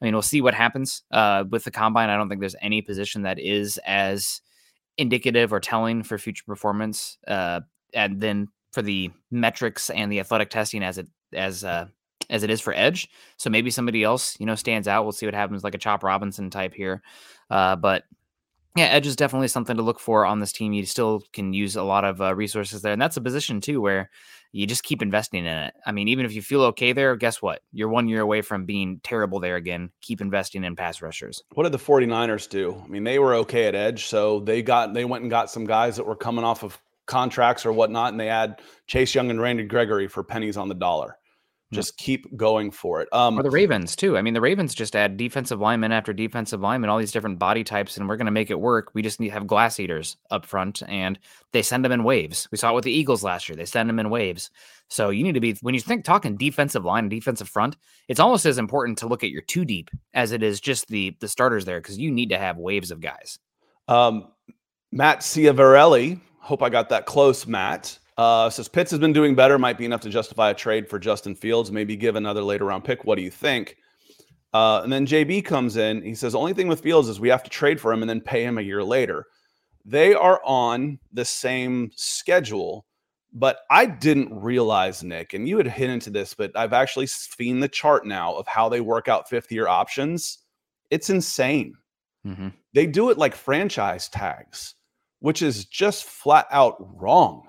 I 0.00 0.04
mean, 0.04 0.14
we'll 0.14 0.22
see 0.22 0.40
what 0.40 0.54
happens 0.54 1.02
uh, 1.10 1.44
with 1.48 1.64
the 1.64 1.70
combine. 1.70 2.10
I 2.10 2.16
don't 2.16 2.28
think 2.28 2.40
there's 2.40 2.56
any 2.60 2.82
position 2.82 3.22
that 3.22 3.38
is 3.38 3.78
as 3.86 4.42
indicative 4.98 5.52
or 5.52 5.60
telling 5.60 6.02
for 6.02 6.18
future 6.18 6.44
performance. 6.46 7.18
Uh, 7.26 7.60
and 7.94 8.20
then 8.20 8.48
for 8.72 8.82
the 8.82 9.10
metrics 9.30 9.88
and 9.90 10.12
the 10.12 10.20
athletic 10.20 10.50
testing 10.50 10.82
as 10.82 10.98
it 10.98 11.08
as 11.32 11.64
uh 11.64 11.86
as 12.28 12.42
it 12.42 12.50
is 12.50 12.60
for 12.60 12.74
edge. 12.74 13.08
So 13.36 13.48
maybe 13.50 13.70
somebody 13.70 14.02
else, 14.02 14.38
you 14.38 14.46
know, 14.46 14.54
stands 14.54 14.88
out. 14.88 15.04
We'll 15.04 15.12
see 15.12 15.26
what 15.26 15.34
happens, 15.34 15.62
like 15.62 15.74
a 15.74 15.78
Chop 15.78 16.02
Robinson 16.02 16.50
type 16.50 16.74
here. 16.74 17.02
Uh, 17.50 17.76
but 17.76 18.02
yeah, 18.76 18.86
edge 18.86 19.06
is 19.06 19.16
definitely 19.16 19.48
something 19.48 19.76
to 19.76 19.82
look 19.82 19.98
for 19.98 20.24
on 20.26 20.40
this 20.40 20.52
team. 20.52 20.72
You 20.72 20.84
still 20.84 21.22
can 21.32 21.52
use 21.52 21.76
a 21.76 21.82
lot 21.82 22.04
of 22.04 22.20
uh, 22.20 22.34
resources 22.34 22.82
there, 22.82 22.92
and 22.92 23.00
that's 23.00 23.16
a 23.16 23.20
position 23.20 23.60
too 23.60 23.80
where 23.80 24.10
you 24.52 24.66
just 24.66 24.82
keep 24.82 25.02
investing 25.02 25.40
in 25.40 25.46
it. 25.46 25.74
I 25.84 25.92
mean, 25.92 26.08
even 26.08 26.24
if 26.26 26.34
you 26.34 26.42
feel 26.42 26.62
okay 26.64 26.92
there, 26.92 27.16
guess 27.16 27.42
what? 27.42 27.62
You're 27.72 27.88
one 27.88 28.08
year 28.08 28.20
away 28.20 28.42
from 28.42 28.64
being 28.64 29.00
terrible 29.02 29.40
there 29.40 29.56
again. 29.56 29.90
Keep 30.02 30.20
investing 30.20 30.64
in 30.64 30.76
pass 30.76 31.02
rushers. 31.02 31.42
What 31.54 31.64
did 31.64 31.72
the 31.72 31.78
49ers 31.78 32.48
do? 32.48 32.80
I 32.84 32.86
mean, 32.86 33.04
they 33.04 33.18
were 33.18 33.34
okay 33.36 33.66
at 33.66 33.74
edge, 33.74 34.06
so 34.06 34.40
they 34.40 34.62
got 34.62 34.94
they 34.94 35.04
went 35.04 35.22
and 35.22 35.30
got 35.30 35.50
some 35.50 35.64
guys 35.64 35.96
that 35.96 36.06
were 36.06 36.16
coming 36.16 36.44
off 36.44 36.62
of 36.62 36.78
contracts 37.06 37.64
or 37.64 37.72
whatnot, 37.72 38.12
and 38.12 38.20
they 38.20 38.28
add 38.28 38.60
Chase 38.86 39.14
Young 39.14 39.30
and 39.30 39.40
Randy 39.40 39.64
Gregory 39.64 40.08
for 40.08 40.22
pennies 40.22 40.56
on 40.56 40.68
the 40.68 40.74
dollar. 40.74 41.16
Just 41.72 41.96
keep 41.96 42.36
going 42.36 42.70
for 42.70 43.02
it. 43.02 43.08
Um, 43.12 43.38
or 43.38 43.42
the 43.42 43.50
Ravens 43.50 43.96
too. 43.96 44.16
I 44.16 44.22
mean, 44.22 44.34
the 44.34 44.40
Ravens 44.40 44.74
just 44.74 44.94
add 44.94 45.16
defensive 45.16 45.60
lineman 45.60 45.90
after 45.90 46.12
defensive 46.12 46.60
lineman, 46.60 46.90
all 46.90 46.98
these 46.98 47.10
different 47.10 47.40
body 47.40 47.64
types, 47.64 47.96
and 47.96 48.08
we're 48.08 48.16
going 48.16 48.26
to 48.26 48.32
make 48.32 48.50
it 48.50 48.60
work. 48.60 48.90
We 48.94 49.02
just 49.02 49.18
need 49.18 49.28
to 49.28 49.34
have 49.34 49.46
glass 49.46 49.80
eaters 49.80 50.16
up 50.30 50.46
front, 50.46 50.82
and 50.88 51.18
they 51.52 51.62
send 51.62 51.84
them 51.84 51.92
in 51.92 52.04
waves. 52.04 52.46
We 52.52 52.58
saw 52.58 52.70
it 52.70 52.74
with 52.74 52.84
the 52.84 52.92
Eagles 52.92 53.24
last 53.24 53.48
year; 53.48 53.56
they 53.56 53.64
send 53.64 53.88
them 53.88 53.98
in 53.98 54.10
waves. 54.10 54.50
So 54.88 55.10
you 55.10 55.24
need 55.24 55.34
to 55.34 55.40
be 55.40 55.54
when 55.60 55.74
you 55.74 55.80
think 55.80 56.04
talking 56.04 56.36
defensive 56.36 56.84
line 56.84 57.04
and 57.04 57.10
defensive 57.10 57.48
front, 57.48 57.76
it's 58.06 58.20
almost 58.20 58.46
as 58.46 58.58
important 58.58 58.98
to 58.98 59.08
look 59.08 59.24
at 59.24 59.30
your 59.30 59.42
two 59.42 59.64
deep 59.64 59.90
as 60.14 60.30
it 60.30 60.44
is 60.44 60.60
just 60.60 60.86
the 60.86 61.16
the 61.20 61.28
starters 61.28 61.64
there 61.64 61.80
because 61.80 61.98
you 61.98 62.12
need 62.12 62.30
to 62.30 62.38
have 62.38 62.58
waves 62.58 62.92
of 62.92 63.00
guys. 63.00 63.40
Um, 63.88 64.28
Matt 64.92 65.20
Ciavarelli 65.20 66.20
Hope 66.46 66.62
I 66.62 66.68
got 66.68 66.90
that 66.90 67.06
close, 67.06 67.44
Matt. 67.44 67.98
Uh, 68.16 68.48
says 68.48 68.68
Pitts 68.68 68.90
has 68.90 69.00
been 69.00 69.12
doing 69.12 69.34
better, 69.34 69.58
might 69.58 69.78
be 69.78 69.84
enough 69.84 70.00
to 70.02 70.08
justify 70.08 70.50
a 70.50 70.54
trade 70.54 70.88
for 70.88 70.98
Justin 70.98 71.34
Fields, 71.34 71.70
maybe 71.70 71.96
give 71.96 72.16
another 72.16 72.42
later 72.42 72.64
round 72.64 72.84
pick. 72.84 73.04
What 73.04 73.16
do 73.16 73.22
you 73.22 73.30
think? 73.30 73.76
Uh, 74.54 74.80
and 74.82 74.92
then 74.92 75.06
JB 75.06 75.44
comes 75.44 75.76
in. 75.76 76.02
He 76.02 76.14
says, 76.14 76.34
only 76.34 76.54
thing 76.54 76.68
with 76.68 76.80
Fields 76.80 77.08
is 77.08 77.20
we 77.20 77.28
have 77.28 77.42
to 77.42 77.50
trade 77.50 77.80
for 77.80 77.92
him 77.92 78.02
and 78.02 78.08
then 78.08 78.22
pay 78.22 78.42
him 78.42 78.56
a 78.56 78.62
year 78.62 78.82
later. 78.82 79.26
They 79.84 80.14
are 80.14 80.40
on 80.44 80.98
the 81.12 81.24
same 81.24 81.90
schedule, 81.94 82.86
but 83.34 83.58
I 83.70 83.84
didn't 83.84 84.34
realize, 84.34 85.04
Nick, 85.04 85.34
and 85.34 85.46
you 85.46 85.58
had 85.58 85.66
hit 85.66 85.90
into 85.90 86.10
this, 86.10 86.32
but 86.32 86.56
I've 86.56 86.72
actually 86.72 87.06
seen 87.06 87.60
the 87.60 87.68
chart 87.68 88.06
now 88.06 88.34
of 88.34 88.46
how 88.46 88.68
they 88.68 88.80
work 88.80 89.08
out 89.08 89.28
fifth 89.28 89.52
year 89.52 89.68
options. 89.68 90.38
It's 90.90 91.10
insane. 91.10 91.74
Mm-hmm. 92.26 92.48
They 92.72 92.86
do 92.86 93.10
it 93.10 93.18
like 93.18 93.34
franchise 93.34 94.08
tags 94.08 94.76
which 95.20 95.42
is 95.42 95.64
just 95.64 96.04
flat 96.04 96.46
out 96.50 96.76
wrong. 97.00 97.45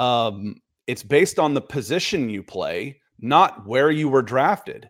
Um, 0.00 0.56
it's 0.86 1.02
based 1.02 1.38
on 1.38 1.52
the 1.52 1.60
position 1.60 2.30
you 2.30 2.42
play, 2.42 3.00
not 3.20 3.66
where 3.66 3.90
you 3.90 4.08
were 4.08 4.22
drafted. 4.22 4.88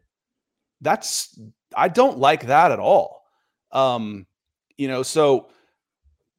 That's 0.81 1.39
I 1.77 1.89
don't 1.89 2.19
like 2.19 2.47
that 2.47 2.71
at 2.71 2.79
all. 2.79 3.25
Um, 3.73 4.27
you 4.79 4.87
know, 4.89 5.03
so 5.03 5.49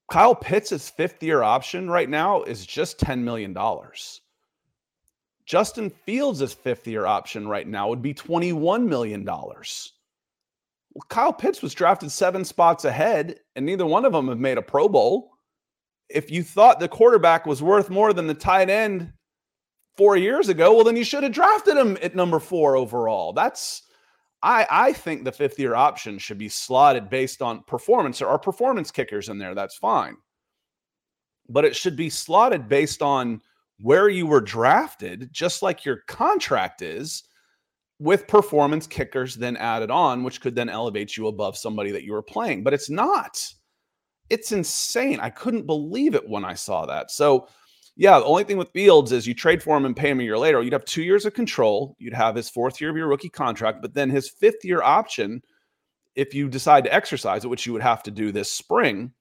Kyle 0.09 0.35
Pitts' 0.35 0.89
fifth 0.89 1.21
year 1.21 1.43
option 1.43 1.89
right 1.89 2.09
now 2.09 2.43
is 2.43 2.65
just 2.65 2.97
$10 2.97 3.19
million. 3.19 3.55
Justin 5.45 5.89
Fields' 5.89 6.53
fifth 6.53 6.87
year 6.87 7.05
option 7.05 7.47
right 7.47 7.67
now 7.67 7.89
would 7.89 8.01
be 8.01 8.13
$21 8.13 8.87
million. 8.87 9.25
Well, 9.25 11.05
Kyle 11.09 11.33
Pitts 11.33 11.61
was 11.61 11.73
drafted 11.73 12.11
seven 12.11 12.45
spots 12.45 12.85
ahead, 12.85 13.39
and 13.55 13.65
neither 13.65 13.85
one 13.85 14.05
of 14.05 14.13
them 14.13 14.29
have 14.29 14.39
made 14.39 14.57
a 14.57 14.61
Pro 14.61 14.87
Bowl 14.87 15.31
if 16.13 16.31
you 16.31 16.43
thought 16.43 16.79
the 16.79 16.87
quarterback 16.87 17.45
was 17.45 17.61
worth 17.61 17.89
more 17.89 18.13
than 18.13 18.27
the 18.27 18.33
tight 18.33 18.69
end 18.69 19.11
four 19.97 20.17
years 20.17 20.49
ago, 20.49 20.73
well, 20.73 20.83
then 20.83 20.95
you 20.95 21.03
should 21.03 21.23
have 21.23 21.31
drafted 21.31 21.77
him 21.77 21.97
at 22.01 22.15
number 22.15 22.39
four 22.39 22.75
overall. 22.75 23.33
That's 23.33 23.83
I 24.43 24.65
I 24.69 24.93
think 24.93 25.23
the 25.23 25.31
fifth 25.31 25.59
year 25.59 25.75
option 25.75 26.17
should 26.17 26.37
be 26.37 26.49
slotted 26.49 27.09
based 27.09 27.41
on 27.41 27.63
performance. 27.63 28.19
There 28.19 28.29
are 28.29 28.39
performance 28.39 28.91
kickers 28.91 29.29
in 29.29 29.37
there. 29.37 29.55
That's 29.55 29.77
fine, 29.77 30.17
but 31.49 31.65
it 31.65 31.75
should 31.75 31.95
be 31.95 32.09
slotted 32.09 32.67
based 32.67 33.01
on 33.01 33.41
where 33.79 34.09
you 34.09 34.27
were 34.27 34.41
drafted, 34.41 35.29
just 35.31 35.61
like 35.61 35.85
your 35.85 35.97
contract 36.07 36.81
is. 36.81 37.23
With 37.99 38.27
performance 38.27 38.87
kickers 38.87 39.35
then 39.35 39.55
added 39.57 39.91
on, 39.91 40.23
which 40.23 40.41
could 40.41 40.55
then 40.55 40.69
elevate 40.69 41.15
you 41.15 41.27
above 41.27 41.55
somebody 41.55 41.91
that 41.91 42.03
you 42.03 42.13
were 42.13 42.23
playing, 42.23 42.63
but 42.63 42.73
it's 42.73 42.89
not. 42.89 43.39
It's 44.31 44.51
insane. 44.51 45.19
I 45.19 45.29
couldn't 45.29 45.65
believe 45.65 46.15
it 46.15 46.27
when 46.27 46.45
I 46.45 46.53
saw 46.53 46.85
that. 46.85 47.11
So, 47.11 47.47
yeah, 47.95 48.17
the 48.17 48.25
only 48.25 48.45
thing 48.45 48.57
with 48.57 48.71
Fields 48.71 49.11
is 49.11 49.27
you 49.27 49.33
trade 49.33 49.61
for 49.61 49.75
him 49.77 49.85
and 49.85 49.95
pay 49.95 50.09
him 50.09 50.19
a 50.19 50.23
year 50.23 50.37
later. 50.37 50.61
You'd 50.61 50.73
have 50.73 50.85
two 50.85 51.03
years 51.03 51.25
of 51.25 51.33
control. 51.33 51.95
You'd 51.99 52.13
have 52.13 52.35
his 52.35 52.49
fourth 52.49 52.79
year 52.79 52.89
of 52.89 52.95
your 52.95 53.07
rookie 53.07 53.29
contract, 53.29 53.81
but 53.81 53.93
then 53.93 54.09
his 54.09 54.29
fifth 54.29 54.63
year 54.63 54.81
option 54.81 55.41
if 56.15 56.33
you 56.33 56.49
decide 56.49 56.83
to 56.83 56.93
exercise 56.93 57.43
it, 57.43 57.47
which 57.47 57.65
you 57.65 57.73
would 57.73 57.81
have 57.81 58.03
to 58.03 58.11
do 58.11 58.31
this 58.31 58.51
spring, 58.51 59.11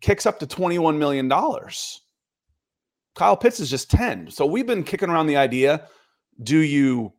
kicks 0.00 0.26
up 0.26 0.38
to 0.38 0.46
$21 0.46 0.96
million. 0.96 1.28
Kyle 3.14 3.36
Pitts 3.36 3.60
is 3.60 3.70
just 3.70 3.90
10. 3.90 4.30
So 4.30 4.46
we've 4.46 4.66
been 4.66 4.84
kicking 4.84 5.10
around 5.10 5.26
the 5.26 5.36
idea 5.36 5.86
do 6.42 6.58
you 6.58 7.12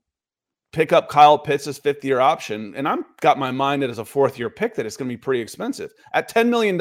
pick 0.71 0.93
up 0.93 1.09
Kyle 1.09 1.37
Pitts' 1.37 1.77
fifth 1.77 2.03
year 2.03 2.19
option? 2.19 2.73
And 2.75 2.87
I've 2.87 3.03
got 3.21 3.39
my 3.39 3.51
mind 3.51 3.81
that 3.81 3.89
as 3.89 3.99
a 3.99 4.05
fourth 4.05 4.37
year 4.37 4.49
pick 4.49 4.75
that 4.75 4.85
it's 4.85 4.97
going 4.97 5.09
to 5.09 5.13
be 5.13 5.17
pretty 5.17 5.41
expensive. 5.41 5.91
At 6.13 6.33
$10 6.33 6.49
million, 6.49 6.79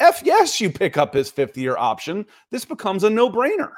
F 0.00 0.22
yes, 0.24 0.60
you 0.60 0.70
pick 0.70 0.96
up 0.96 1.14
his 1.14 1.30
fifth 1.30 1.56
year 1.56 1.76
option. 1.76 2.26
This 2.50 2.64
becomes 2.64 3.04
a 3.04 3.10
no 3.10 3.30
brainer. 3.30 3.72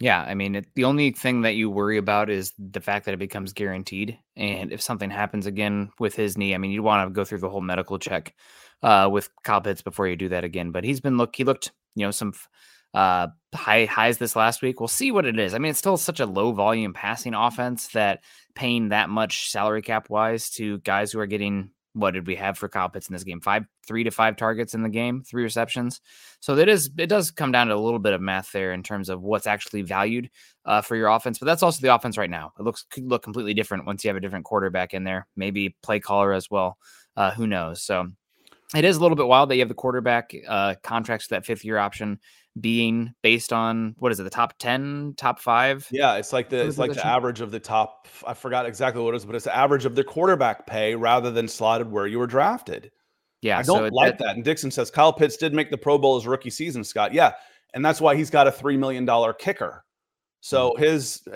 Yeah, 0.00 0.22
I 0.22 0.34
mean, 0.34 0.56
it, 0.56 0.66
the 0.74 0.84
only 0.84 1.12
thing 1.12 1.42
that 1.42 1.54
you 1.54 1.70
worry 1.70 1.98
about 1.98 2.28
is 2.28 2.52
the 2.58 2.80
fact 2.80 3.06
that 3.06 3.14
it 3.14 3.18
becomes 3.18 3.52
guaranteed. 3.52 4.18
And 4.36 4.72
if 4.72 4.82
something 4.82 5.10
happens 5.10 5.46
again 5.46 5.90
with 5.98 6.14
his 6.14 6.36
knee, 6.36 6.54
I 6.54 6.58
mean, 6.58 6.72
you'd 6.72 6.82
want 6.82 7.08
to 7.08 7.12
go 7.12 7.24
through 7.24 7.38
the 7.38 7.48
whole 7.48 7.60
medical 7.60 7.98
check 7.98 8.34
uh, 8.82 9.08
with 9.10 9.30
Kyle 9.44 9.60
Pitts 9.60 9.82
before 9.82 10.08
you 10.08 10.16
do 10.16 10.28
that 10.30 10.44
again. 10.44 10.72
But 10.72 10.84
he's 10.84 11.00
been 11.00 11.16
look, 11.16 11.36
he 11.36 11.44
looked, 11.44 11.72
you 11.94 12.04
know, 12.04 12.10
some 12.10 12.34
uh, 12.94 13.28
high 13.54 13.84
highs 13.84 14.18
this 14.18 14.36
last 14.36 14.62
week. 14.62 14.80
We'll 14.80 14.88
see 14.88 15.10
what 15.10 15.26
it 15.26 15.38
is. 15.38 15.52
I 15.52 15.58
mean, 15.58 15.70
it's 15.70 15.78
still 15.78 15.96
such 15.96 16.20
a 16.20 16.26
low 16.26 16.52
volume 16.52 16.94
passing 16.94 17.34
offense 17.34 17.88
that 17.88 18.22
paying 18.54 18.88
that 18.88 19.10
much 19.10 19.50
salary 19.50 19.82
cap 19.82 20.08
wise 20.08 20.50
to 20.50 20.78
guys 20.78 21.12
who 21.12 21.18
are 21.18 21.26
getting 21.26 21.70
what 21.94 22.10
did 22.10 22.26
we 22.26 22.34
have 22.34 22.58
for 22.58 22.68
Kyle 22.68 22.88
Pitts 22.88 23.08
in 23.08 23.12
this 23.12 23.22
game? 23.22 23.40
Five, 23.40 23.66
three 23.86 24.02
to 24.02 24.10
five 24.10 24.36
targets 24.36 24.74
in 24.74 24.82
the 24.82 24.88
game, 24.88 25.22
three 25.22 25.44
receptions. 25.44 26.00
So 26.40 26.56
that 26.56 26.68
is 26.68 26.90
it 26.98 27.06
does 27.06 27.30
come 27.30 27.52
down 27.52 27.68
to 27.68 27.74
a 27.74 27.76
little 27.76 28.00
bit 28.00 28.12
of 28.12 28.20
math 28.20 28.50
there 28.52 28.72
in 28.72 28.82
terms 28.82 29.08
of 29.08 29.22
what's 29.22 29.46
actually 29.46 29.82
valued 29.82 30.28
uh, 30.64 30.82
for 30.82 30.96
your 30.96 31.08
offense. 31.08 31.38
But 31.38 31.46
that's 31.46 31.62
also 31.62 31.80
the 31.80 31.94
offense 31.94 32.18
right 32.18 32.30
now. 32.30 32.52
It 32.58 32.62
looks 32.62 32.84
could 32.90 33.08
look 33.08 33.22
completely 33.22 33.54
different 33.54 33.86
once 33.86 34.04
you 34.04 34.08
have 34.08 34.16
a 34.16 34.20
different 34.20 34.44
quarterback 34.44 34.92
in 34.92 35.04
there, 35.04 35.28
maybe 35.36 35.76
play 35.82 36.00
caller 36.00 36.32
as 36.32 36.50
well. 36.50 36.78
Uh, 37.16 37.30
who 37.30 37.46
knows? 37.46 37.80
So 37.82 38.08
it 38.74 38.84
is 38.84 38.96
a 38.96 39.00
little 39.00 39.16
bit 39.16 39.28
wild 39.28 39.50
that 39.50 39.54
you 39.54 39.60
have 39.60 39.68
the 39.68 39.74
quarterback 39.74 40.34
uh, 40.48 40.74
contracts 40.82 41.28
that 41.28 41.46
fifth 41.46 41.64
year 41.64 41.78
option 41.78 42.18
being 42.60 43.12
based 43.22 43.52
on 43.52 43.96
what 43.98 44.12
is 44.12 44.20
it 44.20 44.22
the 44.22 44.30
top 44.30 44.56
10 44.58 45.14
top 45.16 45.40
five 45.40 45.88
yeah 45.90 46.14
it's 46.14 46.32
like 46.32 46.48
the 46.48 46.64
it's 46.64 46.78
like 46.78 46.92
the 46.92 47.04
average 47.04 47.40
of 47.40 47.50
the 47.50 47.58
top 47.58 48.06
i 48.26 48.32
forgot 48.32 48.64
exactly 48.64 49.02
what 49.02 49.12
it 49.12 49.16
is 49.16 49.24
but 49.24 49.34
it's 49.34 49.44
the 49.44 49.56
average 49.56 49.84
of 49.84 49.96
the 49.96 50.04
quarterback 50.04 50.64
pay 50.64 50.94
rather 50.94 51.32
than 51.32 51.48
slotted 51.48 51.90
where 51.90 52.06
you 52.06 52.16
were 52.16 52.28
drafted 52.28 52.92
yeah 53.42 53.58
i 53.58 53.62
don't 53.62 53.90
so 53.90 53.94
like 53.94 54.18
that, 54.18 54.24
that 54.24 54.36
and 54.36 54.44
dixon 54.44 54.70
says 54.70 54.88
kyle 54.88 55.12
pitts 55.12 55.36
did 55.36 55.52
make 55.52 55.68
the 55.70 55.76
pro 55.76 55.98
bowl 55.98 56.16
his 56.16 56.28
rookie 56.28 56.50
season 56.50 56.84
scott 56.84 57.12
yeah 57.12 57.32
and 57.74 57.84
that's 57.84 58.00
why 58.00 58.14
he's 58.14 58.30
got 58.30 58.46
a 58.46 58.52
three 58.52 58.76
million 58.76 59.04
dollar 59.04 59.32
kicker 59.32 59.84
so 60.40 60.70
mm-hmm. 60.70 60.84
his 60.84 61.26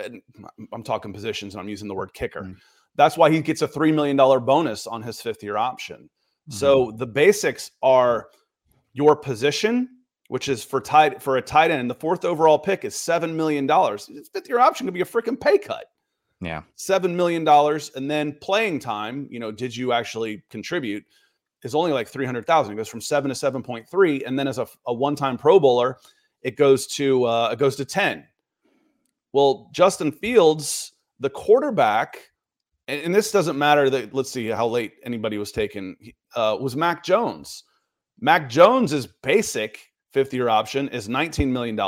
i'm 0.71 0.83
talking 0.83 1.11
positions 1.11 1.53
and 1.53 1.59
i'm 1.59 1.67
using 1.67 1.89
the 1.89 1.95
word 1.95 2.13
kicker 2.13 2.43
mm-hmm. 2.43 2.53
that's 2.95 3.17
why 3.17 3.29
he 3.29 3.41
gets 3.41 3.61
a 3.61 3.67
three 3.67 3.91
million 3.91 4.15
dollar 4.15 4.39
bonus 4.39 4.87
on 4.87 5.03
his 5.03 5.19
fifth 5.19 5.43
year 5.43 5.57
option 5.57 5.97
mm-hmm. 5.97 6.53
so 6.53 6.93
the 6.95 7.07
basics 7.07 7.71
are 7.83 8.29
your 8.93 9.17
position 9.17 9.89
which 10.29 10.47
is 10.47 10.63
for 10.63 10.79
tight 10.79 11.21
for 11.21 11.37
a 11.37 11.41
tight 11.41 11.71
end. 11.71 11.89
The 11.89 11.95
fourth 11.95 12.23
overall 12.23 12.57
pick 12.57 12.85
is 12.85 12.95
seven 12.95 13.35
million 13.35 13.67
dollars. 13.67 14.09
Fifth 14.31 14.47
year 14.47 14.59
option 14.59 14.87
could 14.87 14.93
be 14.93 15.01
a 15.01 15.05
freaking 15.05 15.39
pay 15.39 15.57
cut. 15.57 15.85
Yeah, 16.39 16.61
seven 16.75 17.15
million 17.15 17.43
dollars, 17.43 17.91
and 17.95 18.09
then 18.09 18.37
playing 18.39 18.79
time. 18.79 19.27
You 19.29 19.39
know, 19.39 19.51
did 19.51 19.75
you 19.75 19.91
actually 19.91 20.43
contribute? 20.49 21.03
Is 21.63 21.75
only 21.75 21.91
like 21.91 22.07
three 22.07 22.25
hundred 22.25 22.47
thousand. 22.47 22.73
It 22.73 22.77
goes 22.77 22.87
from 22.87 23.01
seven 23.01 23.29
to 23.29 23.35
seven 23.35 23.61
point 23.61 23.89
three, 23.89 24.23
and 24.23 24.39
then 24.39 24.47
as 24.47 24.59
a, 24.59 24.67
a 24.85 24.93
one 24.93 25.15
time 25.15 25.37
Pro 25.37 25.59
Bowler, 25.59 25.97
it 26.43 26.55
goes 26.55 26.87
to 26.87 27.25
uh, 27.25 27.49
it 27.51 27.59
goes 27.59 27.75
to 27.77 27.85
ten. 27.85 28.25
Well, 29.33 29.69
Justin 29.73 30.11
Fields, 30.11 30.93
the 31.19 31.29
quarterback, 31.29 32.17
and, 32.87 33.01
and 33.01 33.15
this 33.15 33.31
doesn't 33.31 33.57
matter. 33.57 33.89
That 33.89 34.13
let's 34.13 34.31
see 34.31 34.47
how 34.47 34.67
late 34.67 34.93
anybody 35.03 35.39
was 35.39 35.51
taken. 35.51 35.97
Uh, 36.35 36.55
was 36.61 36.75
Mac 36.75 37.03
Jones. 37.03 37.63
Mac 38.21 38.47
Jones 38.47 38.93
is 38.93 39.07
basic 39.07 39.88
fifth 40.11 40.33
year 40.33 40.49
option 40.49 40.89
is 40.89 41.07
$19 41.07 41.47
million. 41.49 41.79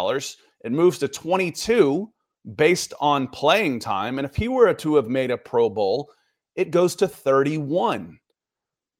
It 0.63 0.71
moves 0.71 0.99
to 0.99 1.07
22 1.07 2.11
based 2.55 2.93
on 2.99 3.27
playing 3.27 3.79
time. 3.79 4.19
And 4.19 4.25
if 4.25 4.35
he 4.35 4.47
were 4.47 4.73
to 4.73 4.95
have 4.95 5.07
made 5.07 5.31
a 5.31 5.37
Pro 5.37 5.69
Bowl, 5.69 6.11
it 6.55 6.71
goes 6.71 6.95
to 6.97 7.07
31. 7.07 8.19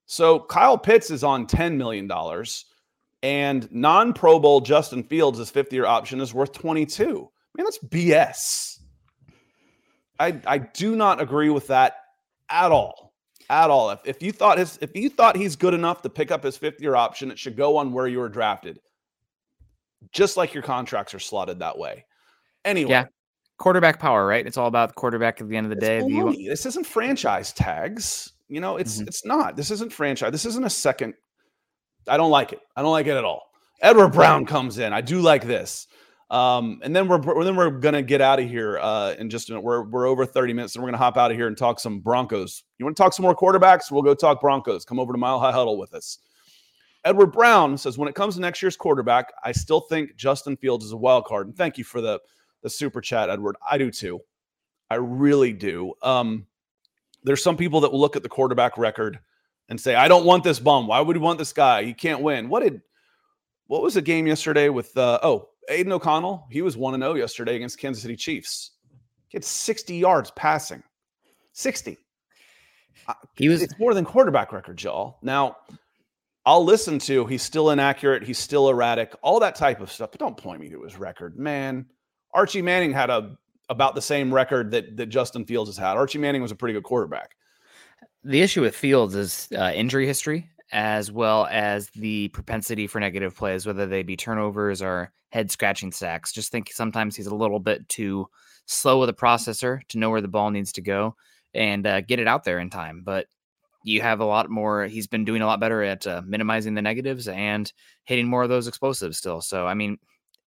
So 0.06 0.40
Kyle 0.40 0.78
Pitts 0.78 1.12
is 1.12 1.24
on 1.24 1.48
$10 1.48 1.76
million. 1.78 2.10
And 3.24 3.72
non 3.72 4.14
Pro 4.14 4.40
Bowl 4.40 4.62
Justin 4.62 5.04
Fields' 5.04 5.50
fifth 5.50 5.72
year 5.72 5.86
option 5.86 6.20
is 6.22 6.34
worth 6.34 6.54
22. 6.54 7.30
Man, 7.56 7.66
that's 7.66 7.80
BS. 7.80 8.80
I, 10.20 10.40
I 10.46 10.58
do 10.60 10.96
not 10.96 11.22
agree 11.22 11.50
with 11.50 11.68
that 11.68 11.96
at 12.50 12.72
all. 12.72 13.14
At 13.50 13.70
all. 13.70 13.90
If, 13.92 14.00
if 14.06 14.24
you 14.24 14.32
thought 14.32 14.58
his 14.58 14.80
if 14.82 14.96
you 14.96 15.10
thought 15.10 15.36
he's 15.36 15.56
good 15.56 15.74
enough 15.74 16.02
to 16.04 16.10
pick 16.10 16.32
up 16.32 16.44
his 16.44 16.58
fifth 16.58 16.82
year 16.82 16.96
option, 16.96 17.32
it 17.32 17.38
should 17.38 17.58
go 17.58 17.78
on 17.78 17.92
where 17.92 18.08
you 18.08 18.20
were 18.20 18.30
drafted 18.30 18.80
just 20.12 20.38
like 20.38 20.54
your 20.54 20.64
contracts 20.64 21.14
are 21.14 21.20
slotted 21.20 21.60
that 21.60 21.78
way. 21.78 22.06
Anyway. 22.66 22.92
Yeah. 22.92 23.06
Quarterback 23.58 24.00
power, 24.00 24.26
right? 24.26 24.46
It's 24.46 24.58
all 24.58 24.68
about 24.68 24.96
quarterback 24.96 25.40
at 25.40 25.48
the 25.48 25.56
end 25.56 25.66
of 25.66 25.70
the 25.70 25.76
day. 25.76 26.04
You... 26.04 26.32
This 26.50 26.66
isn't 26.66 26.86
franchise 26.86 27.54
tags. 27.54 28.34
You 28.48 28.60
know, 28.60 28.78
it's 28.78 28.98
mm-hmm. 28.98 29.08
it's 29.08 29.24
not. 29.24 29.56
This 29.56 29.70
isn't 29.72 29.94
franchise. 29.94 30.32
This 30.32 30.46
isn't 30.46 30.66
a 30.66 30.70
second. 30.70 31.14
I 32.08 32.18
don't 32.18 32.32
like 32.32 32.54
it. 32.54 32.60
I 32.76 32.82
don't 32.82 32.92
like 32.92 33.06
it 33.06 33.16
at 33.16 33.24
all. 33.24 33.52
Edward 33.82 34.10
Brown 34.10 34.46
comes 34.46 34.78
in. 34.78 34.94
I 34.94 35.02
do 35.02 35.22
like 35.22 35.46
this. 35.46 35.88
Um, 36.32 36.80
and 36.82 36.96
then 36.96 37.08
we're 37.10 37.44
then 37.44 37.56
we're 37.56 37.70
gonna 37.70 38.02
get 38.02 38.22
out 38.22 38.40
of 38.40 38.48
here 38.48 38.80
uh, 38.80 39.16
in 39.20 39.30
just 39.30 39.50
a 39.50 39.54
minute. 39.54 39.64
We're 39.64 39.84
we're 39.84 40.08
over 40.08 40.26
30 40.26 40.54
minutes, 40.54 40.76
and 40.76 40.84
we're 40.84 40.88
gonna 40.88 40.98
hop 40.98 41.18
out 41.18 41.30
of 41.30 41.38
here 41.38 41.48
and 41.48 41.58
talk 41.58 41.80
some 41.80 42.00
Broncos. 42.00 42.64
You 42.80 42.86
want 42.86 42.96
to 42.96 43.04
talk 43.04 43.14
some 43.14 43.24
more 43.24 43.36
quarterbacks? 43.36 43.92
We'll 43.92 44.02
go 44.02 44.16
talk 44.16 44.40
Broncos. 44.40 44.86
Come 44.86 45.00
over 45.00 45.12
to 45.12 45.20
Mile 45.20 45.40
High 45.40 45.52
Huddle 45.52 45.78
with 45.78 45.94
us. 45.94 46.20
Edward 47.04 47.28
Brown 47.28 47.78
says, 47.78 47.98
when 47.98 48.08
it 48.08 48.16
comes 48.16 48.36
to 48.36 48.42
next 48.42 48.62
year's 48.62 48.78
quarterback, 48.78 49.34
I 49.44 49.52
still 49.52 49.82
think 49.82 50.16
Justin 50.16 50.56
Fields 50.56 50.86
is 50.86 50.92
a 50.92 50.98
wild 50.98 51.26
card. 51.26 51.48
And 51.48 51.56
thank 51.56 51.78
you 51.78 51.84
for 51.84 52.02
the 52.02 52.20
the 52.62 52.70
super 52.70 53.02
chat, 53.02 53.30
Edward. 53.30 53.56
I 53.70 53.78
do 53.78 53.90
too. 53.90 54.20
I 54.90 54.96
really 54.96 55.54
do. 55.54 55.94
Um, 56.04 56.46
there's 57.24 57.44
some 57.44 57.58
people 57.58 57.80
that 57.82 57.92
will 57.92 58.00
look 58.00 58.16
at 58.16 58.24
the 58.24 58.30
quarterback 58.30 58.78
record 58.78 59.20
and 59.70 59.80
say, 59.80 59.96
I 59.96 60.08
don't 60.08 60.26
want 60.26 60.44
this 60.44 60.60
bum. 60.60 60.88
Why 60.88 61.00
would 61.00 61.16
we 61.16 61.24
want 61.24 61.40
this 61.40 61.54
guy? 61.54 61.84
He 61.84 61.94
can't 61.94 62.22
win. 62.22 62.50
What 62.50 62.62
did 62.62 62.82
what 63.68 63.82
was 63.82 63.94
the 63.94 64.02
game 64.02 64.28
yesterday 64.28 64.70
with 64.70 64.96
uh 64.98 65.20
oh 65.24 65.50
Aidan 65.70 65.94
O'Connell? 65.94 66.46
He 66.52 66.62
was 66.62 66.78
1 66.78 67.00
0 67.00 67.14
yesterday 67.16 67.56
against 67.56 67.80
Kansas 67.80 68.04
City 68.04 68.16
Chiefs. 68.16 68.72
He 69.30 69.38
had 69.38 69.46
60 69.46 69.96
yards 69.96 70.32
passing. 70.32 70.84
60. 71.54 71.98
He 73.36 73.50
was 73.50 73.62
it's 73.62 73.80
more 73.80 73.94
than 73.94 74.06
quarterback 74.06 74.52
record, 74.52 74.82
y'all. 74.84 75.18
Now, 75.22 75.58
I'll 76.46 76.64
listen 76.64 76.98
to 77.00 77.26
he's 77.26 77.44
still 77.44 77.70
inaccurate, 77.70 78.24
he's 78.24 78.40
still 78.40 78.70
erratic, 78.70 79.14
all 79.22 79.40
that 79.40 79.56
type 79.56 79.80
of 79.80 79.92
stuff. 79.92 80.12
But 80.12 80.20
don't 80.20 80.38
point 80.38 80.62
me 80.62 80.70
to 80.70 80.82
his 80.84 80.98
record, 80.98 81.38
man. 81.38 81.86
Archie 82.34 82.62
Manning 82.62 82.94
had 82.94 83.10
a 83.10 83.38
about 83.70 83.96
the 83.96 84.02
same 84.02 84.34
record 84.34 84.72
that 84.72 84.98
that 84.98 85.08
Justin 85.08 85.46
Fields 85.46 85.70
has 85.70 85.78
had. 85.78 85.98
Archie 85.98 86.18
Manning 86.18 86.42
was 86.42 86.52
a 86.52 86.56
pretty 86.56 86.74
good 86.74 86.84
quarterback. 86.84 87.36
The 88.24 88.42
issue 88.42 88.62
with 88.62 88.76
Fields 88.76 89.16
is 89.16 89.48
uh, 89.58 89.72
injury 89.74 90.06
history, 90.06 90.50
as 90.72 91.12
well 91.12 91.48
as 91.50 91.90
the 91.92 92.28
propensity 92.30 92.88
for 92.88 93.00
negative 93.00 93.36
plays, 93.36 93.66
whether 93.66 93.86
they 93.86 94.04
be 94.04 94.16
turnovers 94.16 94.82
or 94.82 95.12
head 95.30 95.50
scratching 95.52 95.92
sacks. 95.92 96.32
Just 96.32 96.52
think 96.52 96.72
sometimes 96.72 97.16
he's 97.16 97.28
a 97.28 97.36
little 97.36 97.60
bit 97.60 97.88
too 97.90 98.28
slow 98.66 99.00
with 99.00 99.10
a 99.10 99.14
processor 99.14 99.86
to 99.90 99.98
know 99.98 100.10
where 100.10 100.22
the 100.22 100.28
ball 100.28 100.52
needs 100.52 100.72
to 100.74 100.82
go 100.82 101.16
and 101.54 101.86
uh, 101.88 102.02
get 102.02 102.20
it 102.20 102.28
out 102.28 102.44
there 102.44 102.60
in 102.60 102.70
time. 102.70 103.02
But 103.04 103.28
you 103.84 104.02
have 104.02 104.20
a 104.20 104.26
lot 104.26 104.50
more. 104.50 104.86
He's 104.86 105.08
been 105.08 105.26
doing 105.26 105.42
a 105.42 105.46
lot 105.46 105.60
better 105.60 105.84
at 105.84 106.06
uh, 106.06 106.22
minimizing 106.26 106.74
the 106.74 106.82
negatives 106.82 107.28
and 107.28 107.72
hitting 108.04 108.28
more 108.28 108.44
of 108.44 108.50
those 108.50 108.68
explosives 108.68 109.18
still. 109.18 109.42
So, 109.42 109.68
I 109.68 109.74
mean, 109.74 109.98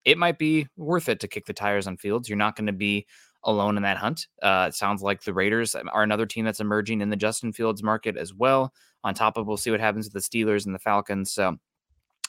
it 0.04 0.18
might 0.18 0.38
be 0.38 0.66
worth 0.76 1.08
it 1.08 1.20
to 1.20 1.28
kick 1.28 1.46
the 1.46 1.52
tires 1.52 1.86
on 1.86 1.96
Fields. 1.96 2.28
You're 2.28 2.38
not 2.38 2.56
going 2.56 2.66
to 2.66 2.72
be 2.72 3.06
alone 3.44 3.76
in 3.76 3.82
that 3.82 3.96
hunt. 3.96 4.26
Uh, 4.42 4.66
it 4.68 4.74
sounds 4.74 5.02
like 5.02 5.22
the 5.22 5.34
Raiders 5.34 5.74
are 5.74 6.02
another 6.02 6.26
team 6.26 6.44
that's 6.44 6.60
emerging 6.60 7.00
in 7.00 7.10
the 7.10 7.16
Justin 7.16 7.52
Fields 7.52 7.82
market 7.82 8.16
as 8.16 8.32
well. 8.32 8.72
On 9.02 9.14
top 9.14 9.36
of, 9.36 9.46
we'll 9.46 9.56
see 9.56 9.70
what 9.70 9.80
happens 9.80 10.06
with 10.06 10.14
the 10.14 10.20
Steelers 10.20 10.64
and 10.64 10.74
the 10.74 10.78
Falcons. 10.78 11.32
So 11.32 11.56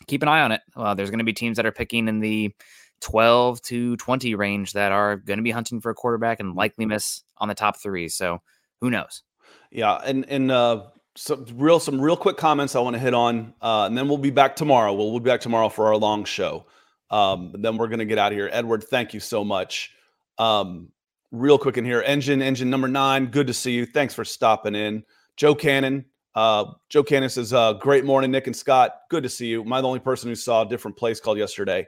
keep 0.08 0.22
an 0.24 0.28
eye 0.28 0.42
on 0.42 0.52
it. 0.52 0.62
Uh, 0.76 0.94
there's 0.94 1.10
going 1.10 1.20
to 1.20 1.26
be 1.26 1.34
teams 1.34 1.58
that 1.58 1.66
are 1.66 1.72
picking 1.72 2.08
in 2.08 2.20
the 2.20 2.54
12 3.02 3.62
to 3.64 3.96
20 3.98 4.36
range 4.36 4.74
that 4.74 4.92
are 4.92 5.18
going 5.18 5.38
to 5.38 5.44
be 5.44 5.52
hunting 5.52 5.80
for 5.80 5.90
a 5.90 5.96
quarterback 5.96 6.40
and 6.40 6.56
likely 6.56 6.86
miss 6.86 7.24
on 7.38 7.48
the 7.48 7.56
top 7.56 7.82
three. 7.82 8.10
So 8.10 8.40
who 8.82 8.90
knows? 8.90 9.24
Yeah, 9.72 9.96
and 9.96 10.26
and 10.30 10.52
uh, 10.52 10.84
some 11.16 11.46
real 11.54 11.80
some 11.80 12.00
real 12.00 12.18
quick 12.18 12.38
comments 12.38 12.76
I 12.76 12.80
want 12.82 12.96
to 12.96 13.00
hit 13.00 13.14
on, 13.14 13.54
uh, 13.62 13.86
and 13.86 13.98
then 13.98 14.08
we'll 14.08 14.18
be 14.18 14.32
back 14.32 14.56
tomorrow. 14.56 14.94
We'll, 14.94 15.12
we'll 15.12 15.22
be 15.22 15.30
back 15.30 15.42
tomorrow 15.42 15.70
for 15.70 15.88
our 15.88 15.96
long 15.96 16.26
show. 16.26 16.66
Um, 17.10 17.54
then 17.58 17.78
we're 17.78 17.88
gonna 17.88 18.06
get 18.06 18.18
out 18.18 18.32
of 18.32 18.38
here. 18.38 18.50
Edward, 18.52 18.84
thank 18.84 19.14
you 19.14 19.20
so 19.20 19.44
much. 19.44 19.92
Um, 20.38 20.90
real 21.32 21.58
quick 21.58 21.78
in 21.78 21.86
here, 21.86 22.02
engine 22.02 22.42
engine 22.42 22.70
number 22.70 22.88
nine. 22.88 23.28
Good 23.28 23.48
to 23.48 23.54
see 23.54 23.72
you. 23.72 23.86
Thanks 23.86 24.14
for 24.14 24.26
stopping 24.26 24.76
in, 24.76 25.04
Joe 25.38 25.56
Cannon. 25.56 26.06
Uh, 26.34 26.66
Joe 26.90 27.04
Cannon 27.04 27.30
says, 27.30 27.54
uh, 27.54 27.74
"Great 27.74 28.04
morning, 28.04 28.32
Nick 28.32 28.48
and 28.48 28.56
Scott. 28.56 28.96
Good 29.10 29.24
to 29.24 29.30
see 29.30 29.48
you. 29.48 29.62
Am 29.64 29.72
I 29.72 29.80
the 29.80 29.88
only 29.88 30.00
person 30.00 30.30
who 30.30 30.36
saw 30.36 30.64
a 30.64 30.70
different 30.70 30.98
place 30.98 31.20
called 31.20 31.38
yesterday?" 31.38 31.88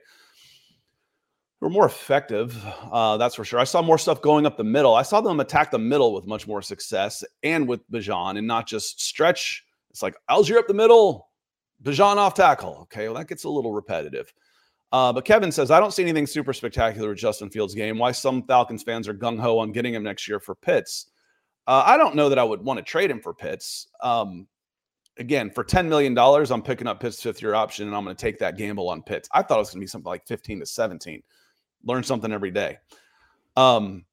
Were 1.60 1.70
more 1.70 1.86
effective. 1.86 2.58
Uh, 2.92 3.18
that's 3.18 3.36
for 3.36 3.44
sure. 3.44 3.60
I 3.60 3.64
saw 3.64 3.82
more 3.82 3.98
stuff 3.98 4.22
going 4.22 4.46
up 4.46 4.58
the 4.58 4.64
middle. 4.64 4.96
I 4.96 5.02
saw 5.02 5.22
them 5.22 5.40
attack 5.40 5.72
the 5.72 5.80
middle 5.80 6.14
with 6.14 6.28
much 6.28 6.48
more 6.48 6.62
success 6.62 7.24
and 7.44 7.68
with 7.68 7.90
Bijan 7.90 8.38
and 8.38 8.46
not 8.46 8.68
just 8.68 9.02
stretch. 9.02 9.64
It's 9.90 10.04
like 10.04 10.16
Allgeier 10.30 10.58
up 10.58 10.68
the 10.68 10.74
middle, 10.74 11.30
Bijan 11.84 12.18
off 12.18 12.36
tackle. 12.36 12.80
Okay, 12.84 13.08
well, 13.08 13.18
that 13.18 13.28
gets 13.28 13.44
a 13.44 13.50
little 13.50 13.72
repetitive. 13.72 14.32
Uh, 14.92 15.12
but 15.12 15.26
Kevin 15.26 15.52
says, 15.52 15.70
I 15.72 15.80
don't 15.80 15.94
see 15.94 16.04
anything 16.04 16.28
super 16.28 16.54
spectacular 16.54 17.10
with 17.10 17.18
Justin 17.18 17.50
Fields' 17.50 17.76
game. 17.76 17.98
Why 17.98 18.12
some 18.12 18.44
Falcons 18.44 18.84
fans 18.84 19.08
are 19.08 19.14
gung 19.14 19.40
ho 19.40 19.60
on 19.60 19.72
getting 19.72 19.94
him 19.94 20.04
next 20.04 20.28
year 20.28 20.40
for 20.40 20.56
Pitts. 20.56 21.08
Uh, 21.66 21.84
I 21.86 21.98
don't 21.98 22.16
know 22.16 22.30
that 22.30 22.40
I 22.40 22.44
would 22.44 22.64
want 22.64 22.78
to 22.78 22.84
trade 22.84 23.12
him 23.12 23.20
for 23.20 23.34
Pitts. 23.34 23.88
Um, 24.02 24.48
again, 25.18 25.50
for 25.50 25.66
$10 25.66 25.88
million, 25.88 26.18
I'm 26.18 26.62
picking 26.62 26.88
up 26.88 27.02
Pitts' 27.02 27.22
fifth 27.22 27.42
year 27.42 27.54
option 27.54 27.88
and 27.88 27.96
I'm 27.96 28.06
going 28.06 28.16
to 28.16 28.22
take 28.22 28.40
that 28.40 28.58
gamble 28.58 28.88
on 28.88 29.02
Pitts. 29.02 29.28
I 29.34 29.42
thought 29.42 29.58
it 29.58 29.60
was 29.60 29.70
going 29.70 29.82
to 29.82 29.84
be 29.84 29.88
something 29.88 30.10
like 30.10 30.26
15 30.26 30.62
to 30.62 30.66
17. 30.66 31.22
Learn 31.88 32.04
something 32.04 32.32
every 32.32 32.52
day. 32.52 32.78
Um, 33.56 34.06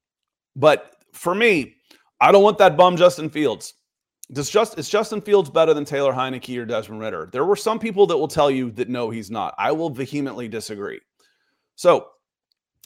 but 0.57 0.97
for 1.13 1.35
me, 1.35 1.75
I 2.21 2.33
don't 2.33 2.43
want 2.43 2.59
that 2.59 2.77
bum 2.77 2.97
Justin 2.97 3.29
Fields. 3.29 3.75
Does 4.33 4.49
just 4.49 4.79
is 4.79 4.89
Justin 4.89 5.21
Fields 5.21 5.51
better 5.51 5.75
than 5.75 5.85
Taylor 5.85 6.13
Heinicke 6.13 6.59
or 6.59 6.65
Desmond 6.65 7.01
Ridder? 7.01 7.29
There 7.31 7.45
were 7.45 7.57
some 7.57 7.79
people 7.79 8.07
that 8.07 8.17
will 8.17 8.29
tell 8.29 8.51
you 8.51 8.71
that 8.73 8.89
no, 8.89 9.11
he's 9.11 9.31
not. 9.31 9.55
I 9.59 9.71
will 9.73 9.91
vehemently 9.91 10.49
disagree. 10.49 11.01
So, 11.77 12.09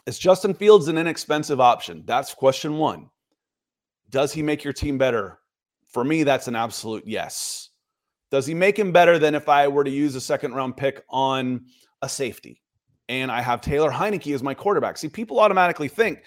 is 0.07 0.19
Justin 0.19 0.55
Fields 0.55 0.89
an 0.89 0.99
inexpensive 0.99 1.61
option? 1.61 2.03
That's 2.07 2.35
question 2.35 2.79
one. 2.79 3.09
Does 4.11 4.33
he 4.33 4.43
make 4.43 4.65
your 4.65 4.73
team 4.73 4.99
better? 4.99 5.39
For 5.87 6.03
me, 6.03 6.25
that's 6.25 6.49
an 6.49 6.57
absolute 6.57 7.05
yes. 7.07 7.69
Does 8.31 8.47
he 8.47 8.55
make 8.55 8.79
him 8.79 8.91
better 8.91 9.19
than 9.19 9.35
if 9.35 9.49
I 9.49 9.69
were 9.69 9.85
to 9.85 9.91
use 9.91 10.15
a 10.17 10.21
second 10.21 10.55
round 10.55 10.77
pick 10.77 11.05
on 11.09 11.67
a 12.03 12.09
safety 12.09 12.63
and 13.09 13.31
I 13.31 13.41
have 13.41 13.61
Taylor 13.61 13.91
Heinicke 13.91 14.35
as 14.35 14.43
my 14.43 14.55
quarterback? 14.55 14.99
See, 14.99 15.09
people 15.09 15.41
automatically 15.41 15.89
think 15.89 16.23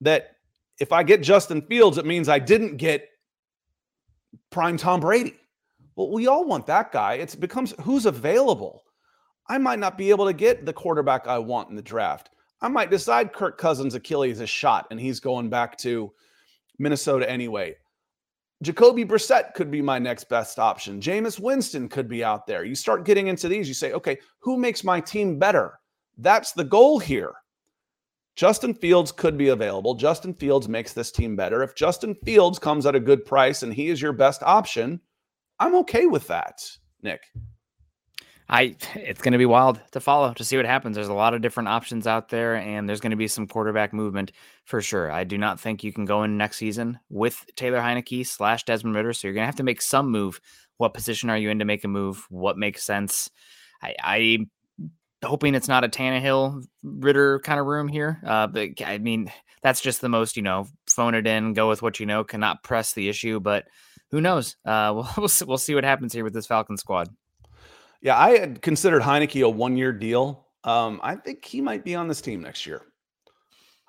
that 0.00 0.36
if 0.80 0.92
I 0.92 1.02
get 1.02 1.22
Justin 1.22 1.62
Fields, 1.62 1.98
it 1.98 2.06
means 2.06 2.28
I 2.28 2.38
didn't 2.38 2.76
get 2.76 3.08
prime 4.50 4.76
Tom 4.76 5.00
Brady. 5.00 5.36
Well, 5.96 6.10
we 6.10 6.26
all 6.26 6.44
want 6.44 6.66
that 6.66 6.90
guy. 6.92 7.14
It 7.14 7.38
becomes 7.38 7.74
who's 7.80 8.06
available. 8.06 8.82
I 9.48 9.58
might 9.58 9.78
not 9.78 9.98
be 9.98 10.10
able 10.10 10.26
to 10.26 10.32
get 10.32 10.64
the 10.64 10.72
quarterback 10.72 11.26
I 11.26 11.38
want 11.38 11.70
in 11.70 11.76
the 11.76 11.82
draft. 11.82 12.30
I 12.60 12.68
might 12.68 12.90
decide 12.90 13.32
Kirk 13.32 13.58
Cousins' 13.58 13.94
Achilles 13.94 14.40
is 14.40 14.48
shot 14.48 14.86
and 14.90 14.98
he's 14.98 15.20
going 15.20 15.50
back 15.50 15.76
to 15.78 16.12
Minnesota 16.78 17.28
anyway. 17.28 17.76
Jacoby 18.62 19.04
Brissett 19.04 19.54
could 19.54 19.70
be 19.70 19.82
my 19.82 19.98
next 19.98 20.28
best 20.28 20.60
option. 20.60 21.00
Jameis 21.00 21.40
Winston 21.40 21.88
could 21.88 22.08
be 22.08 22.22
out 22.22 22.46
there. 22.46 22.64
You 22.64 22.76
start 22.76 23.04
getting 23.04 23.26
into 23.26 23.48
these, 23.48 23.66
you 23.66 23.74
say, 23.74 23.92
okay, 23.92 24.18
who 24.38 24.56
makes 24.56 24.84
my 24.84 25.00
team 25.00 25.38
better? 25.38 25.78
That's 26.22 26.52
the 26.52 26.64
goal 26.64 26.98
here. 26.98 27.34
Justin 28.36 28.74
Fields 28.74 29.12
could 29.12 29.36
be 29.36 29.48
available. 29.48 29.94
Justin 29.94 30.32
Fields 30.32 30.68
makes 30.68 30.92
this 30.92 31.12
team 31.12 31.36
better. 31.36 31.62
If 31.62 31.74
Justin 31.74 32.14
Fields 32.24 32.58
comes 32.58 32.86
at 32.86 32.94
a 32.94 33.00
good 33.00 33.26
price 33.26 33.62
and 33.62 33.74
he 33.74 33.88
is 33.88 34.00
your 34.00 34.12
best 34.12 34.42
option, 34.42 35.00
I'm 35.58 35.74
okay 35.76 36.06
with 36.06 36.28
that, 36.28 36.62
Nick. 37.02 37.20
I 38.48 38.76
it's 38.94 39.22
going 39.22 39.32
to 39.32 39.38
be 39.38 39.46
wild 39.46 39.80
to 39.92 40.00
follow 40.00 40.32
to 40.34 40.44
see 40.44 40.56
what 40.56 40.66
happens. 40.66 40.94
There's 40.94 41.08
a 41.08 41.14
lot 41.14 41.34
of 41.34 41.40
different 41.40 41.68
options 41.68 42.06
out 42.06 42.28
there, 42.28 42.56
and 42.56 42.88
there's 42.88 43.00
going 43.00 43.10
to 43.10 43.16
be 43.16 43.28
some 43.28 43.46
quarterback 43.46 43.92
movement 43.92 44.32
for 44.64 44.80
sure. 44.80 45.10
I 45.10 45.24
do 45.24 45.38
not 45.38 45.58
think 45.58 45.82
you 45.82 45.92
can 45.92 46.04
go 46.04 46.22
in 46.22 46.36
next 46.36 46.58
season 46.58 46.98
with 47.08 47.44
Taylor 47.56 47.80
Heinicke 47.80 48.26
slash 48.26 48.64
Desmond 48.64 48.94
Ridder. 48.94 49.12
So 49.12 49.26
you're 49.26 49.34
going 49.34 49.42
to 49.42 49.46
have 49.46 49.56
to 49.56 49.62
make 49.62 49.80
some 49.80 50.10
move. 50.10 50.40
What 50.76 50.94
position 50.94 51.30
are 51.30 51.38
you 51.38 51.50
in 51.50 51.58
to 51.60 51.64
make 51.64 51.84
a 51.84 51.88
move? 51.88 52.26
What 52.28 52.58
makes 52.58 52.84
sense? 52.84 53.30
I, 53.82 53.94
I 54.02 54.38
hoping 55.24 55.54
it's 55.54 55.68
not 55.68 55.84
a 55.84 55.88
Tannehill 55.88 56.64
Ridder 56.82 57.40
kind 57.40 57.60
of 57.60 57.66
room 57.66 57.88
here. 57.88 58.20
Uh, 58.26 58.46
but 58.46 58.70
I 58.84 58.98
mean, 58.98 59.32
that's 59.62 59.80
just 59.80 60.00
the 60.00 60.08
most, 60.08 60.36
you 60.36 60.42
know, 60.42 60.66
phone 60.88 61.14
it 61.14 61.26
in, 61.26 61.54
go 61.54 61.68
with 61.68 61.82
what 61.82 62.00
you 62.00 62.06
know, 62.06 62.24
cannot 62.24 62.62
press 62.62 62.92
the 62.92 63.08
issue. 63.08 63.40
But 63.40 63.66
who 64.10 64.20
knows? 64.20 64.56
Uh, 64.64 64.92
we'll, 64.94 65.08
we'll 65.16 65.28
see, 65.28 65.44
we'll 65.44 65.58
see 65.58 65.74
what 65.74 65.84
happens 65.84 66.12
here 66.12 66.24
with 66.24 66.32
this 66.32 66.46
Falcon 66.46 66.76
squad. 66.76 67.08
Yeah, 68.00 68.18
I 68.18 68.36
had 68.38 68.62
considered 68.62 69.02
Heinicke 69.02 69.44
a 69.44 69.48
one 69.48 69.76
year 69.76 69.92
deal. 69.92 70.46
Um, 70.64 71.00
I 71.02 71.16
think 71.16 71.44
he 71.44 71.60
might 71.60 71.84
be 71.84 71.94
on 71.94 72.08
this 72.08 72.20
team 72.20 72.42
next 72.42 72.66
year. 72.66 72.82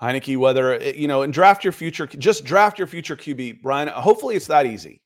Heinicke, 0.02 0.38
whether 0.38 0.74
eh, 0.74 0.94
you 0.96 1.08
know, 1.08 1.22
and 1.22 1.34
draft 1.34 1.64
your 1.64 1.74
future, 1.74 2.06
just 2.08 2.44
draft 2.44 2.78
your 2.78 2.88
future 2.88 3.16
QB, 3.16 3.62
Brian. 3.62 3.88
Hopefully, 3.88 4.36
it's 4.36 4.48
that 4.48 4.66
easy. 4.66 5.02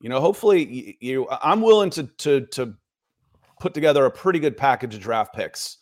You 0.00 0.08
know, 0.08 0.20
hopefully, 0.20 0.64
you, 0.64 0.94
you 1.00 1.28
I'm 1.42 1.60
willing 1.60 1.90
to 1.90 2.04
to 2.04 2.46
to 2.46 2.74
put 3.60 3.74
together 3.74 4.04
a 4.04 4.10
pretty 4.10 4.38
good 4.38 4.56
package 4.56 4.94
of 4.94 5.00
draft 5.00 5.34
picks 5.34 5.78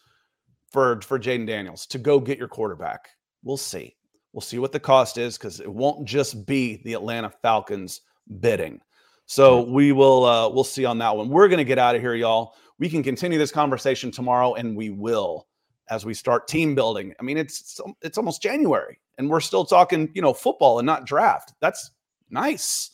for 0.70 1.00
for 1.02 1.18
Jayden 1.18 1.46
Daniels 1.46 1.86
to 1.86 1.98
go 1.98 2.20
get 2.20 2.38
your 2.38 2.48
quarterback. 2.48 3.08
We'll 3.42 3.56
see. 3.56 3.96
We'll 4.32 4.40
see 4.42 4.58
what 4.58 4.72
the 4.72 4.80
cost 4.80 5.16
is 5.16 5.38
because 5.38 5.60
it 5.60 5.72
won't 5.72 6.06
just 6.06 6.46
be 6.46 6.82
the 6.84 6.92
Atlanta 6.92 7.30
Falcons 7.30 8.02
bidding. 8.40 8.80
So 9.26 9.62
we 9.62 9.92
will 9.92 10.24
uh, 10.24 10.48
we'll 10.48 10.64
see 10.64 10.84
on 10.84 10.98
that 10.98 11.16
one. 11.16 11.28
We're 11.28 11.48
going 11.48 11.58
to 11.58 11.64
get 11.64 11.78
out 11.78 11.96
of 11.96 12.00
here, 12.00 12.14
y'all. 12.14 12.54
We 12.78 12.88
can 12.88 13.02
continue 13.02 13.38
this 13.38 13.50
conversation 13.50 14.10
tomorrow, 14.10 14.54
and 14.54 14.76
we 14.76 14.90
will 14.90 15.46
as 15.88 16.04
we 16.04 16.14
start 16.14 16.48
team 16.48 16.74
building. 16.74 17.14
I 17.18 17.22
mean, 17.22 17.36
it's 17.36 17.80
it's 18.02 18.18
almost 18.18 18.42
January, 18.42 19.00
and 19.18 19.28
we're 19.28 19.40
still 19.40 19.64
talking, 19.64 20.10
you 20.14 20.22
know, 20.22 20.32
football 20.32 20.78
and 20.78 20.86
not 20.86 21.06
draft. 21.06 21.54
That's 21.60 21.90
nice. 22.30 22.90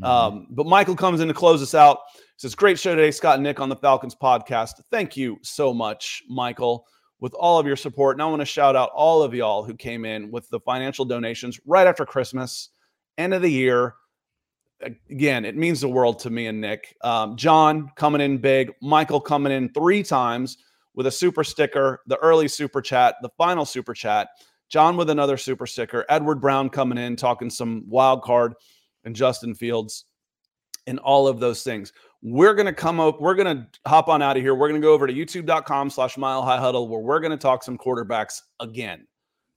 Mm-hmm. 0.00 0.04
Um, 0.04 0.46
but 0.50 0.66
Michael 0.66 0.96
comes 0.96 1.20
in 1.20 1.28
to 1.28 1.34
close 1.34 1.62
us 1.62 1.74
out. 1.74 1.98
Says, 2.36 2.54
great 2.54 2.78
show 2.78 2.96
today, 2.96 3.10
Scott 3.10 3.34
and 3.34 3.44
Nick 3.44 3.60
on 3.60 3.68
the 3.68 3.76
Falcons 3.76 4.16
podcast. 4.16 4.80
Thank 4.90 5.16
you 5.16 5.38
so 5.42 5.72
much, 5.72 6.22
Michael, 6.28 6.86
with 7.20 7.34
all 7.34 7.58
of 7.58 7.66
your 7.66 7.76
support. 7.76 8.16
And 8.16 8.22
I 8.22 8.26
want 8.26 8.40
to 8.40 8.46
shout 8.46 8.74
out 8.74 8.90
all 8.94 9.22
of 9.22 9.32
y'all 9.32 9.62
who 9.62 9.74
came 9.74 10.04
in 10.04 10.30
with 10.30 10.48
the 10.48 10.58
financial 10.60 11.04
donations 11.04 11.60
right 11.66 11.86
after 11.86 12.04
Christmas, 12.04 12.70
end 13.16 13.32
of 13.32 13.42
the 13.42 13.50
year. 13.50 13.94
Again, 15.08 15.44
it 15.44 15.56
means 15.56 15.80
the 15.80 15.88
world 15.88 16.18
to 16.20 16.30
me 16.30 16.48
and 16.48 16.60
Nick. 16.60 16.96
Um, 17.04 17.36
John 17.36 17.92
coming 17.94 18.20
in 18.20 18.38
big, 18.38 18.72
Michael 18.82 19.20
coming 19.20 19.52
in 19.52 19.72
three 19.72 20.02
times 20.02 20.56
with 20.94 21.06
a 21.06 21.12
super 21.12 21.44
sticker, 21.44 22.00
the 22.08 22.16
early 22.16 22.48
super 22.48 22.82
chat, 22.82 23.14
the 23.22 23.30
final 23.38 23.64
super 23.64 23.94
chat. 23.94 24.28
John 24.68 24.96
with 24.96 25.10
another 25.10 25.36
super 25.36 25.66
sticker, 25.66 26.04
Edward 26.08 26.40
Brown 26.40 26.70
coming 26.70 26.98
in 26.98 27.14
talking 27.14 27.50
some 27.50 27.84
wild 27.86 28.22
card 28.22 28.54
and 29.04 29.14
Justin 29.14 29.54
Fields 29.54 30.04
and 30.86 30.98
all 30.98 31.28
of 31.28 31.40
those 31.40 31.62
things. 31.62 31.92
We're 32.22 32.54
going 32.54 32.66
to 32.66 32.72
come 32.72 33.00
up, 33.00 33.20
we're 33.20 33.34
going 33.34 33.56
to 33.56 33.66
hop 33.86 34.08
on 34.08 34.22
out 34.22 34.36
of 34.36 34.42
here. 34.42 34.54
We're 34.54 34.68
going 34.68 34.80
to 34.80 34.84
go 34.84 34.92
over 34.92 35.06
to 35.06 35.12
youtube.com 35.12 35.90
slash 35.90 36.16
mile 36.16 36.42
high 36.42 36.58
huddle 36.58 36.88
where 36.88 37.00
we're 37.00 37.20
going 37.20 37.32
to 37.32 37.36
talk 37.36 37.62
some 37.62 37.78
quarterbacks 37.78 38.40
again 38.60 39.06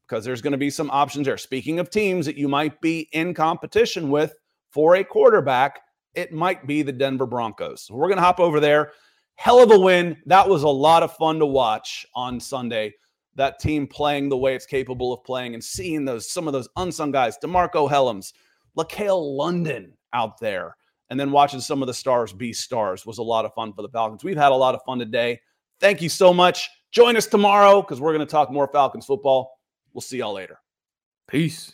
because 0.08 0.24
there's 0.24 0.42
going 0.42 0.52
to 0.52 0.58
be 0.58 0.70
some 0.70 0.90
options 0.92 1.26
there. 1.26 1.38
Speaking 1.38 1.80
of 1.80 1.90
teams 1.90 2.26
that 2.26 2.38
you 2.38 2.48
might 2.48 2.80
be 2.82 3.10
in 3.12 3.34
competition 3.34 4.10
with 4.10 4.34
for 4.72 4.96
a 4.96 5.04
quarterback, 5.04 5.80
it 6.14 6.32
might 6.32 6.66
be 6.66 6.82
the 6.82 6.92
Denver 6.92 7.26
Broncos. 7.26 7.88
We're 7.90 8.08
going 8.08 8.18
to 8.18 8.24
hop 8.24 8.40
over 8.40 8.60
there. 8.60 8.92
Hell 9.36 9.62
of 9.62 9.72
a 9.72 9.80
win. 9.80 10.18
That 10.26 10.48
was 10.48 10.64
a 10.64 10.70
lot 10.70 11.04
of 11.04 11.16
fun 11.16 11.40
to 11.40 11.46
watch 11.46 12.06
on 12.16 12.40
Sunday. 12.40 12.94
That 13.36 13.60
team 13.60 13.86
playing 13.86 14.30
the 14.30 14.38
way 14.38 14.56
it's 14.56 14.66
capable 14.66 15.12
of 15.14 15.24
playing 15.24 15.56
and 15.56 15.64
seeing 15.64 16.06
those 16.06 16.32
some 16.32 16.48
of 16.48 16.54
those 16.54 16.70
unsung 16.78 17.12
guys, 17.12 17.38
DeMarcco 17.44 17.90
Hellams, 17.90 18.32
LaCale 18.78 19.36
London 19.36 19.94
out 20.14 20.40
there 20.40 20.76
and 21.10 21.20
then 21.20 21.32
watching 21.32 21.60
some 21.60 21.82
of 21.82 21.88
the 21.88 21.94
stars 21.94 22.34
be 22.34 22.54
stars 22.54 23.06
was 23.06 23.20
a 23.20 23.24
lot 23.24 23.46
of 23.46 23.54
fun 23.54 23.74
for 23.74 23.82
the 23.82 23.90
Falcons. 23.90 24.24
We've 24.24 24.38
had 24.38 24.52
a 24.52 24.56
lot 24.56 24.76
of 24.76 24.82
fun 24.86 25.00
today. 25.00 25.40
Thank 25.80 26.02
you 26.02 26.10
so 26.10 26.34
much. 26.34 26.70
Join 26.92 27.16
us 27.18 27.28
tomorrow 27.28 27.82
because 27.82 28.02
we're 28.02 28.14
going 28.14 28.26
to 28.26 28.32
talk 28.32 28.52
more 28.52 28.68
Falcons 28.68 29.06
football. 29.06 29.60
We'll 29.94 30.02
see 30.02 30.18
y'all 30.18 30.34
later. 30.34 30.60
Peace. 31.28 31.74